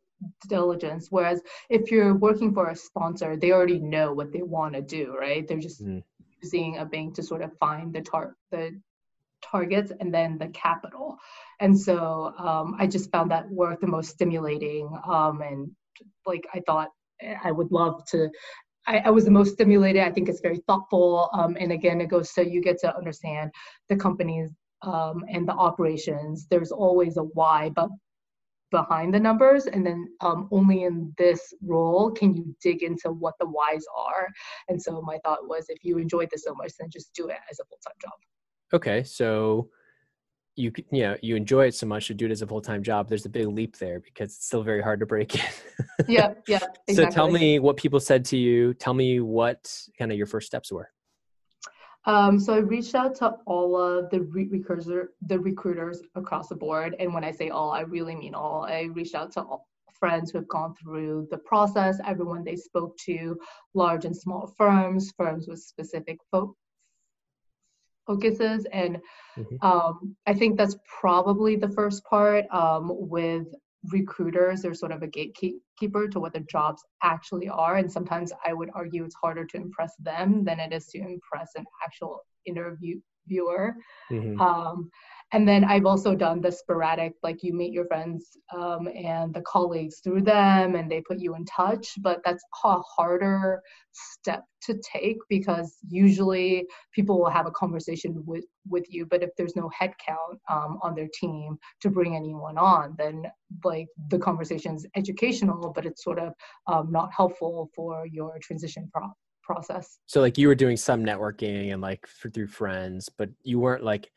diligence. 0.48 1.08
Whereas 1.10 1.42
if 1.70 1.92
you're 1.92 2.16
working 2.16 2.54
for 2.54 2.70
a 2.70 2.76
sponsor, 2.76 3.36
they 3.36 3.52
already 3.52 3.80
know 3.80 4.14
what 4.14 4.32
they 4.32 4.42
want 4.42 4.76
to 4.76 4.82
do, 4.82 5.16
right? 5.20 5.48
They're 5.48 5.60
just 5.60 5.84
mm. 5.84 6.04
using 6.42 6.78
a 6.78 6.86
bank 6.86 7.16
to 7.16 7.24
sort 7.24 7.42
of 7.42 7.58
find 7.60 7.94
the 7.94 8.02
tar 8.02 8.36
the 8.52 8.80
targets 9.42 9.92
and 10.00 10.14
then 10.14 10.38
the 10.38 10.48
capital. 10.48 11.18
And 11.60 11.80
so 11.80 12.34
um, 12.38 12.76
I 12.78 12.88
just 12.88 13.12
found 13.12 13.32
that 13.32 13.50
work 13.50 13.80
the 13.82 13.88
most 13.88 14.10
stimulating. 14.10 14.90
Um, 15.08 15.42
and 15.42 15.72
like 16.26 16.46
I 16.54 16.62
thought 16.66 16.90
I 17.44 17.52
would 17.52 17.72
love 17.72 18.06
to 18.12 18.30
I, 18.90 19.04
I, 19.06 19.10
was 19.12 19.24
the 19.24 19.32
most 19.32 19.54
stimulated. 19.54 20.02
I 20.02 20.12
think 20.12 20.28
it's 20.28 20.42
very 20.42 20.58
thoughtful. 20.68 21.30
Um, 21.34 21.56
and 21.60 21.72
again, 21.72 22.02
it 22.02 22.08
goes 22.08 22.32
so 22.32 22.42
you 22.42 22.62
get 22.62 22.80
to 22.80 22.98
understand 22.98 23.52
the 23.88 23.96
companies 23.96 24.50
um, 24.82 25.24
and 25.30 25.48
the 25.48 25.54
operations. 25.54 26.48
There's 26.50 26.72
always 26.72 27.18
a 27.18 27.24
why, 27.24 27.70
but 27.70 27.90
behind 28.72 29.14
the 29.14 29.20
numbers 29.20 29.66
and 29.66 29.86
then 29.86 30.08
um, 30.22 30.48
only 30.52 30.84
in 30.84 31.14
this 31.18 31.54
role 31.64 32.12
can 32.12 32.36
you 32.36 32.56
dig 32.62 32.84
into 32.84 33.12
what 33.12 33.34
the 33.40 33.46
whys 33.48 33.84
are 33.98 34.28
and 34.68 34.80
so 34.80 35.02
my 35.02 35.18
thought 35.24 35.48
was 35.48 35.66
if 35.70 35.84
you 35.84 35.98
enjoyed 35.98 36.30
this 36.32 36.44
so 36.44 36.54
much 36.54 36.72
then 36.80 36.88
just 36.88 37.12
do 37.16 37.30
it 37.30 37.38
as 37.50 37.60
a 37.60 37.66
full-time 37.66 37.96
job 38.00 38.12
okay 38.72 39.04
so 39.04 39.68
you 40.60 40.72
you 40.92 41.04
know 41.04 41.16
you 41.22 41.36
enjoy 41.36 41.66
it 41.66 41.74
so 41.74 41.88
much 41.88 42.08
to 42.08 42.14
do 42.14 42.26
it 42.26 42.32
as 42.32 42.42
a 42.42 42.48
full-time 42.48 42.84
job 42.84 43.08
there's 43.08 43.26
a 43.26 43.30
big 43.30 43.48
leap 43.48 43.78
there 43.78 44.00
because 44.02 44.36
it's 44.36 44.46
still 44.46 44.62
very 44.62 44.82
hard 44.82 45.00
to 45.00 45.06
break 45.06 45.36
in 45.36 45.52
yeah 46.08 46.34
yeah 46.48 46.60
exactly. 46.88 46.96
so 46.96 47.10
tell 47.10 47.32
me 47.32 47.60
what 47.60 47.78
people 47.78 48.00
said 48.00 48.26
to 48.26 48.38
you 48.38 48.74
tell 48.74 48.94
me 48.94 49.22
what 49.22 49.74
kind 49.98 50.12
of 50.12 50.18
your 50.18 50.28
first 50.28 50.48
steps 50.48 50.72
were 50.72 50.90
um, 52.06 52.40
so 52.40 52.54
I 52.54 52.60
reached 52.60 52.96
out 52.96 53.14
to 53.16 53.36
all 53.46 53.76
of 53.76 54.10
the 54.10 54.22
re- 54.22 54.48
recruiter, 54.50 55.12
the 55.28 55.38
recruiters 55.38 56.02
across 56.16 56.48
the 56.48 56.56
board, 56.56 56.96
and 56.98 57.14
when 57.14 57.26
I 57.26 57.32
say 57.32 57.50
all, 57.50 57.72
I 57.72 57.82
really 57.82 58.16
mean 58.16 58.34
all. 58.34 58.64
I 58.64 58.84
reached 58.94 59.16
out 59.16 59.34
to 59.34 59.42
all 59.42 59.68
friends 60.00 60.32
who 60.32 60.38
have 60.38 60.48
gone 60.48 60.74
through 60.82 61.28
the 61.30 61.38
process, 61.40 62.00
everyone 62.08 62.46
they 62.46 62.56
spoke 62.56 62.98
to, 63.00 63.38
large 63.74 64.06
and 64.06 64.16
small 64.16 64.48
firms, 64.58 65.12
firms 65.18 65.48
with 65.48 65.60
specific 65.60 66.18
fo- 66.32 66.56
focuses, 68.10 68.66
and 68.74 68.98
mm-hmm. 69.38 69.66
um, 69.66 70.16
I 70.26 70.34
think 70.34 70.58
that's 70.58 70.78
probably 71.00 71.56
the 71.56 71.70
first 71.70 72.04
part. 72.06 72.46
Um, 72.52 72.86
with 73.16 73.48
recruiters 73.92 74.62
they're 74.62 74.74
sort 74.74 74.92
of 74.92 75.04
a 75.04 75.08
gatekeeper 75.08 76.08
to 76.10 76.20
what 76.20 76.34
the 76.34 76.42
jobs 76.52 76.84
actually 77.02 77.48
are 77.48 77.78
and 77.78 77.90
sometimes 77.90 78.34
i 78.46 78.52
would 78.52 78.70
argue 78.76 79.06
it's 79.06 79.16
harder 79.16 79.46
to 79.46 79.56
impress 79.56 79.94
them 80.00 80.44
than 80.44 80.60
it 80.60 80.74
is 80.74 80.88
to 80.88 80.98
impress 80.98 81.52
an 81.56 81.64
actual 81.82 82.20
interviewer 82.46 83.76
mm-hmm. 84.12 84.38
um, 84.42 84.90
and 85.32 85.48
then 85.48 85.64
i've 85.64 85.86
also 85.86 86.16
done 86.16 86.42
the 86.42 86.52
sporadic 86.52 87.14
like 87.24 87.44
you 87.44 87.54
meet 87.54 87.72
your 87.72 87.86
friends 87.86 88.38
um, 88.56 88.88
and 88.88 89.34
the 89.34 89.42
colleagues 89.42 90.00
through 90.04 90.22
them 90.22 90.76
and 90.76 90.92
they 90.92 91.02
put 91.02 91.20
you 91.20 91.36
in 91.36 91.46
touch 91.46 91.94
but 92.02 92.20
that's 92.24 92.44
a 92.64 92.80
harder 92.80 93.62
step 93.92 94.44
to 94.62 94.80
take 94.84 95.18
because 95.30 95.78
usually 95.88 96.66
people 96.94 97.20
will 97.20 97.30
have 97.30 97.48
a 97.48 97.52
conversation 97.52 98.24
with 98.26 98.46
with 98.68 98.86
you 98.90 99.06
but 99.06 99.24
if 99.24 99.30
there's 99.38 99.56
no 99.56 99.70
headcount 99.80 100.38
um, 100.50 100.80
on 100.82 100.96
their 100.96 101.10
team 101.14 101.58
to 101.82 101.90
bring 101.90 102.16
anyone 102.16 102.58
on 102.58 102.96
then 102.98 103.24
like 103.64 103.88
the 104.10 104.20
conversation 104.20 104.76
is 104.76 104.86
educational 104.96 105.72
but 105.74 105.86
it's 105.86 106.04
sort 106.04 106.20
of 106.20 106.34
um, 106.68 106.92
not 106.92 107.12
helpful 107.14 107.70
for 107.76 108.06
your 108.06 108.38
transition 108.42 108.90
pro- 108.94 109.12
process. 109.50 109.98
So 110.06 110.22
like 110.22 110.38
you 110.38 110.48
were 110.48 110.56
doing 110.56 110.78
some 110.78 111.04
networking 111.04 111.74
and 111.74 111.82
like 111.82 112.06
for, 112.06 112.30
through 112.30 112.48
friends 112.48 113.10
but 113.10 113.30
you 113.42 113.60
weren't 113.60 113.84
like 113.84 114.12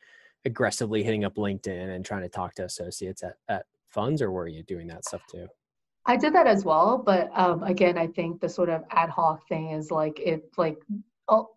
aggressively 0.45 1.03
hitting 1.03 1.23
up 1.23 1.35
LinkedIn 1.35 1.95
and 1.95 2.05
trying 2.05 2.21
to 2.21 2.29
talk 2.29 2.55
to 2.55 2.65
associates 2.65 3.23
at, 3.23 3.35
at 3.47 3.65
funds, 3.89 4.21
or 4.21 4.31
were 4.31 4.47
you 4.47 4.63
doing 4.63 4.87
that 4.87 5.05
stuff 5.05 5.21
too? 5.29 5.47
I 6.05 6.17
did 6.17 6.33
that 6.33 6.47
as 6.47 6.65
well, 6.65 6.97
but 6.97 7.29
um, 7.33 7.63
again, 7.63 7.97
I 7.97 8.07
think 8.07 8.41
the 8.41 8.49
sort 8.49 8.69
of 8.69 8.83
ad 8.89 9.09
hoc 9.09 9.47
thing 9.47 9.69
is 9.69 9.89
like 9.89 10.19
it 10.19 10.43
like 10.57 10.77
oh, 11.29 11.49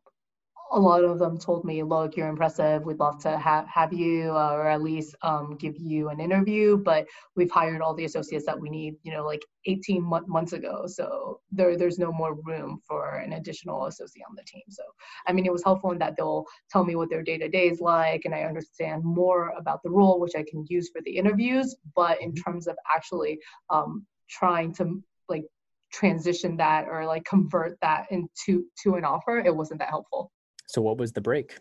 a 0.73 0.81
lot 0.81 1.05
of 1.05 1.19
them 1.19 1.39
told 1.39 1.65
me, 1.65 1.83
look, 1.83 2.17
you're 2.17 2.29
impressive. 2.29 2.85
We'd 2.85 2.99
love 2.99 3.21
to 3.23 3.39
have, 3.39 3.67
have 3.69 3.93
you 3.93 4.31
uh, 4.33 4.53
or 4.53 4.67
at 4.69 4.83
least 4.83 5.15
um, 5.23 5.57
give 5.59 5.77
you 5.79 6.09
an 6.09 6.21
interview, 6.21 6.77
but 6.77 7.07
we've 7.37 7.51
hired 7.51 7.81
all 7.81 7.95
the 7.95 8.05
associates 8.05 8.47
that 8.47 8.59
we 8.59 8.69
need, 8.69 8.95
you 9.03 9.13
know, 9.13 9.25
like 9.25 9.43
18 9.67 10.03
months 10.03 10.53
ago. 10.53 10.85
So 10.87 11.41
there, 11.53 11.77
there's 11.77 11.99
no 11.99 12.13
more 12.13 12.35
room 12.45 12.81
for 12.87 13.17
an 13.17 13.35
additional 13.35 13.87
associate 13.87 14.25
on 14.29 14.37
the 14.37 14.45
team. 14.45 14.63
So, 14.69 14.83
I 15.27 15.33
mean, 15.33 15.47
it 15.47 15.53
was 15.53 15.65
helpful 15.65 15.93
in 15.93 15.99
that 15.99 16.15
they'll 16.17 16.45
tell 16.71 16.85
me 16.85 16.97
what 16.97 17.11
their 17.11 17.23
day 17.23 17.39
to 17.39 17.49
day 17.49 17.69
is 17.69 17.81
like 17.81 18.25
and 18.25 18.35
I 18.35 18.43
understand 18.43 19.05
more 19.05 19.53
about 19.57 19.83
the 19.83 19.91
role, 19.91 20.21
which 20.21 20.35
I 20.37 20.45
can 20.49 20.65
use 20.69 20.91
for 20.91 21.01
the 21.03 21.17
interviews. 21.17 21.77
But 21.95 22.21
in 22.21 22.33
mm-hmm. 22.33 22.43
terms 22.43 22.67
of 22.67 22.77
actually 22.95 23.39
um, 23.71 24.07
trying 24.29 24.75
to 24.75 25.03
like 25.29 25.45
transition 25.93 26.57
that 26.57 26.87
or 26.89 27.07
like 27.07 27.25
convert 27.25 27.79
that 27.81 28.07
into 28.11 28.65
to 28.83 28.95
an 28.95 29.05
offer, 29.05 29.39
it 29.39 29.55
wasn't 29.55 29.81
that 29.81 29.89
helpful. 29.89 30.31
So, 30.67 30.83
what 30.83 30.99
was 30.99 31.13
the 31.13 31.21
break? 31.21 31.59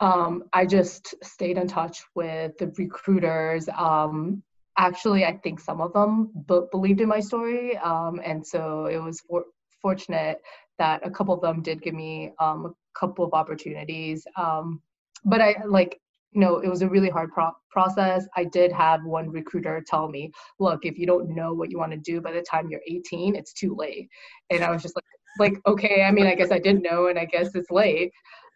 Um, 0.00 0.44
I 0.52 0.64
just 0.64 1.14
stayed 1.22 1.58
in 1.58 1.66
touch 1.66 2.02
with 2.14 2.56
the 2.58 2.72
recruiters. 2.78 3.68
Um, 3.68 4.42
actually, 4.78 5.24
I 5.26 5.36
think 5.36 5.60
some 5.60 5.80
of 5.80 5.92
them 5.92 6.30
b- 6.48 6.62
believed 6.70 7.00
in 7.00 7.08
my 7.08 7.20
story. 7.20 7.76
Um, 7.78 8.20
and 8.24 8.46
so 8.46 8.86
it 8.86 8.98
was 8.98 9.20
for- 9.20 9.44
fortunate 9.82 10.40
that 10.78 11.06
a 11.06 11.10
couple 11.10 11.34
of 11.34 11.42
them 11.42 11.62
did 11.62 11.82
give 11.82 11.94
me 11.94 12.32
um, 12.40 12.66
a 12.66 12.98
couple 12.98 13.24
of 13.24 13.34
opportunities. 13.34 14.26
Um, 14.36 14.80
but 15.24 15.42
I 15.42 15.56
like, 15.66 16.00
you 16.32 16.40
know, 16.40 16.58
it 16.58 16.68
was 16.68 16.80
a 16.80 16.88
really 16.88 17.10
hard 17.10 17.30
pro- 17.32 17.56
process. 17.70 18.26
I 18.36 18.44
did 18.44 18.72
have 18.72 19.04
one 19.04 19.28
recruiter 19.28 19.82
tell 19.86 20.08
me, 20.08 20.32
look, 20.58 20.86
if 20.86 20.96
you 20.96 21.06
don't 21.06 21.34
know 21.34 21.52
what 21.52 21.70
you 21.70 21.78
want 21.78 21.92
to 21.92 21.98
do 21.98 22.22
by 22.22 22.32
the 22.32 22.40
time 22.42 22.68
you're 22.70 22.80
18, 22.86 23.36
it's 23.36 23.52
too 23.52 23.74
late. 23.76 24.08
And 24.48 24.64
I 24.64 24.70
was 24.70 24.80
just 24.80 24.96
like, 24.96 25.04
like 25.38 25.54
okay 25.66 26.02
i 26.02 26.10
mean 26.10 26.26
i 26.26 26.34
guess 26.34 26.50
i 26.50 26.58
didn't 26.58 26.82
know 26.82 27.06
and 27.08 27.18
i 27.18 27.24
guess 27.24 27.54
it's 27.54 27.70
late. 27.70 28.12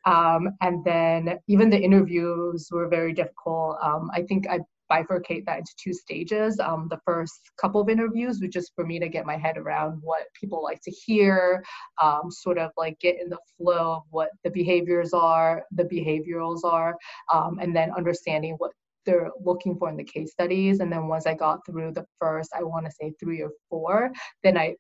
Um, 0.07 0.51
and 0.61 0.85
then 0.85 1.39
even 1.49 1.71
the 1.71 1.81
interviews 1.81 2.69
were 2.71 2.89
very 2.89 3.15
difficult. 3.15 3.79
Um, 3.83 4.11
i 4.13 4.23
think 4.23 4.47
i 4.49 4.61
bifurcate 4.91 5.45
that 5.47 5.59
into 5.59 5.73
two 5.83 5.93
stages. 5.93 6.61
Um, 6.61 6.89
the 6.91 7.01
first 7.05 7.51
couple 7.61 7.81
of 7.81 7.89
interviews 7.89 8.41
was 8.41 8.51
just 8.51 8.73
for 8.75 8.85
me 8.85 8.99
to 8.99 9.09
get 9.09 9.27
my 9.27 9.37
head 9.37 9.57
around 9.57 9.99
what 10.03 10.23
people 10.39 10.63
like 10.63 10.81
to 10.83 10.91
hear 10.91 11.65
um, 12.03 12.31
sort 12.31 12.59
of 12.59 12.71
like 12.77 12.99
get 13.01 13.17
in 13.21 13.29
the 13.29 13.39
flow 13.57 13.95
of 13.97 14.03
what 14.11 14.31
the 14.45 14.51
behaviors 14.51 15.13
are 15.13 15.63
the 15.73 15.85
behaviorals 15.85 16.65
are 16.65 16.97
um, 17.33 17.59
and 17.61 17.75
then 17.75 17.91
understanding 17.97 18.55
what 18.59 18.73
they're 19.07 19.31
looking 19.45 19.77
for 19.77 19.91
in 19.91 19.97
the 19.97 20.05
case 20.05 20.33
studies. 20.33 20.81
And 20.81 20.91
then 20.91 21.09
once 21.09 21.27
I 21.27 21.35
got 21.35 21.65
through 21.67 21.93
the 21.93 22.07
first, 22.19 22.51
I 22.57 22.63
want 22.63 22.87
to 22.87 22.93
say 22.93 23.13
three 23.21 23.43
or 23.43 23.51
four, 23.69 24.11
then 24.43 24.57
I 24.57 24.77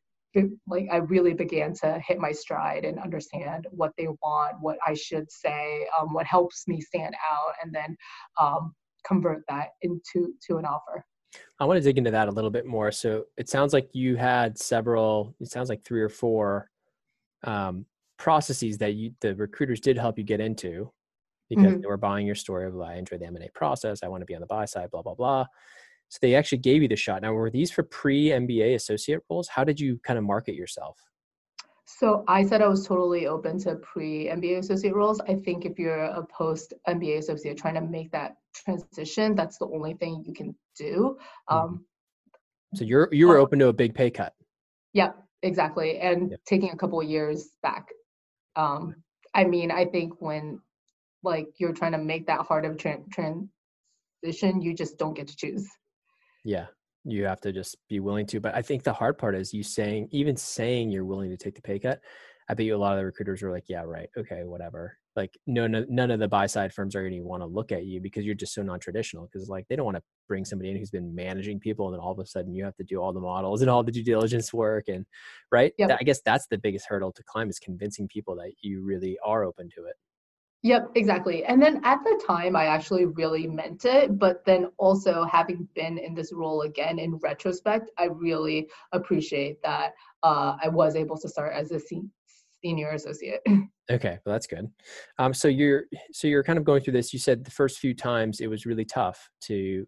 like 0.66 0.88
I 0.90 0.96
really 0.96 1.34
began 1.34 1.72
to 1.74 2.00
hit 2.06 2.18
my 2.18 2.32
stride 2.32 2.84
and 2.84 2.98
understand 2.98 3.66
what 3.70 3.92
they 3.96 4.08
want, 4.22 4.56
what 4.60 4.78
I 4.86 4.94
should 4.94 5.30
say, 5.30 5.86
um, 5.98 6.12
what 6.12 6.26
helps 6.26 6.66
me 6.66 6.80
stand 6.80 7.14
out, 7.14 7.54
and 7.62 7.74
then 7.74 7.96
um, 8.40 8.74
convert 9.06 9.42
that 9.48 9.68
into 9.82 10.34
to 10.46 10.56
an 10.56 10.64
offer. 10.64 11.04
I 11.60 11.64
want 11.64 11.78
to 11.78 11.82
dig 11.82 11.98
into 11.98 12.10
that 12.10 12.28
a 12.28 12.32
little 12.32 12.50
bit 12.50 12.66
more. 12.66 12.92
So 12.92 13.24
it 13.36 13.48
sounds 13.48 13.72
like 13.72 13.88
you 13.92 14.16
had 14.16 14.58
several. 14.58 15.34
It 15.40 15.50
sounds 15.50 15.68
like 15.68 15.84
three 15.84 16.02
or 16.02 16.08
four 16.08 16.70
um, 17.44 17.86
processes 18.18 18.78
that 18.78 18.94
you 18.94 19.12
the 19.20 19.34
recruiters 19.34 19.80
did 19.80 19.98
help 19.98 20.18
you 20.18 20.24
get 20.24 20.40
into 20.40 20.90
because 21.48 21.64
mm-hmm. 21.64 21.80
they 21.80 21.86
were 21.86 21.96
buying 21.96 22.26
your 22.26 22.34
story 22.34 22.66
of 22.66 22.80
I 22.80 22.94
enjoy 22.94 23.18
the 23.18 23.26
M 23.26 23.36
and 23.36 23.44
A 23.44 23.50
process. 23.50 24.02
I 24.02 24.08
want 24.08 24.22
to 24.22 24.26
be 24.26 24.34
on 24.34 24.40
the 24.40 24.46
buy 24.46 24.64
side. 24.64 24.90
Blah 24.90 25.02
blah 25.02 25.14
blah. 25.14 25.46
So 26.08 26.18
they 26.22 26.34
actually 26.34 26.58
gave 26.58 26.82
you 26.82 26.88
the 26.88 26.96
shot. 26.96 27.22
Now, 27.22 27.32
were 27.32 27.50
these 27.50 27.70
for 27.70 27.82
pre 27.82 28.26
MBA 28.26 28.74
associate 28.74 29.20
roles? 29.30 29.48
How 29.48 29.64
did 29.64 29.80
you 29.80 29.98
kind 30.04 30.18
of 30.18 30.24
market 30.24 30.54
yourself? 30.54 30.98
So 31.86 32.24
I 32.28 32.44
said 32.44 32.62
I 32.62 32.68
was 32.68 32.86
totally 32.86 33.26
open 33.26 33.58
to 33.60 33.76
pre 33.76 34.28
MBA 34.28 34.58
associate 34.58 34.94
roles. 34.94 35.20
I 35.20 35.34
think 35.34 35.64
if 35.64 35.78
you're 35.78 36.04
a 36.04 36.24
post 36.26 36.72
MBA 36.88 37.18
associate 37.18 37.58
trying 37.58 37.74
to 37.74 37.80
make 37.80 38.10
that 38.12 38.36
transition, 38.54 39.34
that's 39.34 39.58
the 39.58 39.66
only 39.66 39.94
thing 39.94 40.24
you 40.26 40.32
can 40.32 40.54
do. 40.76 41.16
Mm-hmm. 41.50 41.56
Um, 41.56 41.84
so 42.74 42.84
you're 42.84 43.08
you 43.12 43.28
were 43.28 43.36
open 43.36 43.58
to 43.60 43.68
a 43.68 43.72
big 43.72 43.94
pay 43.94 44.10
cut. 44.10 44.34
Yeah, 44.92 45.12
exactly, 45.42 45.98
and 45.98 46.30
yeah. 46.30 46.36
taking 46.46 46.70
a 46.70 46.76
couple 46.76 47.00
of 47.00 47.08
years 47.08 47.50
back. 47.62 47.86
Um, 48.56 48.96
I 49.34 49.44
mean, 49.44 49.70
I 49.70 49.84
think 49.84 50.20
when 50.20 50.60
like 51.22 51.48
you're 51.58 51.72
trying 51.72 51.92
to 51.92 51.98
make 51.98 52.26
that 52.26 52.40
hard 52.40 52.64
of 52.64 52.76
tra- 52.76 53.02
transition, 53.12 54.62
you 54.62 54.74
just 54.74 54.98
don't 54.98 55.14
get 55.14 55.28
to 55.28 55.36
choose. 55.36 55.68
Yeah, 56.44 56.66
you 57.04 57.24
have 57.24 57.40
to 57.42 57.52
just 57.52 57.76
be 57.88 58.00
willing 58.00 58.26
to. 58.26 58.40
But 58.40 58.54
I 58.54 58.62
think 58.62 58.82
the 58.82 58.92
hard 58.92 59.18
part 59.18 59.34
is 59.34 59.52
you 59.52 59.62
saying, 59.62 60.08
even 60.12 60.36
saying 60.36 60.90
you're 60.90 61.04
willing 61.04 61.30
to 61.30 61.36
take 61.36 61.54
the 61.54 61.62
pay 61.62 61.78
cut. 61.78 62.00
I 62.48 62.54
bet 62.54 62.66
you 62.66 62.76
a 62.76 62.78
lot 62.78 62.92
of 62.92 62.98
the 62.98 63.06
recruiters 63.06 63.42
are 63.42 63.50
like, 63.50 63.64
yeah, 63.68 63.82
right, 63.82 64.08
okay, 64.18 64.42
whatever. 64.44 64.98
Like, 65.16 65.38
no, 65.46 65.66
no 65.66 65.86
none 65.88 66.10
of 66.10 66.18
the 66.18 66.28
buy 66.28 66.46
side 66.46 66.74
firms 66.74 66.94
are 66.94 67.00
going 67.00 67.14
to 67.14 67.20
want 67.22 67.42
to 67.42 67.46
look 67.46 67.72
at 67.72 67.86
you 67.86 68.00
because 68.00 68.26
you're 68.26 68.34
just 68.34 68.52
so 68.52 68.62
non 68.62 68.80
traditional. 68.80 69.28
Because 69.32 69.48
like 69.48 69.66
they 69.68 69.76
don't 69.76 69.86
want 69.86 69.96
to 69.96 70.02
bring 70.28 70.44
somebody 70.44 70.70
in 70.70 70.76
who's 70.76 70.90
been 70.90 71.14
managing 71.14 71.60
people, 71.60 71.86
and 71.86 71.94
then 71.94 72.00
all 72.00 72.12
of 72.12 72.18
a 72.18 72.26
sudden 72.26 72.54
you 72.54 72.64
have 72.64 72.76
to 72.76 72.84
do 72.84 73.00
all 73.00 73.12
the 73.12 73.20
models 73.20 73.62
and 73.62 73.70
all 73.70 73.82
the 73.82 73.92
due 73.92 74.04
diligence 74.04 74.52
work, 74.52 74.88
and 74.88 75.06
right. 75.50 75.72
Yep. 75.78 75.96
I 75.98 76.02
guess 76.02 76.20
that's 76.20 76.46
the 76.48 76.58
biggest 76.58 76.86
hurdle 76.86 77.12
to 77.12 77.22
climb 77.22 77.48
is 77.48 77.58
convincing 77.58 78.08
people 78.08 78.36
that 78.36 78.52
you 78.60 78.84
really 78.84 79.16
are 79.24 79.44
open 79.44 79.70
to 79.76 79.84
it. 79.84 79.94
Yep, 80.64 80.92
exactly. 80.94 81.44
And 81.44 81.62
then 81.62 81.82
at 81.84 82.02
the 82.04 82.22
time, 82.26 82.56
I 82.56 82.64
actually 82.64 83.04
really 83.04 83.46
meant 83.46 83.84
it. 83.84 84.18
But 84.18 84.46
then 84.46 84.70
also, 84.78 85.24
having 85.24 85.68
been 85.74 85.98
in 85.98 86.14
this 86.14 86.32
role 86.32 86.62
again 86.62 86.98
in 86.98 87.16
retrospect, 87.16 87.90
I 87.98 88.04
really 88.04 88.70
appreciate 88.92 89.62
that 89.62 89.92
uh, 90.22 90.56
I 90.62 90.68
was 90.68 90.96
able 90.96 91.18
to 91.18 91.28
start 91.28 91.52
as 91.54 91.70
a 91.70 91.80
senior 92.62 92.90
associate. 92.90 93.40
Okay, 93.90 94.18
well 94.24 94.32
that's 94.34 94.46
good. 94.46 94.66
Um, 95.18 95.34
so 95.34 95.46
you're 95.46 95.84
so 96.10 96.26
you're 96.26 96.42
kind 96.42 96.58
of 96.58 96.64
going 96.64 96.82
through 96.82 96.94
this. 96.94 97.12
You 97.12 97.18
said 97.18 97.44
the 97.44 97.50
first 97.50 97.80
few 97.80 97.92
times 97.92 98.40
it 98.40 98.46
was 98.46 98.64
really 98.64 98.86
tough 98.86 99.28
to 99.42 99.86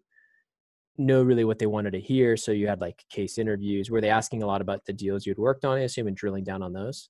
know 0.99 1.23
really 1.23 1.45
what 1.45 1.57
they 1.57 1.65
wanted 1.65 1.93
to 1.93 1.99
hear. 1.99 2.37
So 2.37 2.51
you 2.51 2.67
had 2.67 2.79
like 2.79 3.03
case 3.09 3.39
interviews. 3.39 3.89
Were 3.89 3.99
they 3.99 4.11
asking 4.11 4.43
a 4.43 4.45
lot 4.45 4.61
about 4.61 4.85
the 4.85 4.93
deals 4.93 5.25
you'd 5.25 5.39
worked 5.39 5.65
on? 5.65 5.79
I 5.79 5.81
assume 5.81 6.05
and 6.05 6.15
drilling 6.15 6.43
down 6.43 6.61
on 6.61 6.73
those. 6.73 7.09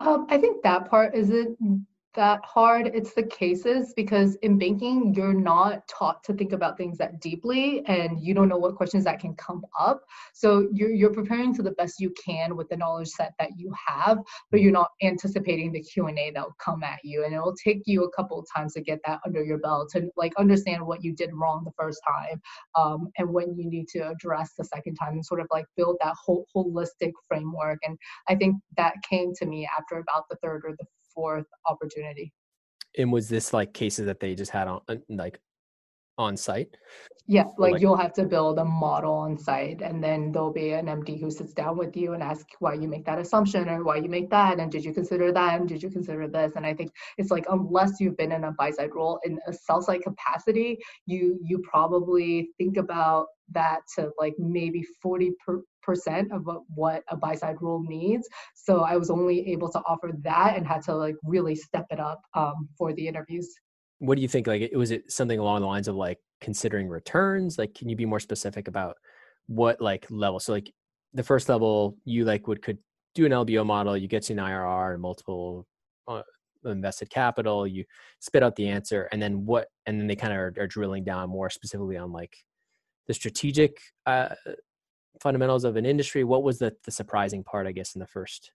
Um, 0.00 0.26
I 0.30 0.38
think 0.38 0.62
that 0.62 0.88
part 0.88 1.14
isn't 1.14 1.58
that 2.14 2.40
hard. 2.44 2.86
It's 2.86 3.14
the 3.14 3.22
cases 3.22 3.92
because 3.94 4.36
in 4.36 4.58
banking, 4.58 5.14
you're 5.14 5.32
not 5.32 5.86
taught 5.88 6.22
to 6.24 6.34
think 6.34 6.52
about 6.52 6.76
things 6.76 6.98
that 6.98 7.20
deeply 7.20 7.82
and 7.86 8.20
you 8.20 8.34
don't 8.34 8.48
know 8.48 8.58
what 8.58 8.76
questions 8.76 9.04
that 9.04 9.20
can 9.20 9.34
come 9.34 9.64
up. 9.78 10.02
So 10.32 10.68
you're, 10.72 10.90
you're 10.90 11.12
preparing 11.12 11.54
to 11.54 11.62
the 11.62 11.72
best 11.72 12.00
you 12.00 12.12
can 12.22 12.56
with 12.56 12.68
the 12.68 12.76
knowledge 12.76 13.08
set 13.08 13.32
that 13.38 13.50
you 13.56 13.72
have, 13.86 14.18
but 14.50 14.60
you're 14.60 14.72
not 14.72 14.90
anticipating 15.02 15.72
the 15.72 15.82
Q&A 15.82 16.30
that 16.34 16.44
will 16.44 16.56
come 16.62 16.82
at 16.82 16.98
you. 17.02 17.24
And 17.24 17.34
it 17.34 17.38
will 17.38 17.56
take 17.56 17.82
you 17.86 18.04
a 18.04 18.10
couple 18.10 18.38
of 18.38 18.46
times 18.54 18.74
to 18.74 18.80
get 18.80 19.00
that 19.06 19.20
under 19.24 19.42
your 19.42 19.58
belt 19.58 19.90
to 19.92 20.10
like 20.16 20.32
understand 20.38 20.86
what 20.86 21.02
you 21.02 21.14
did 21.14 21.30
wrong 21.32 21.62
the 21.64 21.72
first 21.78 22.00
time 22.06 22.40
um, 22.76 23.08
and 23.18 23.28
when 23.28 23.56
you 23.56 23.68
need 23.68 23.88
to 23.88 24.08
address 24.08 24.52
the 24.56 24.64
second 24.64 24.94
time 24.96 25.14
and 25.14 25.24
sort 25.24 25.40
of 25.40 25.46
like 25.50 25.66
build 25.76 25.96
that 26.00 26.14
whole 26.22 26.46
holistic 26.54 27.12
framework. 27.26 27.78
And 27.86 27.98
I 28.28 28.34
think 28.34 28.56
that 28.76 28.94
came 29.08 29.32
to 29.34 29.46
me 29.46 29.68
after 29.78 29.96
about 29.96 30.28
the 30.28 30.36
third 30.36 30.62
or 30.64 30.72
the 30.78 30.86
fourth 31.14 31.46
opportunity. 31.68 32.32
And 32.98 33.12
was 33.12 33.28
this 33.28 33.52
like 33.52 33.72
cases 33.72 34.06
that 34.06 34.20
they 34.20 34.34
just 34.34 34.50
had 34.50 34.68
on 34.68 34.80
uh, 34.88 34.96
like 35.08 35.40
on 36.18 36.36
site? 36.36 36.76
Yeah, 37.28 37.44
like, 37.56 37.72
like, 37.72 37.80
you'll 37.80 37.96
have 37.96 38.12
to 38.14 38.24
build 38.24 38.58
a 38.58 38.64
model 38.64 39.14
on 39.14 39.38
site 39.38 39.80
and 39.80 40.02
then 40.02 40.32
there'll 40.32 40.52
be 40.52 40.72
an 40.72 40.86
MD 40.86 41.20
who 41.20 41.30
sits 41.30 41.52
down 41.52 41.78
with 41.78 41.96
you 41.96 42.14
and 42.14 42.22
asks 42.22 42.52
why 42.58 42.74
you 42.74 42.88
make 42.88 43.04
that 43.06 43.18
assumption 43.18 43.68
or 43.68 43.84
why 43.84 43.96
you 43.96 44.08
make 44.08 44.28
that 44.30 44.58
and 44.58 44.72
did 44.72 44.84
you 44.84 44.92
consider 44.92 45.32
that 45.32 45.60
and 45.60 45.68
did 45.68 45.82
you 45.82 45.88
consider 45.88 46.26
this? 46.26 46.52
And 46.56 46.66
I 46.66 46.74
think 46.74 46.90
it's 47.18 47.30
like 47.30 47.46
unless 47.48 48.00
you've 48.00 48.16
been 48.16 48.32
in 48.32 48.44
a 48.44 48.52
buy 48.52 48.72
side 48.72 48.94
role 48.94 49.20
in 49.24 49.38
a 49.46 49.52
sell 49.52 49.80
side 49.80 50.02
capacity, 50.02 50.78
you 51.06 51.38
you 51.42 51.60
probably 51.60 52.50
think 52.58 52.76
about 52.76 53.26
that 53.52 53.80
to 53.94 54.10
like 54.18 54.34
maybe 54.38 54.84
40 55.00 55.32
percent 55.82 56.32
of 56.32 56.48
what 56.74 57.02
a 57.08 57.16
buy 57.16 57.34
side 57.34 57.56
role 57.60 57.84
needs. 57.86 58.28
So 58.54 58.80
I 58.80 58.96
was 58.96 59.10
only 59.10 59.48
able 59.50 59.70
to 59.70 59.80
offer 59.86 60.12
that 60.22 60.56
and 60.56 60.66
had 60.66 60.82
to 60.82 60.94
like 60.94 61.16
really 61.24 61.54
step 61.54 61.86
it 61.90 62.00
up 62.00 62.20
um, 62.34 62.68
for 62.76 62.92
the 62.92 63.06
interviews. 63.06 63.48
What 64.02 64.16
do 64.16 64.22
you 64.22 64.28
think? 64.28 64.48
Like, 64.48 64.62
it 64.62 64.76
was 64.76 64.90
it 64.90 65.12
something 65.12 65.38
along 65.38 65.60
the 65.60 65.66
lines 65.68 65.86
of 65.86 65.94
like 65.94 66.18
considering 66.40 66.88
returns? 66.88 67.56
Like, 67.56 67.72
can 67.74 67.88
you 67.88 67.94
be 67.94 68.04
more 68.04 68.18
specific 68.18 68.66
about 68.66 68.96
what 69.46 69.80
like 69.80 70.06
level? 70.10 70.40
So 70.40 70.52
like 70.52 70.72
the 71.14 71.22
first 71.22 71.48
level, 71.48 71.96
you 72.04 72.24
like 72.24 72.48
would 72.48 72.62
could 72.62 72.78
do 73.14 73.26
an 73.26 73.32
LBO 73.32 73.64
model, 73.64 73.96
you 73.96 74.08
get 74.08 74.24
to 74.24 74.32
an 74.32 74.40
IRR 74.40 74.94
and 74.94 75.02
multiple 75.02 75.66
uh, 76.08 76.22
invested 76.64 77.10
capital, 77.10 77.64
you 77.64 77.84
spit 78.18 78.42
out 78.42 78.56
the 78.56 78.68
answer, 78.68 79.08
and 79.12 79.22
then 79.22 79.46
what? 79.46 79.68
And 79.86 80.00
then 80.00 80.08
they 80.08 80.16
kind 80.16 80.32
of 80.32 80.38
are, 80.38 80.54
are 80.58 80.66
drilling 80.66 81.04
down 81.04 81.30
more 81.30 81.48
specifically 81.48 81.96
on 81.96 82.10
like 82.10 82.36
the 83.06 83.14
strategic 83.14 83.78
uh, 84.06 84.34
fundamentals 85.20 85.62
of 85.64 85.76
an 85.76 85.86
industry. 85.86 86.24
What 86.24 86.42
was 86.42 86.58
the 86.58 86.74
the 86.84 86.90
surprising 86.90 87.44
part, 87.44 87.68
I 87.68 87.72
guess, 87.72 87.94
in 87.94 88.00
the 88.00 88.06
first 88.06 88.50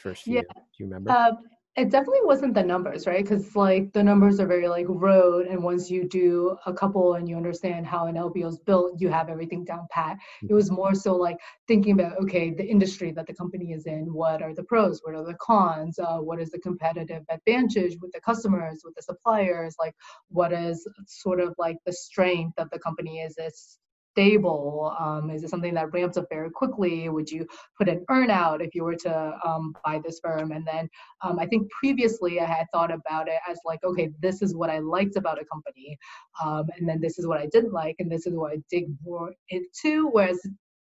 first 0.00 0.22
few? 0.22 0.36
Yeah. 0.36 0.42
Do 0.54 0.60
you 0.78 0.86
remember? 0.86 1.10
Uh, 1.10 1.32
it 1.74 1.88
definitely 1.88 2.20
wasn't 2.24 2.52
the 2.52 2.62
numbers, 2.62 3.06
right? 3.06 3.24
Because 3.24 3.56
like 3.56 3.92
the 3.94 4.02
numbers 4.02 4.38
are 4.40 4.46
very 4.46 4.68
like 4.68 4.84
road, 4.88 5.46
and 5.46 5.62
once 5.62 5.90
you 5.90 6.06
do 6.06 6.56
a 6.66 6.72
couple 6.72 7.14
and 7.14 7.26
you 7.26 7.34
understand 7.34 7.86
how 7.86 8.06
an 8.06 8.16
LBO 8.16 8.48
is 8.48 8.58
built, 8.58 9.00
you 9.00 9.08
have 9.08 9.30
everything 9.30 9.64
down 9.64 9.86
pat. 9.90 10.18
It 10.42 10.52
was 10.52 10.70
more 10.70 10.94
so 10.94 11.16
like 11.16 11.38
thinking 11.66 11.92
about 11.92 12.18
okay, 12.24 12.50
the 12.50 12.64
industry 12.64 13.10
that 13.12 13.26
the 13.26 13.34
company 13.34 13.72
is 13.72 13.86
in. 13.86 14.12
What 14.12 14.42
are 14.42 14.54
the 14.54 14.64
pros? 14.64 15.00
What 15.02 15.14
are 15.14 15.24
the 15.24 15.36
cons? 15.40 15.98
Uh, 15.98 16.18
what 16.18 16.40
is 16.40 16.50
the 16.50 16.58
competitive 16.58 17.24
advantage 17.30 17.96
with 18.02 18.12
the 18.12 18.20
customers, 18.20 18.82
with 18.84 18.94
the 18.94 19.02
suppliers? 19.02 19.74
Like 19.78 19.94
what 20.28 20.52
is 20.52 20.86
sort 21.06 21.40
of 21.40 21.54
like 21.56 21.78
the 21.86 21.92
strength 21.92 22.58
of 22.58 22.68
the 22.68 22.80
company? 22.80 23.20
Is 23.20 23.34
this 23.36 23.78
stable? 24.12 24.94
Um, 24.98 25.30
is 25.30 25.42
it 25.42 25.50
something 25.50 25.74
that 25.74 25.92
ramps 25.92 26.16
up 26.16 26.26
very 26.30 26.50
quickly? 26.50 27.08
Would 27.08 27.30
you 27.30 27.46
put 27.78 27.88
an 27.88 28.04
earnout 28.10 28.64
if 28.64 28.74
you 28.74 28.84
were 28.84 28.96
to 28.96 29.32
um, 29.44 29.74
buy 29.84 30.00
this 30.04 30.20
firm? 30.22 30.52
And 30.52 30.66
then 30.66 30.88
um, 31.22 31.38
I 31.38 31.46
think 31.46 31.70
previously 31.70 32.40
I 32.40 32.46
had 32.46 32.66
thought 32.72 32.92
about 32.92 33.28
it 33.28 33.38
as 33.48 33.58
like, 33.64 33.82
okay, 33.84 34.10
this 34.20 34.42
is 34.42 34.54
what 34.54 34.70
I 34.70 34.78
liked 34.78 35.16
about 35.16 35.40
a 35.40 35.44
company, 35.44 35.96
um, 36.44 36.66
and 36.76 36.88
then 36.88 37.00
this 37.00 37.18
is 37.18 37.26
what 37.26 37.40
I 37.40 37.46
didn't 37.46 37.72
like, 37.72 37.96
and 37.98 38.10
this 38.10 38.26
is 38.26 38.34
what 38.34 38.52
I 38.52 38.58
dig 38.70 38.86
more 39.04 39.32
into. 39.48 40.08
Whereas 40.08 40.40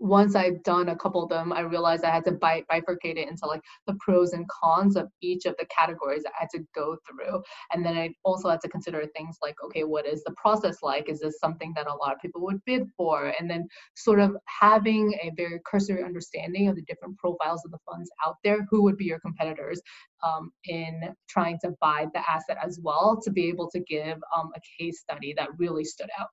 once 0.00 0.34
I've 0.34 0.62
done 0.62 0.90
a 0.90 0.96
couple 0.96 1.22
of 1.22 1.28
them, 1.28 1.52
I 1.52 1.60
realized 1.60 2.04
I 2.04 2.10
had 2.10 2.24
to 2.24 2.32
bifurcate 2.32 3.16
it 3.16 3.28
into 3.28 3.46
like 3.46 3.62
the 3.86 3.96
pros 4.00 4.32
and 4.32 4.46
cons 4.48 4.96
of 4.96 5.08
each 5.22 5.46
of 5.46 5.54
the 5.58 5.66
categories 5.66 6.24
I 6.26 6.32
had 6.38 6.48
to 6.54 6.64
go 6.74 6.96
through. 7.06 7.42
And 7.72 7.84
then 7.84 7.96
I 7.96 8.10
also 8.24 8.48
had 8.48 8.60
to 8.62 8.68
consider 8.68 9.06
things 9.06 9.38
like, 9.42 9.56
okay, 9.64 9.84
what 9.84 10.06
is 10.06 10.22
the 10.24 10.34
process 10.36 10.78
like? 10.82 11.08
Is 11.08 11.20
this 11.20 11.38
something 11.40 11.72
that 11.76 11.86
a 11.86 11.94
lot 11.94 12.12
of 12.12 12.20
people 12.20 12.42
would 12.42 12.64
bid 12.64 12.86
for? 12.96 13.32
And 13.38 13.50
then 13.50 13.66
sort 13.94 14.20
of 14.20 14.36
having 14.46 15.14
a 15.22 15.32
very 15.36 15.60
cursory 15.66 16.04
understanding 16.04 16.68
of 16.68 16.76
the 16.76 16.82
different 16.82 17.16
profiles 17.18 17.62
of 17.64 17.70
the 17.70 17.78
funds 17.90 18.10
out 18.26 18.36
there, 18.44 18.66
who 18.70 18.82
would 18.82 18.96
be 18.96 19.06
your 19.06 19.20
competitors 19.20 19.80
um, 20.24 20.50
in 20.64 21.00
trying 21.28 21.58
to 21.64 21.72
buy 21.80 22.06
the 22.14 22.30
asset 22.30 22.58
as 22.62 22.78
well 22.82 23.20
to 23.22 23.30
be 23.30 23.48
able 23.48 23.70
to 23.70 23.80
give 23.80 24.18
um, 24.36 24.50
a 24.54 24.60
case 24.78 25.00
study 25.00 25.34
that 25.36 25.48
really 25.58 25.84
stood 25.84 26.10
out. 26.18 26.28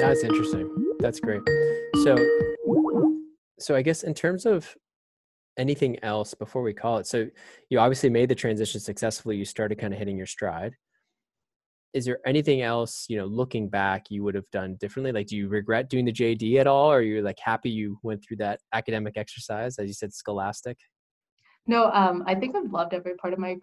That's 0.00 0.22
interesting. 0.22 0.94
That's 1.00 1.20
great. 1.20 1.42
So, 2.04 2.16
so 3.58 3.74
I 3.74 3.82
guess 3.82 4.02
in 4.04 4.14
terms 4.14 4.46
of 4.46 4.74
anything 5.56 6.02
else 6.04 6.34
before 6.34 6.62
we 6.62 6.72
call 6.72 6.98
it, 6.98 7.06
so 7.06 7.28
you 7.68 7.78
obviously 7.78 8.08
made 8.08 8.28
the 8.28 8.34
transition 8.34 8.80
successfully. 8.80 9.36
You 9.36 9.44
started 9.44 9.78
kind 9.78 9.92
of 9.92 9.98
hitting 9.98 10.16
your 10.16 10.26
stride. 10.26 10.74
Is 11.94 12.04
there 12.04 12.20
anything 12.26 12.62
else, 12.62 13.06
you 13.08 13.16
know, 13.16 13.26
looking 13.26 13.68
back, 13.68 14.06
you 14.10 14.22
would 14.22 14.34
have 14.34 14.48
done 14.52 14.76
differently? 14.78 15.10
Like, 15.10 15.26
do 15.26 15.36
you 15.36 15.48
regret 15.48 15.90
doing 15.90 16.04
the 16.04 16.12
JD 16.12 16.58
at 16.60 16.66
all, 16.66 16.92
or 16.92 16.98
are 16.98 17.02
you 17.02 17.22
like 17.22 17.38
happy 17.40 17.70
you 17.70 17.98
went 18.02 18.22
through 18.22 18.36
that 18.38 18.60
academic 18.72 19.16
exercise, 19.16 19.78
as 19.78 19.86
you 19.88 19.94
said, 19.94 20.12
scholastic? 20.12 20.78
No, 21.66 21.90
um, 21.92 22.22
I 22.26 22.34
think 22.34 22.54
I've 22.54 22.72
loved 22.72 22.94
every 22.94 23.14
part 23.14 23.32
of 23.32 23.38
my 23.38 23.56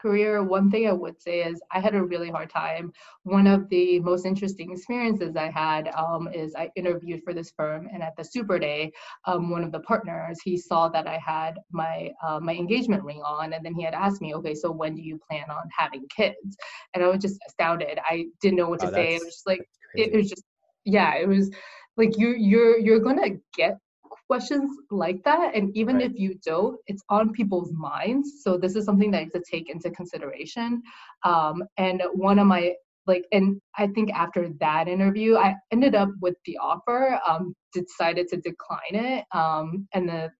career. 0.00 0.42
One 0.42 0.70
thing 0.70 0.88
I 0.88 0.92
would 0.92 1.20
say 1.20 1.42
is 1.42 1.60
I 1.70 1.80
had 1.80 1.94
a 1.94 2.02
really 2.02 2.30
hard 2.30 2.50
time. 2.50 2.92
One 3.24 3.46
of 3.46 3.68
the 3.68 4.00
most 4.00 4.26
interesting 4.26 4.72
experiences 4.72 5.36
I 5.36 5.50
had 5.50 5.88
um, 5.88 6.28
is 6.32 6.54
I 6.54 6.70
interviewed 6.76 7.22
for 7.24 7.34
this 7.34 7.52
firm, 7.56 7.88
and 7.92 8.02
at 8.02 8.16
the 8.16 8.24
Super 8.24 8.58
Day, 8.58 8.92
um, 9.26 9.50
one 9.50 9.64
of 9.64 9.72
the 9.72 9.80
partners 9.80 10.40
he 10.42 10.56
saw 10.56 10.88
that 10.88 11.06
I 11.06 11.18
had 11.24 11.58
my 11.70 12.10
uh, 12.22 12.40
my 12.40 12.54
engagement 12.54 13.02
ring 13.02 13.22
on, 13.22 13.52
and 13.52 13.64
then 13.64 13.74
he 13.74 13.82
had 13.82 13.94
asked 13.94 14.20
me, 14.20 14.34
"Okay, 14.34 14.54
so 14.54 14.70
when 14.70 14.94
do 14.94 15.02
you 15.02 15.18
plan 15.28 15.50
on 15.50 15.68
having 15.76 16.06
kids?" 16.08 16.56
And 16.94 17.04
I 17.04 17.08
was 17.08 17.20
just 17.20 17.38
astounded. 17.48 17.98
I 18.08 18.26
didn't 18.40 18.56
know 18.56 18.68
what 18.68 18.80
to 18.80 18.88
oh, 18.88 18.92
say. 18.92 19.14
It 19.14 19.22
was 19.24 19.34
just 19.34 19.46
like 19.46 19.68
it 19.94 20.12
was 20.14 20.28
just 20.28 20.44
yeah, 20.84 21.14
it 21.16 21.28
was 21.28 21.50
like 21.96 22.18
you 22.18 22.30
you're 22.30 22.78
you're 22.78 23.00
gonna 23.00 23.30
get 23.54 23.78
questions 24.30 24.70
like 24.92 25.20
that. 25.24 25.56
And 25.56 25.76
even 25.76 25.96
right. 25.96 26.04
if 26.04 26.12
you 26.14 26.38
don't, 26.46 26.76
it's 26.86 27.02
on 27.08 27.32
people's 27.32 27.72
minds. 27.72 28.26
So 28.44 28.56
this 28.56 28.76
is 28.76 28.84
something 28.84 29.10
that 29.10 29.18
you 29.22 29.30
have 29.32 29.42
to 29.42 29.50
take 29.50 29.68
into 29.68 29.90
consideration. 29.90 30.82
Um, 31.24 31.64
and 31.78 32.00
one 32.12 32.38
of 32.38 32.46
my 32.46 32.74
like 33.06 33.24
and 33.32 33.58
i 33.78 33.86
think 33.86 34.08
after 34.12 34.50
that 34.60 34.86
interview 34.86 35.34
i 35.34 35.54
ended 35.72 35.94
up 35.94 36.10
with 36.20 36.34
the 36.44 36.56
offer 36.58 37.18
um 37.26 37.54
decided 37.72 38.28
to 38.28 38.36
decline 38.36 38.94
it 39.10 39.24
um 39.32 39.88
and 39.94 40.06
the 40.06 40.30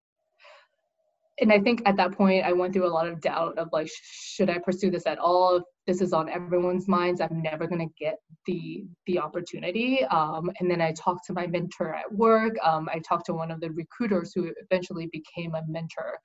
and 1.40 1.52
I 1.52 1.58
think 1.58 1.82
at 1.86 1.96
that 1.96 2.12
point 2.12 2.44
I 2.44 2.52
went 2.52 2.72
through 2.72 2.86
a 2.86 2.92
lot 2.92 3.08
of 3.08 3.20
doubt 3.20 3.58
of 3.58 3.68
like, 3.72 3.90
should 4.02 4.50
I 4.50 4.58
pursue 4.58 4.90
this 4.90 5.06
at 5.06 5.18
all? 5.18 5.56
If 5.56 5.62
this 5.86 6.00
is 6.00 6.12
on 6.12 6.28
everyone's 6.28 6.86
minds, 6.86 7.20
I'm 7.20 7.42
never 7.42 7.66
gonna 7.66 7.88
get 7.98 8.16
the 8.46 8.84
the 9.06 9.18
opportunity. 9.18 10.04
Um, 10.04 10.50
and 10.60 10.70
then 10.70 10.80
I 10.80 10.92
talked 10.92 11.26
to 11.26 11.32
my 11.32 11.46
mentor 11.46 11.94
at 11.94 12.12
work. 12.12 12.54
Um, 12.62 12.88
I 12.92 12.98
talked 13.00 13.26
to 13.26 13.34
one 13.34 13.50
of 13.50 13.60
the 13.60 13.70
recruiters 13.70 14.32
who 14.34 14.52
eventually 14.62 15.08
became 15.12 15.54
a 15.54 15.62
mentor, 15.66 16.18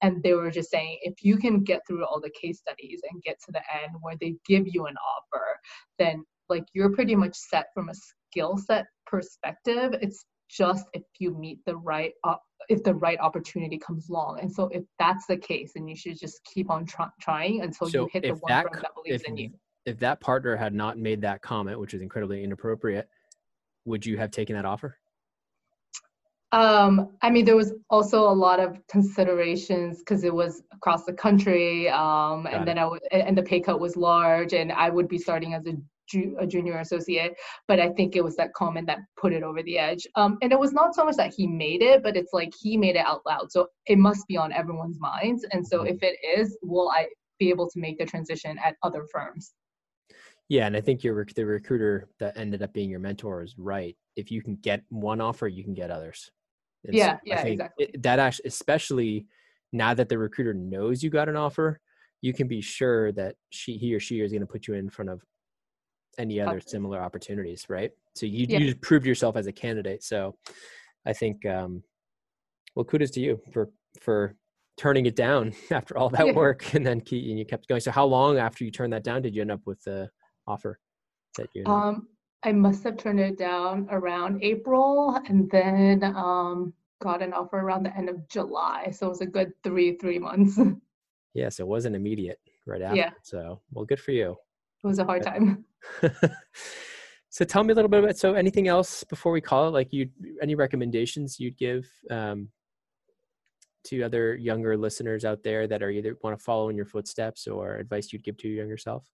and 0.00 0.22
they 0.22 0.32
were 0.32 0.50
just 0.50 0.70
saying, 0.70 0.98
if 1.02 1.22
you 1.22 1.36
can 1.36 1.62
get 1.62 1.82
through 1.86 2.04
all 2.04 2.20
the 2.20 2.32
case 2.40 2.58
studies 2.58 3.00
and 3.10 3.22
get 3.22 3.36
to 3.44 3.52
the 3.52 3.62
end 3.82 3.92
where 4.00 4.16
they 4.20 4.34
give 4.46 4.64
you 4.66 4.86
an 4.86 4.96
offer, 4.96 5.44
then 5.98 6.24
like 6.48 6.64
you're 6.72 6.90
pretty 6.90 7.14
much 7.14 7.34
set 7.34 7.66
from 7.74 7.88
a 7.88 7.94
skill 7.94 8.56
set 8.58 8.86
perspective. 9.06 9.94
It's 10.00 10.24
just 10.52 10.86
if 10.92 11.02
you 11.18 11.34
meet 11.36 11.58
the 11.64 11.76
right 11.76 12.12
op- 12.24 12.44
if 12.68 12.82
the 12.84 12.94
right 12.94 13.18
opportunity 13.20 13.78
comes 13.78 14.08
along. 14.08 14.38
And 14.40 14.52
so 14.52 14.68
if 14.68 14.84
that's 14.98 15.26
the 15.26 15.36
case, 15.36 15.72
then 15.74 15.88
you 15.88 15.96
should 15.96 16.18
just 16.18 16.40
keep 16.44 16.70
on 16.70 16.84
try- 16.84 17.08
trying 17.20 17.62
until 17.62 17.88
so 17.88 18.02
you 18.02 18.08
hit 18.12 18.22
the 18.22 18.34
one 18.34 18.40
that, 18.48 18.66
that 18.72 18.90
believes 18.94 19.22
if, 19.22 19.28
in 19.28 19.36
you. 19.36 19.50
If 19.86 19.98
that 19.98 20.20
partner 20.20 20.54
had 20.56 20.74
not 20.74 20.98
made 20.98 21.22
that 21.22 21.42
comment, 21.42 21.80
which 21.80 21.94
is 21.94 22.02
incredibly 22.02 22.44
inappropriate, 22.44 23.08
would 23.84 24.06
you 24.06 24.16
have 24.18 24.30
taken 24.30 24.54
that 24.54 24.64
offer? 24.64 24.96
Um, 26.52 27.16
I 27.22 27.30
mean, 27.30 27.46
there 27.46 27.56
was 27.56 27.72
also 27.88 28.28
a 28.28 28.30
lot 28.30 28.60
of 28.60 28.78
considerations 28.86 30.00
because 30.00 30.22
it 30.22 30.32
was 30.32 30.62
across 30.70 31.04
the 31.04 31.14
country, 31.14 31.88
um, 31.88 32.46
and 32.46 32.62
it. 32.62 32.66
then 32.66 32.76
I 32.76 32.82
w- 32.82 33.00
and 33.10 33.36
the 33.36 33.42
pay 33.42 33.58
cut 33.58 33.80
was 33.80 33.96
large, 33.96 34.52
and 34.52 34.70
I 34.70 34.90
would 34.90 35.08
be 35.08 35.16
starting 35.16 35.54
as 35.54 35.66
a 35.66 35.72
ju- 36.08 36.36
a 36.38 36.46
junior 36.46 36.78
associate, 36.78 37.34
but 37.68 37.80
I 37.80 37.90
think 37.90 38.16
it 38.16 38.24
was 38.24 38.36
that 38.36 38.52
comment 38.54 38.86
that 38.86 38.98
put 39.20 39.32
it 39.32 39.42
over 39.42 39.62
the 39.62 39.78
edge. 39.78 40.06
Um, 40.16 40.38
and 40.42 40.52
it 40.52 40.58
was 40.58 40.72
not 40.72 40.94
so 40.94 41.04
much 41.04 41.16
that 41.16 41.32
he 41.36 41.46
made 41.46 41.82
it, 41.82 42.02
but 42.02 42.16
it's 42.16 42.32
like 42.32 42.52
he 42.60 42.76
made 42.76 42.96
it 42.96 43.04
out 43.06 43.22
loud. 43.26 43.50
So 43.50 43.68
it 43.86 43.98
must 43.98 44.26
be 44.28 44.36
on 44.36 44.52
everyone's 44.52 44.98
minds. 45.00 45.44
And 45.52 45.66
so 45.66 45.82
if 45.82 46.02
it 46.02 46.16
is, 46.36 46.56
will 46.62 46.90
I 46.90 47.06
be 47.38 47.50
able 47.50 47.68
to 47.70 47.80
make 47.80 47.98
the 47.98 48.06
transition 48.06 48.58
at 48.64 48.76
other 48.82 49.06
firms? 49.12 49.52
Yeah, 50.48 50.66
and 50.66 50.76
I 50.76 50.80
think 50.80 51.02
your 51.02 51.26
the 51.34 51.46
recruiter 51.46 52.08
that 52.20 52.36
ended 52.36 52.62
up 52.62 52.74
being 52.74 52.90
your 52.90 53.00
mentor 53.00 53.42
is 53.42 53.54
right. 53.56 53.96
If 54.16 54.30
you 54.30 54.42
can 54.42 54.56
get 54.56 54.82
one 54.90 55.20
offer, 55.20 55.48
you 55.48 55.64
can 55.64 55.72
get 55.72 55.90
others. 55.90 56.30
And 56.84 56.94
yeah, 56.94 57.14
so 57.14 57.18
yeah, 57.24 57.42
exactly. 57.42 57.86
It, 57.86 58.02
that 58.02 58.18
actually, 58.18 58.48
especially 58.48 59.26
now 59.72 59.94
that 59.94 60.08
the 60.08 60.18
recruiter 60.18 60.52
knows 60.52 61.02
you 61.02 61.10
got 61.10 61.28
an 61.28 61.36
offer, 61.36 61.80
you 62.20 62.32
can 62.34 62.48
be 62.48 62.60
sure 62.60 63.12
that 63.12 63.36
she 63.50 63.76
he 63.76 63.94
or 63.94 64.00
she 64.00 64.20
is 64.20 64.30
going 64.30 64.42
to 64.42 64.46
put 64.46 64.66
you 64.66 64.74
in 64.74 64.90
front 64.90 65.10
of 65.10 65.22
any 66.18 66.40
other 66.40 66.60
similar 66.60 67.00
opportunities, 67.00 67.66
right? 67.68 67.90
So 68.14 68.26
you 68.26 68.46
yeah. 68.48 68.58
you 68.58 68.74
proved 68.74 69.06
yourself 69.06 69.36
as 69.36 69.46
a 69.46 69.52
candidate. 69.52 70.02
So 70.02 70.36
I 71.06 71.12
think 71.12 71.44
um 71.46 71.82
well 72.74 72.84
kudos 72.84 73.10
to 73.12 73.20
you 73.20 73.40
for 73.52 73.70
for 74.00 74.36
turning 74.76 75.06
it 75.06 75.16
down 75.16 75.52
after 75.70 75.96
all 75.96 76.08
that 76.10 76.26
yeah. 76.26 76.32
work 76.32 76.74
and 76.74 76.86
then 76.86 77.02
and 77.10 77.38
you 77.38 77.44
kept 77.44 77.68
going. 77.68 77.80
So 77.80 77.90
how 77.90 78.04
long 78.04 78.38
after 78.38 78.64
you 78.64 78.70
turned 78.70 78.92
that 78.92 79.04
down 79.04 79.22
did 79.22 79.34
you 79.34 79.42
end 79.42 79.50
up 79.50 79.60
with 79.66 79.82
the 79.84 80.10
offer 80.46 80.78
that 81.36 81.48
you 81.54 81.64
um 81.66 82.08
I 82.44 82.52
must 82.52 82.82
have 82.84 82.96
turned 82.96 83.20
it 83.20 83.38
down 83.38 83.86
around 83.90 84.42
April 84.42 85.18
and 85.28 85.50
then 85.50 86.02
um 86.04 86.74
got 87.02 87.22
an 87.22 87.32
offer 87.32 87.58
around 87.58 87.82
the 87.84 87.96
end 87.96 88.08
of 88.08 88.28
July. 88.28 88.90
So 88.92 89.06
it 89.06 89.10
was 89.10 89.20
a 89.20 89.26
good 89.26 89.52
three, 89.64 89.96
three 89.96 90.18
months. 90.18 90.58
Yes, 91.34 91.60
it 91.60 91.66
wasn't 91.66 91.96
immediate 91.96 92.38
right 92.66 92.82
after. 92.82 92.96
Yeah. 92.96 93.10
So, 93.22 93.62
well, 93.72 93.86
good 93.86 94.00
for 94.00 94.10
you. 94.10 94.36
It 94.84 94.86
was 94.86 94.98
a 94.98 95.04
hard 95.06 95.22
time. 95.22 95.64
so, 97.30 97.44
tell 97.44 97.64
me 97.64 97.72
a 97.72 97.74
little 97.74 97.88
bit 97.88 98.02
about. 98.02 98.16
So, 98.16 98.34
anything 98.34 98.68
else 98.68 99.04
before 99.04 99.32
we 99.32 99.40
call 99.40 99.68
it? 99.68 99.70
Like, 99.70 99.92
you 99.92 100.08
any 100.40 100.54
recommendations 100.54 101.38
you'd 101.40 101.58
give 101.58 101.88
um, 102.10 102.48
to 103.84 104.02
other 104.02 104.34
younger 104.34 104.76
listeners 104.76 105.24
out 105.24 105.42
there 105.42 105.66
that 105.66 105.82
are 105.82 105.90
either 105.90 106.16
want 106.22 106.38
to 106.38 106.42
follow 106.42 106.68
in 106.68 106.76
your 106.76 106.86
footsteps 106.86 107.46
or 107.46 107.76
advice 107.76 108.12
you'd 108.12 108.24
give 108.24 108.36
to 108.38 108.48
your 108.48 108.58
younger 108.58 108.76
self? 108.76 109.06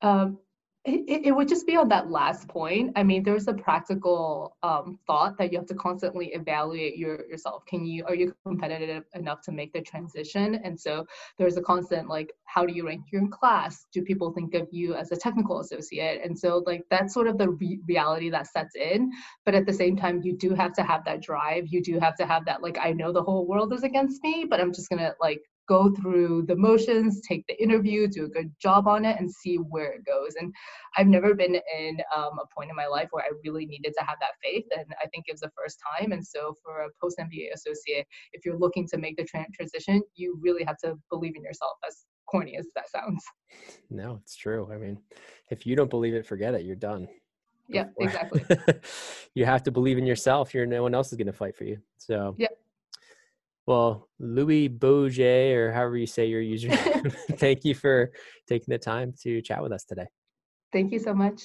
Um, 0.00 0.38
it, 0.84 1.26
it 1.26 1.32
would 1.32 1.46
just 1.46 1.64
be 1.64 1.76
on 1.76 1.88
that 1.90 2.10
last 2.10 2.48
point. 2.48 2.92
I 2.96 3.04
mean, 3.04 3.22
there's 3.22 3.46
a 3.46 3.54
practical 3.54 4.56
um, 4.64 4.98
thought 5.06 5.38
that 5.38 5.52
you 5.52 5.58
have 5.58 5.68
to 5.68 5.76
constantly 5.76 6.32
evaluate 6.34 6.96
your 6.96 7.24
yourself. 7.28 7.64
Can 7.66 7.84
you 7.84 8.04
are 8.06 8.16
you 8.16 8.34
competitive 8.44 9.04
enough 9.14 9.42
to 9.42 9.52
make 9.52 9.72
the 9.72 9.80
transition? 9.80 10.56
And 10.56 10.78
so 10.78 11.06
there's 11.38 11.56
a 11.56 11.62
constant 11.62 12.08
like, 12.08 12.32
how 12.46 12.66
do 12.66 12.74
you 12.74 12.84
rank 12.86 13.04
your 13.12 13.28
class? 13.28 13.86
Do 13.92 14.02
people 14.02 14.32
think 14.32 14.54
of 14.54 14.66
you 14.72 14.94
as 14.94 15.12
a 15.12 15.16
technical 15.16 15.60
associate? 15.60 16.20
And 16.24 16.36
so 16.36 16.64
like 16.66 16.82
that's 16.90 17.14
sort 17.14 17.28
of 17.28 17.38
the 17.38 17.50
re- 17.50 17.80
reality 17.86 18.28
that 18.30 18.48
sets 18.48 18.74
in. 18.74 19.12
But 19.46 19.54
at 19.54 19.66
the 19.66 19.72
same 19.72 19.96
time, 19.96 20.20
you 20.24 20.36
do 20.36 20.52
have 20.52 20.72
to 20.74 20.82
have 20.82 21.04
that 21.04 21.22
drive. 21.22 21.68
You 21.68 21.80
do 21.80 22.00
have 22.00 22.16
to 22.16 22.26
have 22.26 22.44
that 22.46 22.60
like, 22.60 22.78
I 22.82 22.90
know 22.92 23.12
the 23.12 23.22
whole 23.22 23.46
world 23.46 23.72
is 23.72 23.84
against 23.84 24.20
me, 24.24 24.46
but 24.50 24.60
I'm 24.60 24.72
just 24.72 24.90
gonna 24.90 25.14
like 25.20 25.42
go 25.68 25.90
through 25.94 26.44
the 26.46 26.56
motions, 26.56 27.20
take 27.26 27.44
the 27.46 27.60
interview, 27.62 28.08
do 28.08 28.24
a 28.24 28.28
good 28.28 28.52
job 28.60 28.88
on 28.88 29.04
it, 29.04 29.18
and 29.18 29.30
see 29.30 29.56
where 29.56 29.92
it 29.92 30.04
goes. 30.04 30.34
And 30.38 30.52
I've 30.96 31.06
never 31.06 31.34
been 31.34 31.54
in 31.54 31.98
um, 32.16 32.38
a 32.38 32.46
point 32.54 32.70
in 32.70 32.76
my 32.76 32.86
life 32.86 33.08
where 33.10 33.24
I 33.24 33.30
really 33.44 33.66
needed 33.66 33.92
to 33.98 34.04
have 34.04 34.18
that 34.20 34.32
faith, 34.42 34.64
and 34.76 34.86
I 35.02 35.06
think 35.08 35.24
it 35.28 35.32
was 35.32 35.40
the 35.40 35.50
first 35.56 35.78
time. 35.98 36.12
And 36.12 36.26
so, 36.26 36.56
for 36.64 36.82
a 36.82 36.88
post 37.00 37.18
MBA 37.18 37.52
associate, 37.54 38.06
if 38.32 38.44
you're 38.44 38.58
looking 38.58 38.86
to 38.88 38.98
make 38.98 39.16
the 39.16 39.26
transition, 39.54 40.02
you 40.14 40.38
really 40.40 40.64
have 40.64 40.78
to 40.78 40.94
believe 41.10 41.34
in 41.36 41.42
yourself. 41.42 41.72
As 41.86 42.04
corny 42.32 42.56
as 42.56 42.66
that 42.74 42.88
sounds. 42.90 43.22
No, 43.90 44.18
it's 44.22 44.36
true. 44.36 44.70
I 44.72 44.78
mean, 44.78 44.98
if 45.50 45.66
you 45.66 45.76
don't 45.76 45.90
believe 45.90 46.14
it, 46.14 46.26
forget 46.26 46.54
it. 46.54 46.64
You're 46.64 46.76
done. 46.76 47.08
Yeah, 47.68 47.84
exactly. 47.98 48.44
you 49.34 49.44
have 49.44 49.62
to 49.64 49.70
believe 49.70 49.98
in 49.98 50.06
yourself. 50.06 50.52
You're 50.52 50.66
no 50.66 50.82
one 50.82 50.94
else 50.94 51.12
is 51.12 51.18
going 51.18 51.26
to 51.26 51.32
fight 51.32 51.56
for 51.56 51.64
you. 51.64 51.78
So 51.98 52.34
yeah, 52.38 52.48
well, 53.66 54.08
Louis 54.18 54.68
Boget, 54.68 55.54
or 55.54 55.72
however 55.72 55.96
you 55.96 56.06
say 56.06 56.26
your 56.26 56.42
username, 56.42 57.12
thank 57.38 57.64
you 57.64 57.74
for 57.74 58.12
taking 58.48 58.72
the 58.72 58.78
time 58.78 59.14
to 59.22 59.40
chat 59.42 59.62
with 59.62 59.72
us 59.72 59.84
today. 59.84 60.06
Thank 60.72 60.92
you 60.92 60.98
so 60.98 61.14
much. 61.14 61.42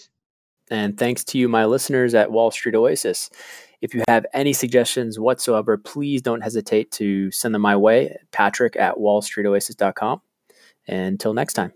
And 0.69 0.97
thanks 0.97 1.23
to 1.25 1.37
you, 1.37 1.47
my 1.47 1.65
listeners 1.65 2.13
at 2.13 2.31
Wall 2.31 2.51
Street 2.51 2.75
Oasis. 2.75 3.29
If 3.81 3.93
you 3.93 4.03
have 4.07 4.25
any 4.33 4.53
suggestions 4.53 5.19
whatsoever, 5.19 5.77
please 5.77 6.21
don't 6.21 6.41
hesitate 6.41 6.91
to 6.93 7.31
send 7.31 7.55
them 7.55 7.61
my 7.61 7.75
way, 7.75 8.17
patrick 8.31 8.75
at 8.75 8.95
wallstreetoasis.com. 8.95 10.21
Until 10.87 11.33
next 11.33 11.53
time. 11.53 11.73